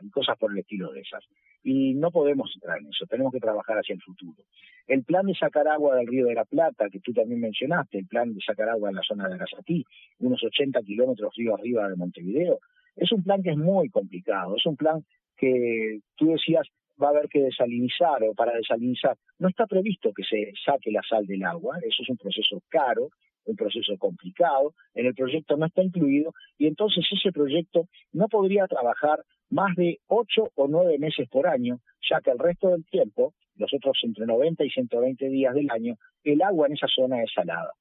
y 0.00 0.10
cosas 0.10 0.36
por 0.38 0.52
el 0.52 0.58
estilo 0.58 0.90
de 0.92 1.00
esas. 1.00 1.24
Y 1.62 1.94
no 1.94 2.10
podemos 2.10 2.50
entrar 2.54 2.78
en 2.78 2.88
eso, 2.88 3.06
tenemos 3.06 3.32
que 3.32 3.40
trabajar 3.40 3.78
hacia 3.78 3.94
el 3.94 4.02
futuro. 4.02 4.42
El 4.86 5.04
plan 5.04 5.26
de 5.26 5.34
sacar 5.34 5.68
agua 5.68 5.96
del 5.96 6.06
río 6.06 6.26
de 6.26 6.34
la 6.34 6.44
Plata, 6.44 6.88
que 6.90 7.00
tú 7.00 7.12
también 7.12 7.40
mencionaste, 7.40 7.98
el 7.98 8.06
plan 8.06 8.32
de 8.32 8.40
sacar 8.40 8.68
agua 8.68 8.90
en 8.90 8.96
la 8.96 9.02
zona 9.02 9.28
de 9.28 9.34
Arasatí, 9.34 9.84
unos 10.18 10.42
80 10.42 10.80
kilómetros 10.82 11.34
río 11.36 11.54
arriba 11.54 11.88
de 11.88 11.96
Montevideo, 11.96 12.58
es 12.96 13.12
un 13.12 13.22
plan 13.22 13.42
que 13.42 13.50
es 13.50 13.56
muy 13.56 13.88
complicado, 13.88 14.56
es 14.56 14.66
un 14.66 14.76
plan 14.76 15.04
que 15.36 16.00
tú 16.16 16.32
decías 16.32 16.66
va 17.02 17.08
a 17.08 17.10
haber 17.10 17.28
que 17.28 17.40
desalinizar 17.40 18.22
o 18.24 18.34
para 18.34 18.52
desalinizar. 18.52 19.16
No 19.38 19.48
está 19.48 19.66
previsto 19.66 20.12
que 20.12 20.22
se 20.22 20.52
saque 20.64 20.90
la 20.90 21.02
sal 21.08 21.26
del 21.26 21.44
agua, 21.44 21.78
eso 21.78 22.02
es 22.02 22.08
un 22.10 22.16
proceso 22.16 22.62
caro, 22.68 23.08
un 23.44 23.56
proceso 23.56 23.96
complicado, 23.98 24.74
en 24.94 25.06
el 25.06 25.14
proyecto 25.14 25.56
no 25.56 25.66
está 25.66 25.82
incluido 25.82 26.32
y 26.58 26.66
entonces 26.66 27.04
ese 27.10 27.32
proyecto 27.32 27.86
no 28.12 28.28
podría 28.28 28.66
trabajar 28.66 29.24
más 29.50 29.74
de 29.76 29.98
ocho 30.06 30.50
o 30.54 30.68
nueve 30.68 30.98
meses 30.98 31.28
por 31.28 31.46
año, 31.46 31.80
ya 32.08 32.20
que 32.20 32.30
el 32.30 32.38
resto 32.38 32.68
del 32.70 32.84
tiempo, 32.86 33.34
los 33.56 33.72
otros 33.74 33.98
entre 34.02 34.26
90 34.26 34.64
y 34.64 34.70
120 34.70 35.28
días 35.28 35.54
del 35.54 35.70
año, 35.70 35.96
el 36.24 36.42
agua 36.42 36.66
en 36.66 36.74
esa 36.74 36.86
zona 36.88 37.22
es 37.22 37.30
salada. 37.34 37.72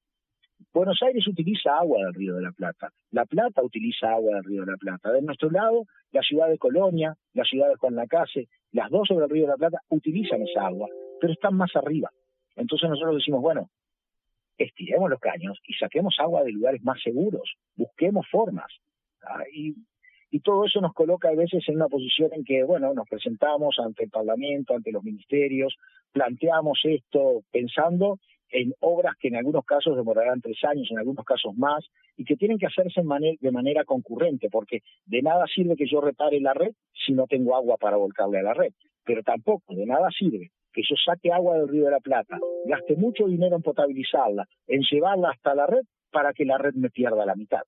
Buenos 0.74 1.00
Aires 1.02 1.26
utiliza 1.28 1.78
agua 1.78 2.04
del 2.06 2.14
Río 2.14 2.36
de 2.36 2.42
la 2.42 2.52
Plata, 2.52 2.92
La 3.12 3.26
Plata 3.26 3.64
utiliza 3.64 4.12
agua 4.12 4.36
del 4.36 4.44
Río 4.44 4.66
de 4.66 4.72
la 4.72 4.78
Plata. 4.78 5.12
De 5.12 5.22
nuestro 5.22 5.50
lado, 5.50 5.86
la 6.12 6.22
ciudad 6.22 6.50
de 6.50 6.58
Colonia, 6.58 7.16
la 7.34 7.44
ciudad 7.44 7.70
de 7.70 7.76
Juan 7.76 7.96
Lacase, 7.96 8.50
las 8.72 8.90
dos 8.90 9.08
sobre 9.08 9.26
el 9.26 9.32
Río 9.32 9.44
de 9.44 9.52
la 9.52 9.58
Plata 9.58 9.80
utilizan 9.90 10.42
esa 10.42 10.68
agua, 10.68 10.88
pero 11.20 11.34
están 11.34 11.56
más 11.56 11.76
arriba. 11.76 12.12
Entonces 12.56 12.90
nosotros 12.90 13.16
decimos, 13.16 13.42
bueno, 13.42 13.70
estiremos 14.60 15.10
los 15.10 15.20
caños 15.20 15.60
y 15.68 15.74
saquemos 15.74 16.16
agua 16.20 16.44
de 16.44 16.52
lugares 16.52 16.84
más 16.84 17.02
seguros, 17.02 17.56
busquemos 17.76 18.28
formas. 18.30 18.72
¿ah? 19.24 19.44
Y, 19.52 19.76
y 20.30 20.42
todo 20.42 20.66
eso 20.66 20.80
nos 20.82 20.94
coloca 20.94 21.30
a 21.30 21.36
veces 21.36 21.64
en 21.68 21.78
una 21.78 21.88
posición 21.88 22.30
en 22.34 22.44
que, 22.44 22.64
bueno, 22.64 22.94
nos 22.94 23.08
presentamos 23.08 23.78
ante 23.80 24.04
el 24.04 24.10
Parlamento, 24.10 24.76
ante 24.76 24.92
los 24.92 25.04
ministerios, 25.04 25.76
planteamos 26.12 26.80
esto 26.84 27.42
pensando 27.52 28.20
en 28.52 28.74
obras 28.80 29.16
que 29.20 29.28
en 29.28 29.36
algunos 29.36 29.66
casos 29.66 29.96
demorarán 29.96 30.42
tres 30.42 30.58
años, 30.64 30.88
en 30.92 30.98
algunos 30.98 31.26
casos 31.26 31.56
más, 31.56 31.86
y 32.18 32.26
que 32.26 32.36
tienen 32.36 32.58
que 32.58 32.66
hacerse 32.66 33.02
de 33.02 33.52
manera 33.52 33.84
concurrente, 33.84 34.50
porque 34.50 34.80
de 35.06 35.22
nada 35.22 35.46
sirve 35.54 35.76
que 35.76 35.88
yo 35.88 36.02
repare 36.02 36.40
la 36.40 36.54
red 36.54 36.72
si 37.06 37.14
no 37.14 37.28
tengo 37.28 37.56
agua 37.56 37.78
para 37.78 37.98
volcarle 37.98 38.40
a 38.40 38.44
la 38.44 38.54
red, 38.54 38.74
pero 39.04 39.24
tampoco 39.24 39.74
de 39.76 39.86
nada 39.86 40.10
sirve 40.18 40.52
que 40.74 40.82
yo 40.88 40.96
saque 41.04 41.32
agua 41.32 41.58
del 41.58 41.68
río 41.68 41.86
de 41.86 41.92
la 41.92 42.00
Plata, 42.00 42.38
gaste 42.66 42.96
mucho 42.96 43.26
dinero 43.26 43.56
en 43.56 43.62
potabilizarla, 43.62 44.48
en 44.68 44.82
llevarla 44.82 45.32
hasta 45.32 45.56
la 45.56 45.66
red 45.66 45.82
para 46.12 46.34
que 46.34 46.46
la 46.46 46.58
red 46.58 46.74
me 46.76 46.90
pierda 46.90 47.26
la 47.26 47.36
mitad. 47.36 47.64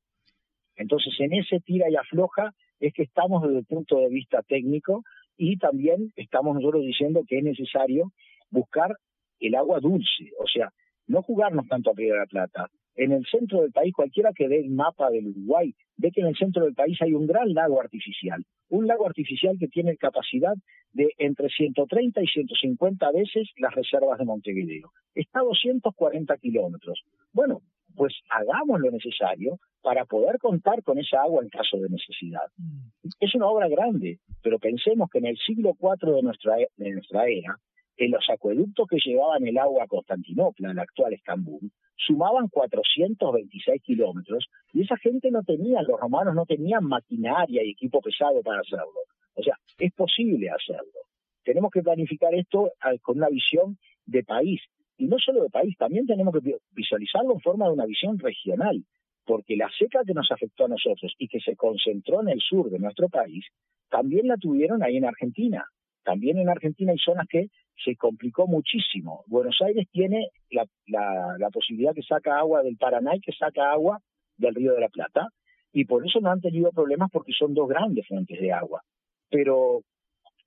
Entonces, 0.76 1.14
en 1.20 1.34
ese 1.34 1.60
tira 1.60 1.90
y 1.90 1.96
afloja 1.96 2.54
es 2.80 2.94
que 2.94 3.04
estamos 3.04 3.44
desde 3.44 3.60
el 3.60 3.66
punto 3.66 3.98
de 3.98 4.10
vista 4.10 4.42
técnico 4.44 5.04
y 5.38 5.58
también 5.58 6.12
estamos 6.16 6.56
nosotros 6.56 6.84
diciendo 6.84 7.24
que 7.28 7.40
es 7.40 7.44
necesario 7.44 8.12
buscar 8.50 8.96
el 9.42 9.56
agua 9.56 9.80
dulce, 9.80 10.32
o 10.39 10.48
sea, 10.48 10.72
no 11.08 11.22
jugarnos 11.22 11.68
tanto 11.68 11.92
a 11.92 11.94
Río 11.96 12.14
de 12.14 12.20
la 12.20 12.26
Plata. 12.26 12.68
En 12.96 13.12
el 13.12 13.26
centro 13.26 13.62
del 13.62 13.72
país, 13.72 13.94
cualquiera 13.94 14.32
que 14.34 14.48
ve 14.48 14.60
el 14.60 14.70
mapa 14.70 15.10
del 15.10 15.28
Uruguay, 15.28 15.74
ve 15.98 16.12
que 16.12 16.22
en 16.22 16.28
el 16.28 16.36
centro 16.36 16.66
del 16.66 16.74
país 16.74 16.98
hay 17.02 17.14
un 17.14 17.26
gran 17.26 17.54
lago 17.54 17.80
artificial, 17.80 18.44
un 18.70 18.88
lago 18.88 19.06
artificial 19.06 19.58
que 19.60 19.68
tiene 19.68 19.98
capacidad 19.98 20.54
de 20.92 21.10
entre 21.18 21.50
130 21.50 22.22
y 22.22 22.28
150 22.28 23.12
veces 23.12 23.50
las 23.58 23.74
reservas 23.74 24.20
de 24.20 24.26
Montevideo. 24.26 24.92
Está 25.16 25.39
a 25.39 25.44
240 25.44 26.38
kilómetros. 26.38 27.02
Bueno, 27.34 27.62
pues 27.96 28.14
hagamos 28.30 28.80
lo 28.80 28.92
necesario 28.92 29.60
para 29.82 30.06
poder 30.06 30.38
contar 30.38 30.84
con 30.84 31.00
esa 31.00 31.22
agua 31.22 31.44
en 31.44 31.50
caso 31.50 31.78
de 31.78 31.89
necesidad. 31.89 32.48
Mm. 32.58 33.10
Es 33.20 33.36
una 33.36 33.48
obra 33.48 33.68
grande, 33.68 34.20
pero 34.42 34.60
pensemos 34.60 35.10
que 35.10 35.20
en 35.20 35.26
el 35.26 35.38
siglo 35.38 35.76
IV 35.80 36.16
de 36.16 36.22
nuestra, 36.22 36.60
e, 36.60 36.68
de 36.78 36.92
nuestra 36.92 37.26
era, 37.28 37.58
en 38.06 38.12
los 38.12 38.28
acueductos 38.30 38.88
que 38.88 38.97
llevaban 39.04 39.45
el 39.45 39.58
agua 39.58 39.84
a 39.84 39.88
Constantinopla, 39.88 40.72
el 40.72 40.80
actual 40.80 41.14
Estambul, 41.14 41.72
sumaban 41.95 42.47
426 42.47 43.82
kilómetros 43.84 44.47
y 44.74 44.82
esa 44.82 44.97
gente 44.97 45.30
no 45.30 45.43
tenía, 45.43 45.82
los 45.84 45.99
romanos 45.99 46.34
no 46.34 46.45
tenían 46.45 46.84
maquinaria 46.84 47.64
y 47.64 47.72
equipo 47.72 48.02
pesado 48.02 48.41
para 48.41 48.62
hacerlo. 48.62 49.02
O 49.36 49.43
sea, 49.43 49.56
es 49.78 49.93
posible 49.93 50.49
hacerlo. 50.49 50.99
Tenemos 51.43 51.72
que 51.72 51.82
planificar 51.82 52.34
esto 52.34 52.72
con 53.02 53.18
una 53.18 53.30
visión 53.30 53.78
de 54.06 54.24
país. 54.24 54.62
Y 54.97 55.06
no 55.06 55.18
solo 55.18 55.43
de 55.43 55.49
país, 55.49 55.76
también 55.78 56.06
tenemos 56.06 56.34
que 56.34 56.58
visualizarlo 56.72 57.34
en 57.34 57.39
forma 57.39 57.68
de 57.68 57.74
una 57.74 57.86
visión 57.86 58.20
regional, 58.20 58.84
porque 59.26 59.56
la 59.56 59.70
seca 59.78 60.02
que 60.06 60.14
nos 60.14 60.32
afectó 60.32 60.66
a 60.66 60.70
nosotros 60.70 61.14
y 61.18 61.28
que 61.28 61.39
se 61.39 61.56
concentró 61.56 62.22
en 62.22 62.30
el 62.30 62.39
sur 62.39 62.70
de 62.70 62.80
nuestro 62.80 63.10
país, 63.10 63.45
también 63.89 64.28
la 64.28 64.38
tuvieron 64.38 64.84
ahí 64.84 64.97
en 64.97 65.06
Argentina. 65.06 65.66
También 66.04 66.38
en 66.39 66.49
Argentina 66.49 66.91
hay 66.91 66.97
zonas 66.97 67.28
que 67.30 67.47
se 67.84 67.96
complicó 67.96 68.48
muchísimo. 68.48 69.24
Buenos 69.28 69.58
Aires 69.62 69.88
tiene 69.92 70.30
la, 70.50 70.66
la, 70.88 71.50
posibilidad 71.50 71.94
que 71.94 72.04
saca 72.04 72.38
agua 72.38 72.64
del 72.64 72.78
Paraná 72.78 73.16
y 73.16 73.22
que 73.22 73.32
saca 73.32 73.72
agua 73.72 74.00
del 74.38 74.56
Río 74.56 74.74
de 74.74 74.82
la 74.82 74.90
Plata, 74.90 75.28
y 75.74 75.86
por 75.86 76.06
eso 76.06 76.20
no 76.20 76.32
han 76.32 76.42
tenido 76.42 76.72
problemas 76.72 77.10
porque 77.12 77.32
son 77.32 77.54
dos 77.54 77.70
grandes 77.70 78.08
fuentes 78.08 78.40
de 78.40 78.52
agua. 78.52 78.82
Pero 79.30 79.82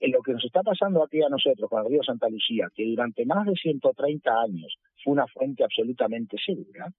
en 0.00 0.12
lo 0.12 0.20
que 0.22 0.32
nos 0.32 0.44
está 0.44 0.62
pasando 0.62 1.02
aquí 1.02 1.22
a 1.22 1.28
nosotros 1.28 1.70
con 1.70 1.84
el 1.84 1.90
río 1.90 2.02
Santa 2.02 2.28
Lucía, 2.28 2.68
que 2.74 2.84
durante 2.84 3.24
más 3.24 3.46
de 3.46 3.54
130 3.54 4.30
años 4.30 4.76
fue 5.02 5.14
una 5.14 5.26
fuente 5.26 5.64
absolutamente 5.64 6.36
segura, 6.44 6.92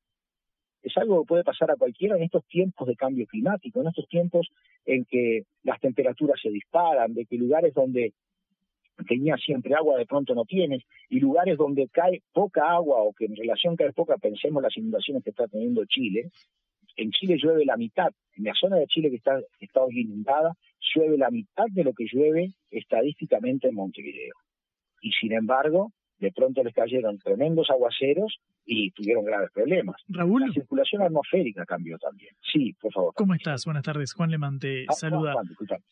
es 0.82 0.96
algo 0.98 1.22
que 1.22 1.28
puede 1.28 1.44
pasar 1.44 1.72
a 1.72 1.76
cualquiera 1.76 2.16
en 2.16 2.24
estos 2.24 2.46
tiempos 2.46 2.88
de 2.88 2.96
cambio 2.96 3.26
climático, 3.26 3.82
en 3.82 3.88
estos 3.88 4.08
tiempos 4.08 4.48
en 4.86 5.06
que 5.06 5.44
las 5.64 5.80
temperaturas 5.80 6.40
se 6.42 6.50
disparan, 6.50 7.14
de 7.14 7.26
que 7.26 7.38
lugares 7.38 7.74
donde 7.74 8.14
tenía 9.06 9.38
siempre 9.38 9.74
agua, 9.76 9.98
de 9.98 10.06
pronto 10.06 10.34
no 10.36 10.46
tienes, 10.46 10.84
y 11.10 11.20
lugares 11.20 11.58
donde 11.58 11.88
cae 11.90 12.22
poca 12.34 12.70
agua 12.70 13.02
o 13.02 13.14
que 13.14 13.26
en 13.26 13.36
relación 13.36 13.76
cae 13.76 13.94
poca, 13.94 14.18
pensemos 14.18 14.62
las 14.62 14.76
inundaciones 14.78 15.24
que 15.24 15.30
está 15.30 15.48
teniendo 15.48 15.86
Chile, 15.86 16.32
en 16.98 17.12
Chile 17.12 17.38
llueve 17.42 17.66
la 17.66 17.78
mitad, 17.78 18.10
en 18.36 18.44
la 18.46 18.54
zona 18.54 18.78
de 18.78 18.88
Chile 18.88 19.10
que 19.10 19.18
está, 19.18 19.40
que 19.60 19.66
está 19.66 19.82
hoy 19.82 20.02
inundada, 20.02 20.54
llueve 20.94 21.18
la 21.18 21.30
mitad 21.30 21.66
de 21.72 21.84
lo 21.84 21.94
que 21.94 22.06
llueve 22.12 22.54
estadísticamente 22.72 23.68
en 23.68 23.76
Montevideo. 23.76 24.34
Y 25.02 25.12
sin 25.12 25.34
embargo, 25.34 25.92
de 26.20 26.32
pronto 26.32 26.64
les 26.64 26.74
cayeron 26.74 27.18
tremendos 27.20 27.70
aguaceros 27.70 28.40
y 28.66 28.92
tuvieron 28.92 29.24
graves 29.24 29.52
problemas. 29.54 29.96
Raúl. 30.08 30.44
La 30.48 30.54
circulación 30.54 31.02
atmosférica 31.04 31.66
cambió 31.66 31.98
también. 32.00 32.34
Sí, 32.52 32.74
por 32.82 32.92
favor. 32.92 33.14
¿Cómo 33.16 33.34
estás? 33.36 33.66
Buenas 33.66 33.84
tardes. 33.84 34.14
Juan 34.14 34.32
Lemán 34.32 34.60
te 34.60 34.86
ah, 34.88 34.94
saluda. 34.94 35.36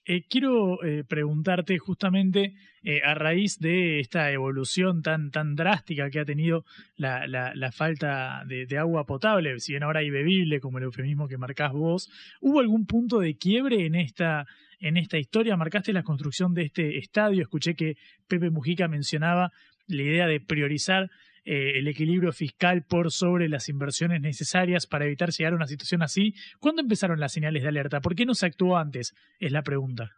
eh, 0.05 0.23
quiero 0.27 0.83
eh, 0.83 1.03
preguntarte 1.07 1.77
justamente 1.77 2.53
eh, 2.83 3.01
a 3.03 3.13
raíz 3.13 3.59
de 3.59 3.99
esta 3.99 4.31
evolución 4.31 5.01
tan, 5.01 5.29
tan 5.29 5.55
drástica 5.55 6.09
que 6.09 6.19
ha 6.19 6.25
tenido 6.25 6.63
la, 6.95 7.27
la, 7.27 7.71
falta 7.71 8.43
de, 8.47 8.65
de, 8.65 8.77
agua 8.77 9.05
potable, 9.05 9.59
si 9.59 9.73
bien 9.73 9.83
ahora 9.83 9.99
hay 9.99 10.09
bebible, 10.09 10.59
como 10.59 10.79
el 10.79 10.85
eufemismo 10.85 11.27
que 11.27 11.37
marcás 11.37 11.71
vos, 11.73 12.09
¿hubo 12.41 12.59
algún 12.59 12.85
punto 12.85 13.19
de 13.19 13.35
quiebre 13.35 13.85
en 13.85 13.95
esta 13.95 14.45
en 14.83 14.97
esta 14.97 15.17
historia. 15.17 15.55
Marcaste 15.55 15.93
la 15.93 16.03
construcción 16.03 16.53
de 16.53 16.63
este 16.63 16.97
estadio. 16.97 17.41
Escuché 17.41 17.73
que 17.73 17.95
Pepe 18.27 18.49
Mujica 18.49 18.89
mencionaba 18.89 19.51
la 19.87 20.01
idea 20.01 20.27
de 20.27 20.39
priorizar 20.39 21.09
eh, 21.45 21.79
el 21.79 21.87
equilibrio 21.87 22.31
fiscal 22.31 22.85
por 22.87 23.11
sobre 23.11 23.49
las 23.49 23.67
inversiones 23.67 24.21
necesarias 24.21 24.87
para 24.87 25.05
evitar 25.05 25.29
llegar 25.29 25.53
a 25.53 25.57
una 25.57 25.67
situación 25.67 26.01
así. 26.01 26.33
¿Cuándo 26.59 26.81
empezaron 26.81 27.19
las 27.19 27.33
señales 27.33 27.63
de 27.63 27.69
alerta? 27.69 27.99
¿Por 27.99 28.15
qué 28.15 28.25
no 28.25 28.33
se 28.33 28.45
actuó 28.45 28.77
antes? 28.77 29.13
Es 29.39 29.51
la 29.51 29.61
pregunta. 29.61 30.11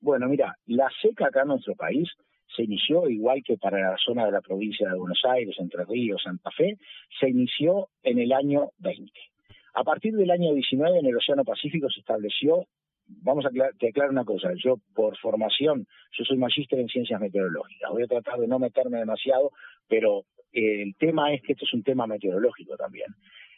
Bueno, 0.00 0.28
mira, 0.28 0.56
la 0.66 0.88
seca 1.00 1.26
acá 1.26 1.42
en 1.42 1.48
nuestro 1.48 1.76
país 1.76 2.08
se 2.56 2.64
inició 2.64 3.08
igual 3.08 3.42
que 3.44 3.56
para 3.56 3.92
la 3.92 3.96
zona 4.04 4.26
de 4.26 4.32
la 4.32 4.40
provincia 4.40 4.88
de 4.88 4.98
Buenos 4.98 5.22
Aires, 5.24 5.54
Entre 5.58 5.84
Ríos, 5.84 6.20
Santa 6.22 6.50
Fe, 6.50 6.76
se 7.18 7.28
inició 7.28 7.88
en 8.02 8.18
el 8.18 8.32
año 8.32 8.70
20. 8.78 9.10
A 9.74 9.84
partir 9.84 10.14
del 10.14 10.30
año 10.30 10.52
19 10.52 10.98
en 10.98 11.06
el 11.06 11.16
Océano 11.16 11.44
Pacífico 11.44 11.88
se 11.88 12.00
estableció 12.00 12.66
vamos 13.20 13.44
a 13.46 13.50
te 13.50 13.88
aclarar 13.88 14.10
una 14.10 14.24
cosa, 14.24 14.50
yo 14.56 14.76
por 14.94 15.16
formación, 15.18 15.86
yo 16.12 16.24
soy 16.24 16.38
magíster 16.38 16.78
en 16.78 16.88
ciencias 16.88 17.20
meteorológicas, 17.20 17.90
voy 17.90 18.02
a 18.02 18.06
tratar 18.06 18.38
de 18.38 18.48
no 18.48 18.58
meterme 18.58 18.98
demasiado, 18.98 19.52
pero 19.88 20.24
eh, 20.52 20.82
el 20.82 20.94
tema 20.96 21.32
es 21.32 21.42
que 21.42 21.52
esto 21.52 21.64
es 21.64 21.74
un 21.74 21.82
tema 21.82 22.06
meteorológico 22.06 22.76
también. 22.76 23.08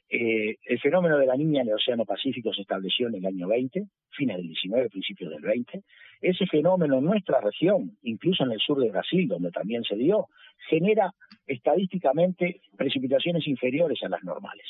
Eh, 0.09 0.59
el 0.65 0.79
fenómeno 0.81 1.19
de 1.19 1.27
la 1.27 1.37
niña 1.37 1.63
en 1.63 1.69
el 1.69 1.75
Océano 1.75 2.05
Pacífico 2.05 2.53
se 2.53 2.63
estableció 2.63 3.09
en 3.09 3.17
el 3.17 3.27
año 3.27 3.49
20, 3.49 3.85
fines 4.11 4.37
del 4.37 4.47
19, 4.47 4.91
principios 4.91 5.31
del 5.31 5.43
20. 5.43 5.83
Ese 6.21 6.47
fenómeno 6.47 6.99
en 6.99 7.05
nuestra 7.05 7.41
región, 7.41 7.97
incluso 8.03 8.45
en 8.45 8.53
el 8.53 8.61
sur 8.61 8.79
de 8.81 8.91
Brasil, 8.91 9.27
donde 9.27 9.51
también 9.51 9.83
se 9.83 9.97
dio, 9.97 10.29
genera 10.69 11.13
estadísticamente 11.47 12.61
precipitaciones 12.77 13.47
inferiores 13.49 14.03
a 14.03 14.09
las 14.09 14.23
normales, 14.23 14.67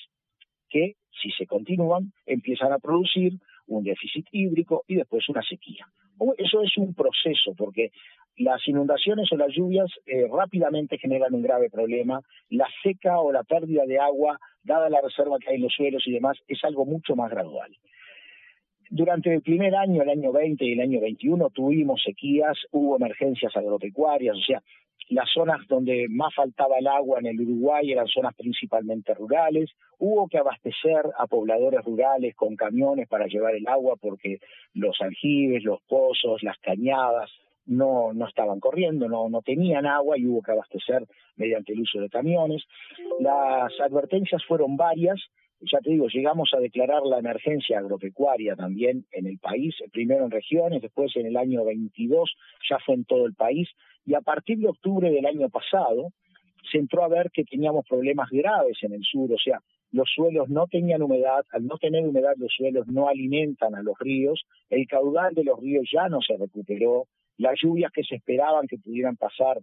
que 0.68 0.94
si 1.10 1.30
se 1.32 1.46
continúan 1.46 2.12
empiezan 2.26 2.72
a 2.72 2.78
producir 2.78 3.34
un 3.66 3.84
déficit 3.84 4.26
hídrico 4.32 4.84
y 4.86 4.96
después 4.96 5.28
una 5.28 5.42
sequía. 5.42 5.86
Eso 6.38 6.62
es 6.62 6.76
un 6.76 6.94
proceso 6.94 7.54
porque 7.56 7.90
las 8.36 8.66
inundaciones 8.66 9.30
o 9.32 9.36
las 9.36 9.52
lluvias 9.52 9.90
eh, 10.06 10.26
rápidamente 10.30 10.98
generan 10.98 11.34
un 11.34 11.42
grave 11.42 11.70
problema. 11.70 12.20
La 12.50 12.66
seca 12.82 13.20
o 13.20 13.32
la 13.32 13.44
pérdida 13.44 13.84
de 13.86 13.98
agua, 13.98 14.38
dada 14.62 14.88
la 14.88 15.00
reserva 15.00 15.38
que 15.38 15.50
hay 15.50 15.56
en 15.56 15.62
los 15.62 15.72
suelos 15.72 16.02
y 16.06 16.12
demás, 16.12 16.38
es 16.48 16.62
algo 16.64 16.84
mucho 16.84 17.14
más 17.14 17.30
gradual. 17.30 17.70
Durante 18.90 19.32
el 19.32 19.42
primer 19.42 19.74
año, 19.74 20.02
el 20.02 20.08
año 20.08 20.32
20 20.32 20.64
y 20.64 20.72
el 20.72 20.80
año 20.80 21.00
21, 21.00 21.50
tuvimos 21.50 22.02
sequías, 22.02 22.56
hubo 22.70 22.96
emergencias 22.96 23.56
agropecuarias, 23.56 24.36
o 24.36 24.44
sea, 24.44 24.62
las 25.10 25.30
zonas 25.32 25.60
donde 25.68 26.06
más 26.08 26.34
faltaba 26.34 26.78
el 26.78 26.86
agua 26.86 27.18
en 27.18 27.26
el 27.26 27.40
Uruguay 27.40 27.92
eran 27.92 28.06
zonas 28.06 28.34
principalmente 28.34 29.12
rurales. 29.12 29.70
Hubo 29.98 30.28
que 30.28 30.38
abastecer 30.38 31.04
a 31.18 31.26
pobladores 31.26 31.84
rurales 31.84 32.34
con 32.34 32.56
camiones 32.56 33.06
para 33.08 33.26
llevar 33.26 33.54
el 33.54 33.68
agua 33.68 33.96
porque 34.00 34.38
los 34.72 34.96
aljibes, 35.00 35.62
los 35.62 35.82
pozos, 35.82 36.42
las 36.42 36.58
cañadas 36.58 37.30
no, 37.66 38.12
no 38.12 38.26
estaban 38.26 38.60
corriendo, 38.60 39.08
no, 39.08 39.28
no 39.28 39.42
tenían 39.42 39.86
agua 39.86 40.18
y 40.18 40.26
hubo 40.26 40.42
que 40.42 40.52
abastecer 40.52 41.06
mediante 41.36 41.72
el 41.72 41.80
uso 41.80 42.00
de 42.00 42.08
camiones. 42.08 42.62
Las 43.20 43.72
advertencias 43.80 44.42
fueron 44.46 44.76
varias. 44.76 45.20
Ya 45.70 45.78
te 45.80 45.90
digo, 45.90 46.08
llegamos 46.08 46.50
a 46.52 46.60
declarar 46.60 47.02
la 47.04 47.18
emergencia 47.18 47.78
agropecuaria 47.78 48.54
también 48.56 49.06
en 49.12 49.26
el 49.26 49.38
país, 49.38 49.74
primero 49.92 50.24
en 50.24 50.30
regiones, 50.30 50.82
después 50.82 51.14
en 51.16 51.26
el 51.26 51.36
año 51.36 51.64
22 51.64 52.34
ya 52.68 52.78
fue 52.84 52.94
en 52.96 53.04
todo 53.04 53.26
el 53.26 53.34
país 53.34 53.68
y 54.04 54.14
a 54.14 54.20
partir 54.20 54.58
de 54.58 54.68
octubre 54.68 55.10
del 55.10 55.26
año 55.26 55.48
pasado 55.48 56.12
se 56.70 56.78
entró 56.78 57.04
a 57.04 57.08
ver 57.08 57.30
que 57.30 57.44
teníamos 57.44 57.86
problemas 57.88 58.28
graves 58.30 58.78
en 58.82 58.92
el 58.92 59.02
sur, 59.02 59.32
o 59.32 59.38
sea, 59.38 59.60
los 59.92 60.10
suelos 60.12 60.48
no 60.48 60.66
tenían 60.66 61.02
humedad, 61.02 61.44
al 61.50 61.66
no 61.66 61.78
tener 61.78 62.04
humedad 62.04 62.34
los 62.36 62.52
suelos 62.52 62.86
no 62.88 63.08
alimentan 63.08 63.74
a 63.74 63.82
los 63.82 63.98
ríos, 63.98 64.44
el 64.70 64.86
caudal 64.86 65.34
de 65.34 65.44
los 65.44 65.60
ríos 65.60 65.88
ya 65.92 66.08
no 66.08 66.20
se 66.20 66.36
recuperó, 66.36 67.06
las 67.38 67.54
lluvias 67.62 67.92
que 67.92 68.02
se 68.02 68.16
esperaban 68.16 68.66
que 68.66 68.78
pudieran 68.78 69.16
pasar 69.16 69.60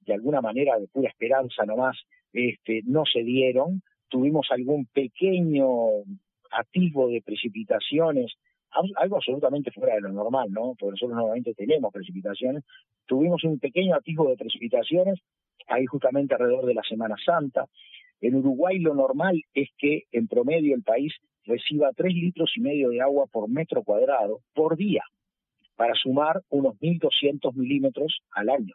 de 0.00 0.14
alguna 0.14 0.40
manera 0.40 0.78
de 0.78 0.86
pura 0.88 1.08
esperanza 1.08 1.64
nomás, 1.64 1.96
este, 2.32 2.82
no 2.84 3.04
se 3.10 3.22
dieron, 3.22 3.82
tuvimos 4.14 4.46
algún 4.50 4.86
pequeño 4.86 5.66
atisbo 6.52 7.08
de 7.08 7.20
precipitaciones 7.20 8.32
algo 8.96 9.16
absolutamente 9.16 9.72
fuera 9.72 9.94
de 9.94 10.02
lo 10.02 10.10
normal, 10.10 10.50
¿no? 10.52 10.74
Porque 10.78 10.92
nosotros 10.92 11.16
normalmente 11.16 11.54
tenemos 11.54 11.92
precipitaciones. 11.92 12.64
Tuvimos 13.06 13.42
un 13.42 13.58
pequeño 13.58 13.96
atisbo 13.96 14.28
de 14.28 14.36
precipitaciones 14.36 15.18
ahí 15.66 15.86
justamente 15.86 16.34
alrededor 16.34 16.66
de 16.66 16.74
la 16.74 16.82
Semana 16.82 17.16
Santa. 17.24 17.66
En 18.20 18.36
Uruguay 18.36 18.78
lo 18.78 18.94
normal 18.94 19.40
es 19.52 19.68
que 19.78 20.04
en 20.12 20.28
promedio 20.28 20.76
el 20.76 20.82
país 20.82 21.12
reciba 21.44 21.90
tres 21.96 22.14
litros 22.14 22.52
y 22.56 22.60
medio 22.60 22.90
de 22.90 23.00
agua 23.00 23.26
por 23.26 23.48
metro 23.48 23.82
cuadrado 23.82 24.40
por 24.54 24.76
día, 24.76 25.02
para 25.76 25.94
sumar 25.94 26.40
unos 26.50 26.74
1.200 26.80 27.52
milímetros 27.54 28.20
al 28.30 28.48
año. 28.50 28.74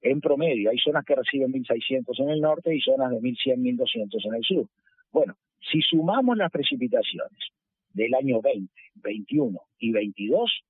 En 0.00 0.20
promedio, 0.20 0.70
hay 0.70 0.78
zonas 0.78 1.04
que 1.04 1.16
reciben 1.16 1.52
1.600 1.52 2.20
en 2.20 2.30
el 2.30 2.40
norte 2.40 2.74
y 2.74 2.80
zonas 2.80 3.10
de 3.10 3.18
1.100, 3.18 3.58
1.200 3.76 4.26
en 4.26 4.34
el 4.34 4.44
sur. 4.44 4.66
Bueno, 5.12 5.34
si 5.60 5.80
sumamos 5.82 6.36
las 6.36 6.50
precipitaciones 6.50 7.38
del 7.92 8.14
año 8.14 8.40
20, 8.40 8.72
21 8.96 9.58
y 9.78 9.92
22, 9.92 10.62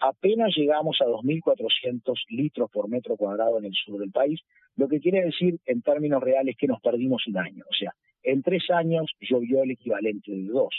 apenas 0.00 0.54
llegamos 0.54 0.98
a 1.00 1.06
2.400 1.06 2.14
litros 2.28 2.70
por 2.70 2.88
metro 2.88 3.16
cuadrado 3.16 3.58
en 3.58 3.66
el 3.66 3.74
sur 3.74 3.98
del 3.98 4.10
país, 4.10 4.40
lo 4.76 4.88
que 4.88 5.00
quiere 5.00 5.24
decir 5.24 5.58
en 5.66 5.82
términos 5.82 6.22
reales 6.22 6.56
que 6.58 6.66
nos 6.66 6.80
perdimos 6.80 7.26
un 7.26 7.38
año. 7.38 7.64
O 7.70 7.74
sea, 7.74 7.94
en 8.22 8.42
tres 8.42 8.68
años 8.70 9.10
llovió 9.20 9.62
el 9.62 9.70
equivalente 9.70 10.32
de 10.32 10.44
dos. 10.44 10.74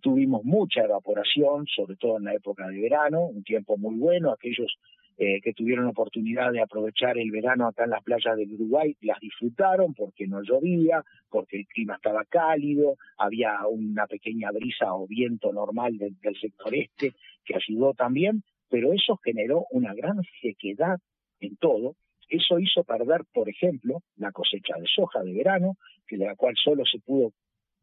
Tuvimos 0.00 0.44
mucha 0.44 0.82
evaporación, 0.82 1.66
sobre 1.66 1.96
todo 1.96 2.18
en 2.18 2.24
la 2.24 2.34
época 2.34 2.66
de 2.68 2.80
verano, 2.80 3.26
un 3.26 3.42
tiempo 3.44 3.76
muy 3.76 3.96
bueno. 3.96 4.32
Aquellos 4.32 4.76
eh, 5.18 5.40
que 5.40 5.54
tuvieron 5.54 5.86
oportunidad 5.86 6.52
de 6.52 6.60
aprovechar 6.60 7.16
el 7.16 7.30
verano 7.30 7.66
acá 7.66 7.84
en 7.84 7.90
las 7.90 8.02
playas 8.02 8.36
del 8.36 8.52
Uruguay, 8.52 8.94
las 9.00 9.18
disfrutaron 9.18 9.94
porque 9.94 10.26
no 10.26 10.42
llovía, 10.42 11.02
porque 11.30 11.58
el 11.58 11.66
clima 11.66 11.94
estaba 11.94 12.24
cálido, 12.24 12.96
había 13.16 13.66
una 13.66 14.06
pequeña 14.06 14.50
brisa 14.50 14.92
o 14.94 15.06
viento 15.06 15.52
normal 15.52 15.96
del 15.96 16.36
sector 16.38 16.74
este 16.74 17.14
que 17.44 17.54
ayudó 17.54 17.94
también, 17.94 18.42
pero 18.68 18.92
eso 18.92 19.16
generó 19.24 19.64
una 19.70 19.94
gran 19.94 20.20
sequedad 20.42 20.98
en 21.40 21.56
todo. 21.56 21.94
Eso 22.28 22.58
hizo 22.58 22.84
perder, 22.84 23.22
por 23.32 23.48
ejemplo, 23.48 24.02
la 24.16 24.32
cosecha 24.32 24.74
de 24.78 24.86
soja 24.86 25.22
de 25.22 25.32
verano, 25.32 25.76
que 26.06 26.18
de 26.18 26.26
la 26.26 26.34
cual 26.34 26.54
solo 26.62 26.84
se 26.84 26.98
pudo 26.98 27.32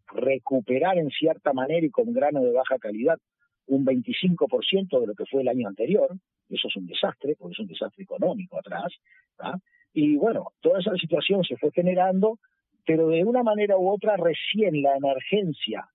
recuperar 0.07 0.97
en 0.97 1.09
cierta 1.09 1.53
manera 1.53 1.85
y 1.85 1.89
con 1.89 2.13
grano 2.13 2.43
de 2.43 2.51
baja 2.51 2.77
calidad 2.77 3.17
un 3.67 3.85
25% 3.85 4.99
de 4.99 5.07
lo 5.07 5.15
que 5.15 5.25
fue 5.25 5.41
el 5.41 5.47
año 5.47 5.67
anterior, 5.67 6.09
eso 6.49 6.67
es 6.67 6.75
un 6.75 6.85
desastre, 6.85 7.35
porque 7.37 7.53
es 7.53 7.59
un 7.59 7.67
desastre 7.67 8.03
económico 8.03 8.59
atrás, 8.59 8.93
y 9.93 10.15
bueno, 10.17 10.53
toda 10.61 10.79
esa 10.79 10.95
situación 10.95 11.43
se 11.43 11.57
fue 11.57 11.71
generando, 11.71 12.39
pero 12.85 13.07
de 13.07 13.23
una 13.23 13.43
manera 13.43 13.77
u 13.77 13.89
otra 13.89 14.17
recién 14.17 14.81
la 14.81 14.95
emergencia, 14.97 15.87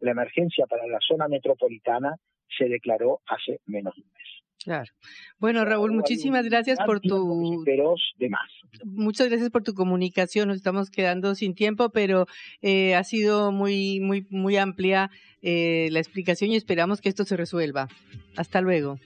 la 0.00 0.10
emergencia 0.10 0.66
para 0.66 0.86
la 0.86 0.98
zona 1.00 1.28
metropolitana 1.28 2.16
se 2.58 2.68
declaró 2.68 3.20
hace 3.26 3.60
menos 3.66 3.94
de 3.96 4.02
un 4.02 4.12
mes. 4.12 4.43
Claro. 4.64 4.90
Bueno, 5.38 5.64
Raúl, 5.66 5.92
muchísimas 5.92 6.46
gracias 6.46 6.78
por 6.86 7.00
tu 7.00 7.62
de 7.66 8.28
más. 8.30 8.50
Muchas 8.82 9.28
gracias 9.28 9.50
por 9.50 9.62
tu 9.62 9.74
comunicación. 9.74 10.48
Nos 10.48 10.56
estamos 10.56 10.90
quedando 10.90 11.34
sin 11.34 11.54
tiempo, 11.54 11.90
pero 11.90 12.26
eh, 12.62 12.94
ha 12.94 13.04
sido 13.04 13.52
muy 13.52 14.00
muy 14.00 14.26
muy 14.30 14.56
amplia 14.56 15.10
eh, 15.42 15.88
la 15.90 15.98
explicación 15.98 16.50
y 16.50 16.56
esperamos 16.56 17.02
que 17.02 17.10
esto 17.10 17.24
se 17.24 17.36
resuelva. 17.36 17.88
Hasta 18.36 18.62
luego. 18.62 18.96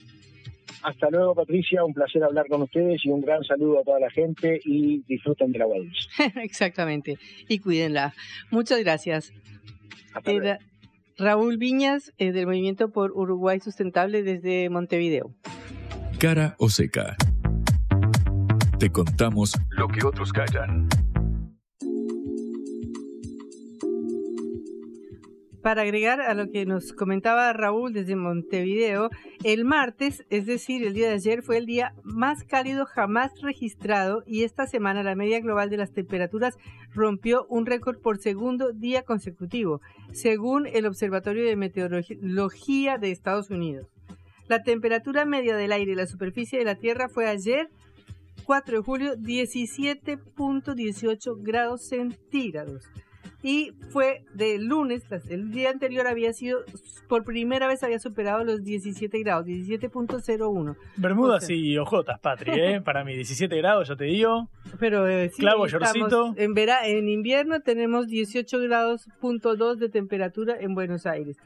Hasta 0.85 1.11
luego, 1.11 1.35
Patricia. 1.35 1.85
Un 1.85 1.93
placer 1.93 2.23
hablar 2.23 2.47
con 2.47 2.63
ustedes 2.63 3.05
y 3.05 3.11
un 3.11 3.21
gran 3.21 3.43
saludo 3.43 3.81
a 3.81 3.83
toda 3.83 3.99
la 3.99 4.11
gente 4.11 4.61
y 4.65 5.03
disfruten 5.09 5.51
de 5.51 5.59
la 5.59 5.67
dulce. 5.67 6.09
Exactamente. 6.43 7.19
Y 7.49 7.59
cuídenla. 7.59 8.15
Muchas 8.53 8.79
gracias. 8.79 9.33
Raúl 11.19 11.59
Viñas, 11.59 12.13
eh, 12.19 12.31
del 12.31 12.47
Movimiento 12.47 12.91
por 12.91 13.11
Uruguay 13.11 13.59
Sustentable 13.59 14.23
desde 14.23 14.71
Montevideo. 14.71 15.35
Cara 16.19 16.55
o 16.59 16.71
seca. 16.71 17.17
Te 18.79 18.91
contamos 18.91 19.53
lo 19.71 19.89
que 19.89 20.07
otros 20.07 20.33
callan. 20.33 20.89
Para 25.69 25.83
agregar 25.83 26.23
a 26.23 26.33
lo 26.33 26.51
que 26.51 26.65
nos 26.65 26.95
comentaba 26.95 27.53
Raúl 27.53 27.93
desde 27.93 28.17
Montevideo, 28.17 29.11
el 29.45 29.67
martes, 29.67 30.25
es 30.31 30.47
decir, 30.47 30.83
el 30.83 30.95
día 30.95 31.09
de 31.09 31.17
ayer, 31.17 31.43
fue 31.43 31.59
el 31.59 31.67
día 31.67 31.93
más 32.05 32.43
cálido 32.43 32.87
jamás 32.87 33.33
registrado 33.43 34.23
y 34.27 34.45
esta 34.45 34.67
semana 34.67 35.03
la 35.03 35.15
media 35.15 35.41
global 35.41 35.69
de 35.69 35.77
las 35.77 35.93
temperaturas 35.93 36.57
rompió 36.95 37.45
un 37.51 37.67
récord 37.67 38.01
por 38.01 38.17
segundo 38.17 38.73
día 38.73 39.03
consecutivo, 39.03 39.83
según 40.15 40.67
el 40.67 40.87
Observatorio 40.87 41.45
de 41.45 41.57
Meteorología 41.57 42.97
de 42.97 43.11
Estados 43.11 43.51
Unidos. 43.51 43.89
La 44.49 44.63
temperatura 44.63 45.27
media 45.27 45.55
del 45.55 45.73
aire 45.73 45.93
y 45.93 45.97
la 45.97 46.07
superficie 46.07 46.59
de 46.59 46.65
la 46.65 46.77
Tierra 46.77 47.11
fue 47.11 47.29
ayer 47.29 47.69
4 48.47 48.79
de 48.79 48.83
julio 48.83 49.17
17.18 49.17 51.43
grados 51.43 51.87
centígrados 51.87 52.89
y 53.43 53.73
fue 53.91 54.25
de 54.35 54.59
lunes, 54.59 55.05
el 55.31 55.53
día 55.53 55.71
anterior 55.71 56.09
había 56.09 56.33
sido, 56.33 56.61
por 57.09 57.25
primera 57.25 57.69
vez 57.69 57.83
había 57.85 58.01
superado 58.01 58.43
los 58.43 58.65
17 58.65 59.17
grados, 59.21 59.47
17.01. 59.47 60.77
Bermudas 60.97 61.49
y 61.49 61.79
ojotas, 61.79 62.19
Patri, 62.19 62.53
¿eh? 62.61 62.81
para 62.85 63.05
mí 63.05 63.15
17 63.15 63.57
grados, 63.57 63.89
ya 63.89 63.97
te 63.97 64.05
digo. 64.05 64.49
Pero 64.81 65.09
eh, 65.09 65.31
Clavo, 65.37 65.67
yorcito. 65.69 66.35
En, 66.37 66.55
vera, 66.55 66.87
en 66.87 67.09
invierno 67.09 67.61
tenemos 67.61 68.09
18 68.09 68.59
grados 68.61 69.07
punto 69.21 69.55
dos 69.55 69.79
de 69.79 69.89
temperatura 69.89 70.57
en 70.59 70.75
Buenos 70.75 71.07
Aires. 71.07 71.37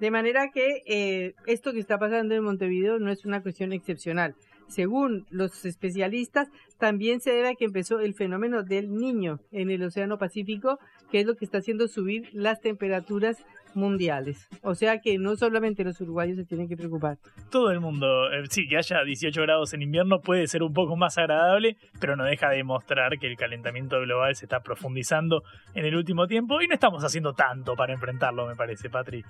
De 0.00 0.10
manera 0.10 0.50
que 0.52 0.82
eh, 0.86 1.34
esto 1.46 1.72
que 1.72 1.78
está 1.78 1.98
pasando 1.98 2.34
en 2.34 2.42
Montevideo 2.42 2.98
no 2.98 3.10
es 3.12 3.24
una 3.24 3.42
cuestión 3.42 3.72
excepcional. 3.72 4.34
Según 4.68 5.26
los 5.30 5.66
especialistas, 5.66 6.48
también 6.78 7.20
se 7.20 7.30
debe 7.30 7.50
a 7.50 7.54
que 7.54 7.66
empezó 7.66 8.00
el 8.00 8.14
fenómeno 8.14 8.62
del 8.62 8.94
niño 8.94 9.38
en 9.52 9.70
el 9.70 9.82
Océano 9.82 10.16
Pacífico, 10.16 10.78
que 11.12 11.20
es 11.20 11.26
lo 11.26 11.36
que 11.36 11.44
está 11.44 11.58
haciendo 11.58 11.88
subir 11.88 12.30
las 12.32 12.62
temperaturas 12.62 13.36
mundiales. 13.74 14.48
O 14.62 14.74
sea 14.74 14.98
que 15.00 15.18
no 15.18 15.36
solamente 15.36 15.84
los 15.84 16.00
uruguayos 16.00 16.36
se 16.36 16.44
tienen 16.44 16.68
que 16.68 16.76
preocupar. 16.76 17.18
Todo 17.50 17.70
el 17.70 17.80
mundo, 17.80 18.32
eh, 18.32 18.44
sí, 18.48 18.66
que 18.66 18.78
haya 18.78 19.04
18 19.04 19.42
grados 19.42 19.74
en 19.74 19.82
invierno 19.82 20.20
puede 20.20 20.46
ser 20.46 20.62
un 20.62 20.72
poco 20.72 20.96
más 20.96 21.18
agradable, 21.18 21.76
pero 22.00 22.16
no 22.16 22.24
deja 22.24 22.48
de 22.48 22.56
demostrar 22.56 23.18
que 23.18 23.26
el 23.26 23.36
calentamiento 23.36 24.00
global 24.00 24.34
se 24.34 24.46
está 24.46 24.60
profundizando 24.60 25.42
en 25.74 25.84
el 25.84 25.94
último 25.96 26.26
tiempo 26.26 26.62
y 26.62 26.66
no 26.66 26.74
estamos 26.74 27.04
haciendo 27.04 27.34
tanto 27.34 27.76
para 27.76 27.92
enfrentarlo, 27.92 28.46
me 28.46 28.56
parece, 28.56 28.88
Patri. 28.88 29.22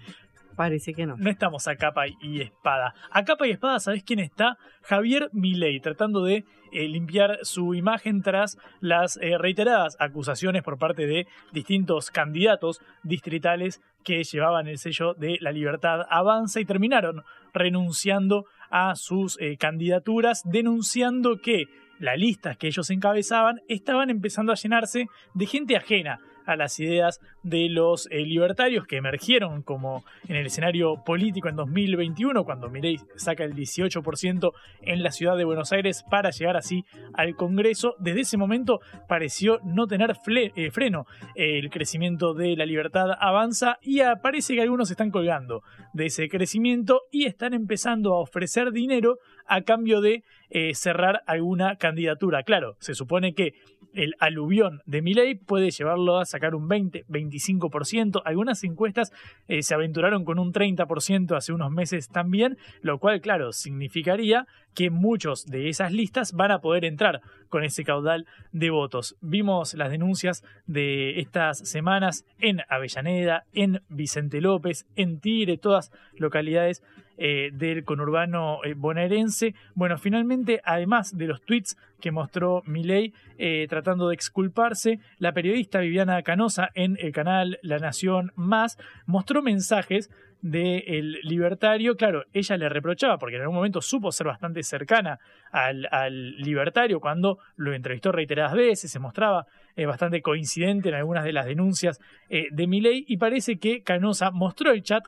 Parece 0.57 0.95
que 0.95 1.07
no. 1.07 1.17
No 1.17 1.31
estamos 1.31 1.67
a 1.69 1.77
capa 1.77 2.05
y 2.21 2.41
espada. 2.41 2.95
A 3.11 3.25
capa 3.25 3.47
y 3.47 3.51
espada, 3.51 3.81
¿sabes 3.81 4.03
quién 4.05 4.19
está? 4.19 4.59
Javier 4.83 5.31
Milei, 5.33 5.81
tratando 5.81 6.25
de 6.25 6.45
eh, 6.73 6.89
limpiar 6.89 7.39
su 7.43 7.75
imagen 7.75 8.23
tras 8.23 8.59
las 8.81 9.19
eh, 9.19 9.37
reiteradas 9.39 9.97
acusaciones 10.01 10.63
por 10.63 10.79
parte 10.79 11.07
de 11.07 11.27
distintos 11.53 12.11
candidatos 12.11 12.81
distritales 13.03 13.83
que 14.05 14.25
llevaban 14.25 14.69
el 14.69 14.79
sello 14.79 15.15
de 15.15 15.39
la 15.41 15.53
libertad 15.53 16.01
avanza 16.11 16.61
y 16.61 16.65
terminaron 16.65 17.23
renunciando 17.53 18.47
a 18.71 18.95
sus 18.97 19.39
eh, 19.41 19.57
candidaturas, 19.59 20.43
denunciando 20.45 21.41
que 21.41 21.67
las 21.99 22.19
listas 22.19 22.57
que 22.57 22.69
ellos 22.69 22.89
encabezaban 22.91 23.61
estaban 23.69 24.11
empezando 24.11 24.51
a 24.51 24.57
llenarse 24.57 25.07
de 25.35 25.47
gente 25.47 25.77
ajena 25.77 26.21
a 26.47 26.57
las 26.57 26.79
ideas 26.81 27.21
de 27.43 27.69
los 27.69 28.09
eh, 28.11 28.21
libertarios 28.21 28.87
que 28.87 28.97
emergieron 28.97 29.63
como 29.63 30.05
en 30.29 30.37
el 30.37 30.47
escenario 30.47 31.03
político 31.05 31.49
en 31.49 31.57
2021, 31.57 32.45
cuando 32.45 32.69
Milei 32.69 32.99
saca 33.17 33.45
el 33.45 33.55
18% 33.55 34.53
en 34.83 35.03
la 35.03 35.11
ciudad 35.11 35.37
de 35.37 35.45
Buenos 35.45 35.73
Aires 35.73 36.05
para 36.11 36.31
llegar 36.31 36.57
así 36.57 36.85
al 37.15 37.35
Congreso. 37.37 37.95
Desde 37.99 38.21
ese 38.21 38.37
momento 38.37 38.81
pareció 39.09 39.61
no 39.65 39.87
tener 39.87 40.15
eh, 40.57 40.71
freno. 40.71 41.07
el 41.35 41.71
crecimiento 41.71 42.35
de 42.35 42.57
la 42.57 42.67
libertad 42.67 43.11
avanza 43.19 43.79
y 43.83 44.01
parece 44.23 44.55
que 44.55 44.63
algunos 44.63 44.91
están 44.91 45.11
colgando 45.11 45.63
de 45.93 46.07
ese 46.07 46.29
crecimiento 46.29 47.03
y 47.11 47.27
están 47.27 47.55
empezando 47.55 48.15
a 48.15 48.21
ofrecer 48.21 48.73
dinero 48.73 49.19
a 49.47 49.63
cambio 49.63 50.01
de 50.01 50.23
eh, 50.51 50.75
cerrar 50.75 51.23
alguna 51.27 51.77
candidatura. 51.77 52.43
Claro, 52.43 52.77
se 52.79 52.95
supone 52.95 53.35
que 53.35 53.55
el 53.95 54.15
aluvión 54.19 54.81
de 54.87 55.03
Milei 55.03 55.35
puede 55.35 55.71
llevarlo 55.71 56.19
a 56.19 56.25
sacar 56.25 56.55
un 56.55 56.69
20, 56.69 57.07
25%. 57.07 58.23
Algunas 58.25 58.65
encuestas 58.65 59.13
eh, 59.49 59.63
se 59.63 59.75
aventuraron 59.75 60.25
con 60.25 60.39
un 60.39 60.53
30% 60.53 61.37
hace 61.37 61.53
unos 61.53 61.71
meses 61.71 62.09
también, 62.09 62.59
lo 62.81 62.99
cual, 62.99 63.21
claro, 63.21 63.53
significaría 63.53 64.47
que 64.75 64.91
muchos 64.91 65.47
de 65.47 65.69
esas 65.69 65.93
listas 65.93 66.33
van 66.33 66.51
a 66.51 66.61
poder 66.61 66.85
entrar 66.85 67.21
con 67.49 67.65
ese 67.65 67.85
caudal 67.85 68.27
de 68.53 68.71
votos. 68.71 69.17
Vimos 69.21 69.75
las 69.75 69.91
denuncias 69.91 70.43
de 70.67 71.21
estas 71.21 71.59
semanas 71.59 72.25
en 72.39 72.61
Avellaneda, 72.69 73.45
en 73.53 73.83
Vicente 73.89 74.41
López, 74.41 74.87
en 74.97 75.21
Tigre, 75.21 75.59
todas 75.59 75.91
localidades 76.15 76.83
eh, 77.25 77.51
del 77.53 77.85
conurbano 77.85 78.65
eh, 78.65 78.75
bonaerense. 78.75 79.55
Bueno, 79.77 79.97
finalmente, 79.97 80.61
además 80.65 81.17
de 81.17 81.29
los 81.29 81.41
tweets 81.43 81.77
que 82.01 82.11
mostró 82.11 82.65
Milei 82.67 83.15
eh, 83.39 83.69
tratando 83.71 84.09
de 84.09 84.15
exculparse, 84.17 84.99
la 85.19 85.33
periodista 85.33 85.79
Viviana 85.79 86.21
Canosa 86.25 86.71
en 86.75 86.97
el 86.99 87.13
canal 87.13 87.61
La 87.63 87.79
Nación 87.79 88.33
Más 88.35 88.77
mostró 89.07 89.41
mensajes 89.41 90.11
del 90.41 91.21
libertario, 91.23 91.95
claro, 91.95 92.25
ella 92.33 92.57
le 92.57 92.69
reprochaba, 92.69 93.19
porque 93.19 93.37
en 93.37 93.43
algún 93.43 93.55
momento 93.55 93.81
supo 93.81 94.11
ser 94.11 94.27
bastante 94.27 94.65
cercana 94.65 95.21
al, 95.53 96.37
libertario 96.39 96.99
cuando 96.99 97.39
lo 97.55 97.73
entrevistó 97.73 98.11
reiteradas 98.11 98.55
veces, 98.55 98.91
se 98.91 98.99
mostraba 98.99 99.47
bastante 99.87 100.21
coincidente 100.23 100.89
en 100.89 100.97
algunas 100.97 101.23
de 101.23 101.33
las 101.33 101.47
denuncias 101.47 102.01
de 102.29 102.67
Milei 102.67 103.05
y 103.07 103.19
parece 103.19 103.61
que 103.61 103.85
Canosa 103.85 104.33
mostró 104.33 104.73
el 104.73 104.83
chat 104.83 105.05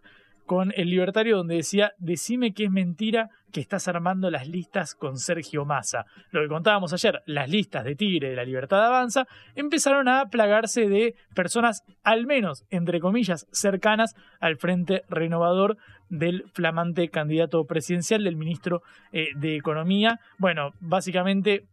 con 0.47 0.73
el 0.77 0.91
libertario 0.91 1.37
donde 1.37 1.57
decía, 1.57 1.93
decime 1.99 2.53
que 2.53 2.65
es 2.65 2.71
mentira 2.71 3.31
que 3.53 3.61
estás 3.61 3.87
armando 3.87 4.31
las 4.31 4.49
listas 4.49 4.95
con 4.95 5.17
Sergio 5.17 5.65
Massa. 5.65 6.07
Lo 6.33 6.43
que 6.43 6.49
contábamos 6.49 6.93
ayer, 6.93 7.23
las 7.27 7.49
listas 7.49 7.85
de 7.85 7.95
Tigre 7.95 8.31
de 8.31 8.37
la 8.37 8.45
Libertad 8.45 8.85
Avanza 8.85 9.27
empezaron 9.55 10.09
a 10.09 10.27
plagarse 10.27 10.89
de 10.89 11.15
personas, 11.35 11.85
al 12.03 12.27
menos, 12.27 12.65
entre 12.71 12.99
comillas, 13.01 13.47
cercanas 13.53 14.15
al 14.41 14.57
Frente 14.57 15.03
Renovador 15.09 15.77
del 16.09 16.45
flamante 16.53 17.09
candidato 17.09 17.65
presidencial 17.65 18.25
del 18.25 18.37
ministro 18.37 18.83
eh, 19.13 19.29
de 19.37 19.57
Economía. 19.57 20.19
Bueno, 20.39 20.73
básicamente 20.81 21.65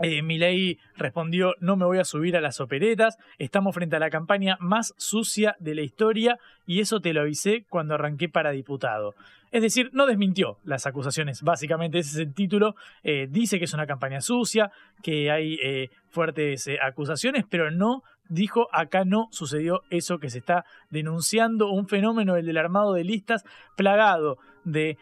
eh, 0.00 0.22
Milei 0.22 0.78
respondió, 0.96 1.54
no 1.60 1.76
me 1.76 1.84
voy 1.84 1.98
a 1.98 2.04
subir 2.04 2.36
a 2.36 2.40
las 2.40 2.60
operetas, 2.60 3.18
estamos 3.38 3.74
frente 3.74 3.96
a 3.96 4.00
la 4.00 4.10
campaña 4.10 4.56
más 4.60 4.94
sucia 4.96 5.56
de 5.58 5.74
la 5.74 5.82
historia 5.82 6.38
y 6.66 6.80
eso 6.80 7.00
te 7.00 7.12
lo 7.12 7.22
avisé 7.22 7.64
cuando 7.68 7.94
arranqué 7.94 8.28
para 8.28 8.50
diputado. 8.50 9.14
Es 9.52 9.62
decir, 9.62 9.90
no 9.92 10.06
desmintió 10.06 10.58
las 10.64 10.86
acusaciones, 10.86 11.42
básicamente 11.42 11.98
ese 11.98 12.10
es 12.10 12.26
el 12.26 12.34
título, 12.34 12.76
eh, 13.02 13.26
dice 13.28 13.58
que 13.58 13.64
es 13.64 13.74
una 13.74 13.86
campaña 13.86 14.20
sucia, 14.20 14.70
que 15.02 15.30
hay 15.30 15.58
eh, 15.62 15.90
fuertes 16.10 16.68
eh, 16.68 16.78
acusaciones, 16.80 17.44
pero 17.50 17.70
no 17.72 18.04
dijo 18.28 18.68
acá 18.72 19.04
no 19.04 19.26
sucedió 19.32 19.82
eso 19.90 20.18
que 20.18 20.30
se 20.30 20.38
está 20.38 20.64
denunciando, 20.90 21.72
un 21.72 21.88
fenómeno, 21.88 22.36
el 22.36 22.46
del 22.46 22.58
armado 22.58 22.94
de 22.94 23.02
listas, 23.02 23.44
plagado 23.76 24.38
de 24.64 24.98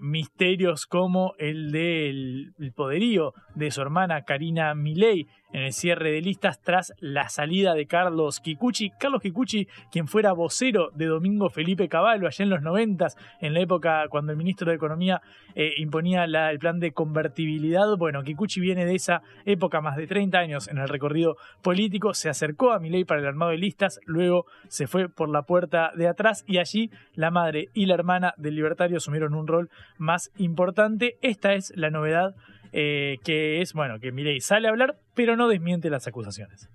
misterios 0.00 0.86
como 0.86 1.34
el 1.38 1.72
del 1.72 2.52
poderío 2.74 3.32
de 3.54 3.70
su 3.70 3.80
hermana 3.80 4.22
Karina 4.22 4.74
Milei, 4.74 5.26
en 5.52 5.62
el 5.62 5.72
cierre 5.72 6.10
de 6.10 6.20
listas 6.20 6.60
tras 6.60 6.92
la 6.98 7.28
salida 7.28 7.74
de 7.74 7.86
Carlos 7.86 8.40
Kikuchi. 8.40 8.90
Carlos 8.98 9.22
Kikuchi, 9.22 9.68
quien 9.90 10.08
fuera 10.08 10.32
vocero 10.32 10.90
de 10.94 11.06
Domingo 11.06 11.50
Felipe 11.50 11.88
Caballo 11.88 12.26
allá 12.26 12.42
en 12.42 12.50
los 12.50 12.62
noventas, 12.62 13.16
en 13.40 13.54
la 13.54 13.60
época 13.60 14.06
cuando 14.08 14.32
el 14.32 14.38
ministro 14.38 14.70
de 14.70 14.76
Economía 14.76 15.20
eh, 15.54 15.74
imponía 15.76 16.24
el 16.24 16.58
plan 16.58 16.80
de 16.80 16.92
convertibilidad. 16.92 17.96
Bueno, 17.98 18.22
Kikuchi 18.22 18.60
viene 18.60 18.86
de 18.86 18.94
esa 18.94 19.22
época, 19.44 19.80
más 19.80 19.96
de 19.96 20.06
30 20.06 20.38
años 20.38 20.68
en 20.68 20.78
el 20.78 20.88
recorrido 20.88 21.36
político, 21.62 22.14
se 22.14 22.28
acercó 22.28 22.72
a 22.72 22.78
Milei 22.78 23.04
para 23.04 23.20
el 23.20 23.26
armado 23.26 23.50
de 23.50 23.58
listas, 23.58 24.00
luego 24.06 24.46
se 24.68 24.86
fue 24.86 25.08
por 25.08 25.28
la 25.28 25.42
puerta 25.42 25.92
de 25.96 26.08
atrás 26.08 26.44
y 26.46 26.58
allí 26.58 26.90
la 27.14 27.30
madre 27.30 27.68
y 27.74 27.86
la 27.86 27.94
hermana 27.94 28.34
del 28.36 28.54
libertario 28.54 28.96
asumieron 28.96 29.34
un 29.34 29.46
rol 29.46 29.61
más 29.98 30.30
importante. 30.36 31.16
Esta 31.22 31.54
es 31.54 31.72
la 31.76 31.90
novedad 31.90 32.34
eh, 32.72 33.18
que 33.24 33.60
es, 33.60 33.74
bueno, 33.74 33.98
que 34.00 34.12
Milei 34.12 34.40
sale 34.40 34.66
a 34.66 34.70
hablar, 34.70 34.96
pero 35.14 35.36
no 35.36 35.48
desmiente 35.48 35.90
las 35.90 36.06
acusaciones. 36.06 36.68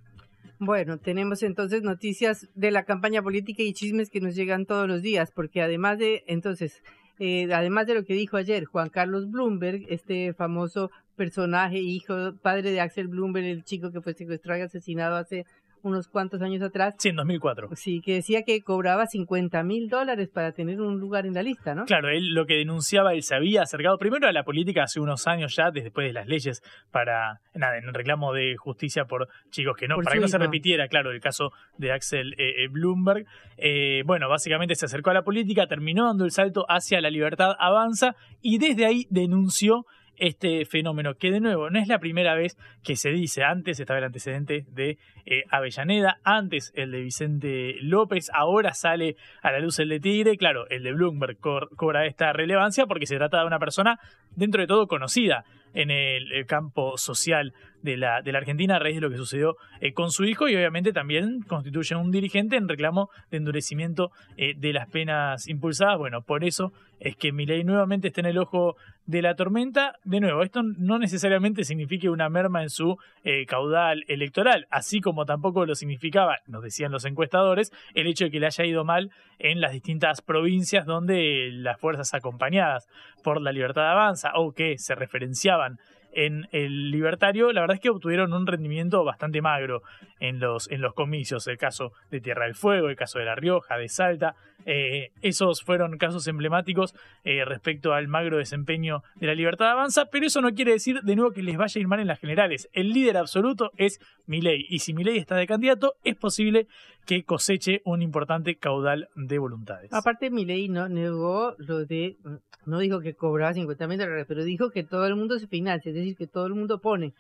Bueno, 0.60 0.98
tenemos 0.98 1.44
entonces 1.44 1.84
noticias 1.84 2.48
de 2.56 2.72
la 2.72 2.84
campaña 2.84 3.22
política 3.22 3.62
y 3.64 3.74
chismes 3.74 4.10
que 4.10 4.22
nos 4.22 4.36
llegan 4.36 4.66
todos 4.66 4.88
los 4.88 5.02
días, 5.02 5.32
porque 5.32 5.62
además 5.62 6.00
de, 6.00 6.24
entonces, 6.28 6.82
eh, 7.20 7.52
además 7.54 7.86
de 7.88 7.96
lo 7.96 8.04
que 8.04 8.14
dijo 8.14 8.38
ayer 8.38 8.66
Juan 8.66 8.90
Carlos 8.90 9.30
Bloomberg, 9.30 9.86
este 9.90 10.34
famoso 10.34 10.90
personaje, 11.16 11.80
hijo, 11.80 12.34
padre 12.42 12.72
de 12.72 12.82
Axel 12.82 13.08
Bloomberg, 13.08 13.46
el 13.46 13.64
chico 13.64 13.92
que 13.92 14.02
fue 14.02 14.14
secuestrado 14.14 14.60
y 14.60 14.64
asesinado 14.64 15.16
hace 15.16 15.46
unos 15.84 16.08
cuantos 16.08 16.42
años 16.42 16.62
atrás. 16.62 16.96
Sí, 16.98 17.10
en 17.10 17.16
2004. 17.16 17.70
Sí, 17.74 18.02
que 18.02 18.16
decía 18.16 18.44
que 18.44 18.62
cobraba 18.62 19.06
50 19.06 19.64
mil 19.64 19.90
dólares 19.90 20.30
para 20.30 20.52
tener 20.52 20.82
un 20.82 21.00
lugar 21.00 21.26
en 21.26 21.34
la 21.34 21.44
lista, 21.44 21.76
¿no? 21.76 21.86
Claro, 21.86 22.10
él 22.10 22.34
lo 22.34 22.46
que 22.46 22.56
denunciaba, 22.56 23.14
él 23.14 23.24
se 23.24 23.36
había 23.36 23.62
acercado 23.62 23.98
primero 23.98 24.28
a 24.28 24.32
la 24.32 24.44
política 24.44 24.84
hace 24.84 25.00
unos 25.00 25.28
años 25.28 25.56
ya, 25.56 25.72
después 25.72 26.08
de 26.08 26.14
las 26.14 26.28
leyes 26.28 26.62
para, 26.92 27.40
nada, 27.54 27.78
en 27.78 27.94
reclamo 27.94 28.34
de 28.34 28.56
justicia 28.58 29.06
por 29.06 29.28
chicos 29.50 29.76
que 29.78 29.88
no, 29.88 29.98
para 29.98 30.16
que 30.16 30.22
no 30.22 30.28
se 30.28 30.38
repitiera, 30.38 30.88
claro, 30.88 31.12
el 31.12 31.22
caso 31.22 31.52
de 31.78 31.92
Axel 31.92 32.34
eh, 32.38 32.64
eh, 32.64 32.68
Bloomberg. 32.70 33.26
Eh, 33.58 34.04
bueno, 34.06 34.30
básicamente 34.30 34.76
se 34.76 34.86
acercó 34.86 35.10
a 35.10 35.14
la 35.14 35.24
política, 35.24 35.68
terminó 35.68 36.06
dando 36.06 36.26
el 36.26 36.32
salto 36.32 36.66
hacia 36.70 37.02
la 37.02 37.10
libertad 37.10 37.56
avanza 37.60 38.16
y 38.42 38.58
desde 38.58 38.86
ahí 38.86 39.08
denunció 39.10 39.86
este 40.18 40.66
fenómeno, 40.66 41.16
que 41.16 41.32
de 41.32 41.40
nuevo 41.40 41.70
no 41.70 41.80
es 41.80 41.88
la 41.88 42.00
primera 42.00 42.36
vez 42.36 42.58
que 42.84 42.96
se 42.96 43.10
dice, 43.10 43.44
antes 43.44 43.80
estaba 43.80 44.00
el 44.00 44.06
antecedente 44.06 44.66
de 44.70 44.98
eh, 45.26 45.44
Avellaneda, 45.50 46.20
antes 46.24 46.72
el 46.76 46.92
de 46.92 47.02
Vicente 47.02 47.76
López, 47.82 48.30
ahora 48.34 48.74
sale 48.74 49.16
a 49.42 49.52
la 49.52 49.60
luz 49.60 49.80
el 49.80 49.90
de 49.90 50.00
Tigre, 50.00 50.38
claro, 50.38 50.68
el 50.70 50.84
de 50.84 50.94
Bloomberg 50.94 51.38
cobra 51.40 52.06
esta 52.06 52.34
relevancia 52.34 52.86
porque 52.86 53.06
se 53.06 53.18
trata 53.18 53.40
de 53.40 53.48
una 53.48 53.60
persona 53.60 54.00
dentro 54.36 54.62
de 54.62 54.68
todo 54.68 54.88
conocida 54.88 55.46
en 55.78 55.92
el, 55.92 56.46
campo 56.48 56.98
social 56.98 57.54
de 57.84 57.98
la, 57.98 58.22
de 58.24 58.32
la 58.32 58.40
Argentina 58.40 58.76
a 58.76 58.80
raíz 58.80 58.96
de 58.96 59.02
lo 59.02 59.12
que 59.12 59.18
sucedió 59.18 59.56
eh, 59.80 59.94
con 59.94 60.10
su 60.10 60.26
hijo 60.26 60.50
y 60.50 60.56
obviamente 60.56 60.92
también 60.92 61.42
constituye 61.42 61.96
un 61.96 62.10
dirigente 62.10 62.56
en 62.56 62.68
reclamo 62.68 63.10
de 63.30 63.38
endurecimiento 63.38 64.10
eh, 64.38 64.56
de 64.58 64.74
las 64.74 64.90
penas 64.90 65.48
impulsadas. 65.48 66.00
Bueno, 66.00 66.24
por 66.24 66.44
eso 66.44 66.74
es 67.00 67.16
que 67.16 67.32
Milei 67.32 67.64
nuevamente 67.64 68.08
está 68.08 68.22
en 68.22 68.28
el 68.28 68.40
ojo 68.40 68.76
de 69.06 69.22
la 69.22 69.36
tormenta. 69.36 69.94
De 70.04 70.20
nuevo, 70.20 70.42
esto 70.42 70.64
no 70.64 70.98
necesariamente 70.98 71.64
signifique 71.64 72.10
una 72.10 72.28
merma 72.28 72.64
en 72.64 72.70
su 72.70 72.98
eh, 73.24 73.46
caudal 73.46 74.04
electoral, 74.08 74.66
así 74.72 75.00
como 75.00 75.26
tampoco 75.26 75.66
lo 75.66 75.76
significaba, 75.76 76.38
nos 76.48 76.64
decían 76.64 76.92
los 76.92 77.06
encuestadores, 77.06 77.72
el 77.94 78.08
hecho 78.08 78.26
de 78.26 78.32
que 78.32 78.40
le 78.40 78.48
haya 78.48 78.66
ido 78.66 78.84
mal 78.84 79.12
en 79.38 79.62
las 79.62 79.74
distintas 79.74 80.22
provincias 80.22 80.86
donde 80.86 81.50
las 81.52 81.80
fuerzas 81.80 82.14
acompañadas 82.16 82.88
por 83.24 83.42
la 83.42 83.52
libertad 83.52 83.92
avanza 83.92 84.32
o 84.36 84.52
que 84.54 84.78
se 84.78 84.96
referenciaban 84.96 85.67
en 86.14 86.48
el 86.52 86.90
libertario, 86.90 87.52
la 87.52 87.62
verdad 87.62 87.76
es 87.76 87.82
que 87.82 87.90
obtuvieron 87.90 88.34
un 88.34 88.48
rendimiento 88.48 89.04
bastante 89.04 89.42
magro 89.42 89.84
en 90.20 90.40
los, 90.40 90.70
en 90.72 90.82
los 90.82 90.94
comicios. 90.94 91.46
El 91.48 91.58
caso 91.58 91.94
de 92.10 92.22
Tierra 92.22 92.46
del 92.46 92.56
Fuego, 92.56 92.90
el 92.90 92.96
caso 92.96 93.20
de 93.20 93.26
La 93.26 93.36
Rioja, 93.36 93.78
de 93.78 93.88
Salta. 93.88 94.36
Eh, 94.70 95.12
esos 95.22 95.64
fueron 95.64 95.98
casos 95.98 96.28
emblemáticos 96.28 96.94
eh, 97.24 97.46
respecto 97.46 97.94
al 97.94 98.10
magro 98.10 98.38
desempeño 98.38 99.02
de 99.16 99.28
la 99.28 99.34
libertad 99.34 99.72
avanza, 99.72 100.08
pero 100.12 100.28
eso 100.28 100.42
no 100.42 100.54
quiere 100.54 100.74
decir 100.74 101.00
de 101.04 101.16
nuevo 101.16 101.32
que 101.32 101.42
les 101.42 101.56
vaya 101.56 101.80
a 101.80 101.82
ir 101.82 101.88
mal 101.88 102.02
en 102.02 102.08
las 102.08 102.20
generales. 102.20 102.68
El 102.74 102.90
líder 102.90 103.16
absoluto 103.16 103.72
es 103.78 104.02
Milei, 104.26 104.66
y 104.68 104.80
si 104.80 104.94
Milei 104.94 105.18
está 105.18 105.38
de 105.38 105.48
candidato, 105.48 105.94
es 106.04 106.18
posible 106.18 106.68
que 107.06 107.24
coseche 107.24 107.82
un 107.86 108.02
importante 108.02 108.58
caudal 108.58 109.08
de 109.16 109.40
voluntades. 109.40 109.94
Aparte, 109.94 110.30
Milei 110.30 110.68
no 110.68 110.90
negó 110.90 111.56
lo 111.58 111.86
de, 111.86 112.18
no 112.66 112.80
dijo 112.80 113.00
que 113.00 113.14
cobraba 113.14 113.54
50 113.54 113.88
mil 113.88 113.98
dólares, 113.98 114.26
pero 114.28 114.44
dijo 114.44 114.70
que 114.72 114.84
todo 114.84 115.08
el 115.08 115.16
mundo 115.16 115.40
se 115.40 115.48
financia, 115.48 115.92
es 115.92 115.96
decir, 115.96 116.18
que 116.18 116.28
todo 116.28 116.46
el 116.46 116.56
mundo 116.56 116.82
pone. 116.82 117.14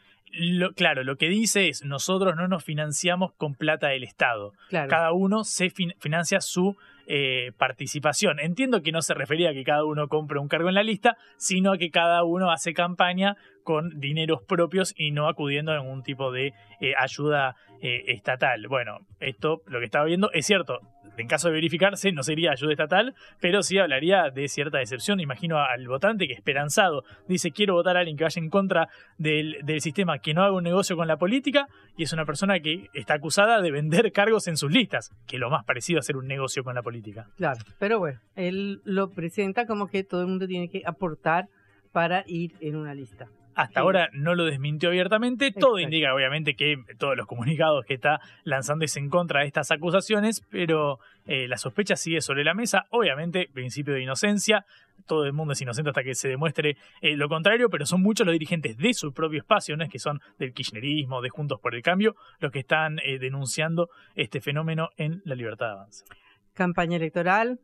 claro, 0.75 1.05
lo 1.05 1.15
que 1.15 1.29
dice 1.29 1.69
es, 1.69 1.85
nosotros 1.85 2.35
no 2.35 2.49
nos 2.49 2.65
financiamos 2.65 3.31
con 3.37 3.55
plata 3.55 3.87
del 3.87 4.03
Estado. 4.03 4.51
Cada 4.69 5.13
uno 5.13 5.45
se 5.45 5.69
financia 5.69 6.41
su 6.41 6.75
eh, 7.08 7.51
participación. 7.58 8.39
Entiendo 8.39 8.82
que 8.82 8.91
no 8.91 9.01
se 9.01 9.14
refería 9.14 9.51
a 9.51 9.53
que 9.53 9.64
cada 9.64 9.86
uno 9.86 10.10
compre 10.10 10.39
un 10.39 10.49
cargo 10.49 10.68
en 10.70 10.76
la 10.76 10.84
lista, 10.84 11.18
sino 11.38 11.72
a 11.72 11.78
que 11.78 11.89
cada 11.89 12.24
uno 12.24 12.51
hace 12.51 12.74
campaña 12.74 13.38
con 13.68 13.99
dineros 13.99 14.43
propios 14.43 14.93
y 14.95 15.11
no 15.11 15.28
acudiendo 15.28 15.74
a 15.74 15.80
ningún 15.80 16.01
tipo 16.01 16.32
de 16.32 16.53
eh, 16.80 16.93
ayuda 16.97 17.57
eh, 17.82 18.05
estatal. 18.07 18.65
Bueno, 18.70 18.99
esto 19.20 19.61
lo 19.68 19.80
que 19.80 19.86
estaba 19.86 20.05
viendo 20.05 20.32
es 20.32 20.45
cierto, 20.45 20.80
en 21.18 21.28
caso 21.28 21.49
de 21.49 21.55
verificarse 21.55 22.13
no 22.13 22.24
sería 22.24 22.51
ayuda 22.51 22.72
estatal, 22.72 23.13
pero 23.41 23.63
sí 23.63 23.78
hablaría 23.78 24.30
de 24.30 24.47
cierta 24.47 24.78
decepción. 24.78 25.20
Imagino 25.20 25.59
al 25.59 25.86
votante 25.86 26.28
que 26.28 26.34
esperanzado 26.34 27.03
dice 27.28 27.51
quiero 27.51 27.74
votar 27.74 27.97
a 27.97 27.99
alguien 27.99 28.15
que 28.15 28.24
vaya 28.24 28.41
en 28.41 28.49
contra 28.49 28.88
del, 29.18 29.57
sistema, 29.82 30.20
que 30.20 30.34
no 30.34 30.43
haga 30.43 30.55
un 30.55 30.63
negocio 30.63 30.95
con 30.95 31.09
la 31.09 31.18
política, 31.18 31.68
y 31.97 32.03
es 32.03 32.13
una 32.13 32.24
persona 32.24 32.61
que 32.61 32.88
está 32.93 33.15
acusada 33.15 33.61
de 33.61 33.70
vender 33.70 34.11
cargos 34.13 34.47
en 34.47 34.55
sus 34.55 34.72
listas, 34.72 35.11
que 35.28 35.39
lo 35.39 35.49
más 35.49 35.65
parecido 35.65 35.97
a 35.97 35.99
hacer 35.99 36.15
un 36.15 36.28
negocio 36.28 36.63
con 36.63 36.74
la 36.74 36.84
política. 36.84 37.28
Claro, 37.36 37.59
pero 37.80 37.99
bueno, 37.99 38.22
él 38.38 38.80
lo 38.86 39.11
presenta 39.11 39.65
como 39.65 39.88
que 39.88 40.05
todo 40.05 40.22
el 40.22 40.28
mundo 40.28 40.47
tiene 40.47 40.70
que 40.70 40.84
aportar 40.86 41.49
para 41.91 42.24
ir 42.28 42.53
en 42.61 42.78
una 42.78 42.93
lista. 42.93 43.28
Hasta 43.58 43.80
ahora 43.80 44.10
no 44.14 44.36
lo 44.36 44.45
desmintió 44.45 44.89
abiertamente. 44.89 45.51
Todo 45.51 45.80
indica, 45.80 46.14
obviamente, 46.14 46.55
que 46.55 46.78
todos 46.99 47.18
los 47.18 47.26
comunicados 47.26 47.86
que 47.86 47.95
está 47.95 48.22
lanzando 48.43 48.86
es 48.86 48.95
en 48.97 49.10
contra 49.10 49.41
de 49.41 49.47
estas 49.47 49.72
acusaciones, 49.72 50.45
pero 50.51 50.99
eh, 51.26 51.47
la 51.47 51.58
sospecha 51.58 51.95
sigue 51.95 52.22
sobre 52.22 52.43
la 52.43 52.53
mesa. 52.53 52.86
Obviamente, 52.91 53.49
principio 53.51 53.95
de 53.95 54.03
inocencia. 54.03 54.64
Todo 55.08 55.26
el 55.26 55.34
mundo 55.34 55.53
es 55.53 55.62
inocente 55.62 55.89
hasta 55.89 56.03
que 56.03 56.14
se 56.14 56.28
demuestre 56.30 56.78
eh, 57.01 57.18
lo 57.18 57.30
contrario, 57.30 57.68
pero 57.72 57.88
son 57.88 58.03
muchos 58.03 58.28
los 58.28 58.34
dirigentes 58.34 58.78
de 58.78 58.93
su 58.93 59.12
propio 59.12 59.39
espacio, 59.39 59.76
no 59.76 59.84
es 59.84 59.89
que 59.89 59.97
son 59.97 60.20
del 60.38 60.53
kirchnerismo, 60.53 61.22
de 61.24 61.30
Juntos 61.30 61.60
por 61.60 61.74
el 61.74 61.82
Cambio, 61.82 62.16
los 62.39 62.51
que 62.51 62.60
están 62.60 62.99
eh, 62.99 63.18
denunciando 63.18 63.89
este 64.14 64.39
fenómeno 64.39 64.89
en 64.97 65.24
la 65.26 65.34
libertad 65.34 65.66
de 65.66 65.72
avance. 65.74 66.05
Campaña 66.53 66.97
electoral, 66.97 67.60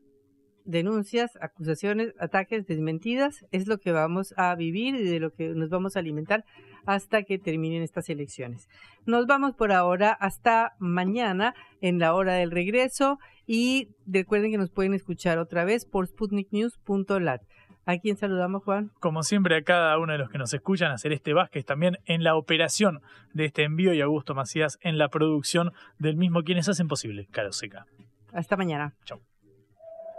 denuncias, 0.65 1.37
acusaciones, 1.41 2.13
ataques, 2.19 2.65
desmentidas, 2.65 3.45
es 3.51 3.67
lo 3.67 3.77
que 3.79 3.91
vamos 3.91 4.33
a 4.37 4.53
vivir 4.55 4.95
y 4.95 5.03
de 5.03 5.19
lo 5.19 5.31
que 5.31 5.49
nos 5.49 5.69
vamos 5.69 5.95
a 5.95 5.99
alimentar 5.99 6.45
hasta 6.85 7.23
que 7.23 7.37
terminen 7.37 7.81
estas 7.81 8.09
elecciones. 8.09 8.67
Nos 9.05 9.25
vamos 9.25 9.55
por 9.55 9.71
ahora 9.71 10.11
hasta 10.11 10.73
mañana 10.79 11.53
en 11.81 11.99
la 11.99 12.13
hora 12.13 12.33
del 12.33 12.51
regreso 12.51 13.19
y 13.45 13.89
recuerden 14.05 14.51
que 14.51 14.57
nos 14.57 14.69
pueden 14.69 14.93
escuchar 14.93 15.37
otra 15.37 15.65
vez 15.65 15.85
por 15.85 16.07
sputniknews.lat. 16.07 17.41
¿A 17.85 17.97
quién 17.97 18.15
saludamos, 18.15 18.63
Juan? 18.63 18.91
Como 18.99 19.23
siempre, 19.23 19.57
a 19.57 19.63
cada 19.63 19.97
uno 19.97 20.13
de 20.13 20.17
los 20.19 20.29
que 20.29 20.37
nos 20.37 20.53
escuchan, 20.53 20.91
a 20.91 20.97
Celeste 20.97 21.33
Vázquez 21.33 21.65
también 21.65 21.97
en 22.05 22.23
la 22.23 22.35
operación 22.35 23.01
de 23.33 23.45
este 23.45 23.63
envío 23.63 23.93
y 23.93 23.99
Augusto 23.99 24.33
Macías 24.33 24.79
en 24.81 24.97
la 24.97 25.09
producción 25.09 25.73
del 25.99 26.15
mismo, 26.15 26.43
quienes 26.43 26.69
hacen 26.69 26.87
posible 26.87 27.27
Caro 27.31 27.51
Seca. 27.51 27.85
Hasta 28.31 28.55
mañana. 28.55 28.93
Chau. 29.03 29.19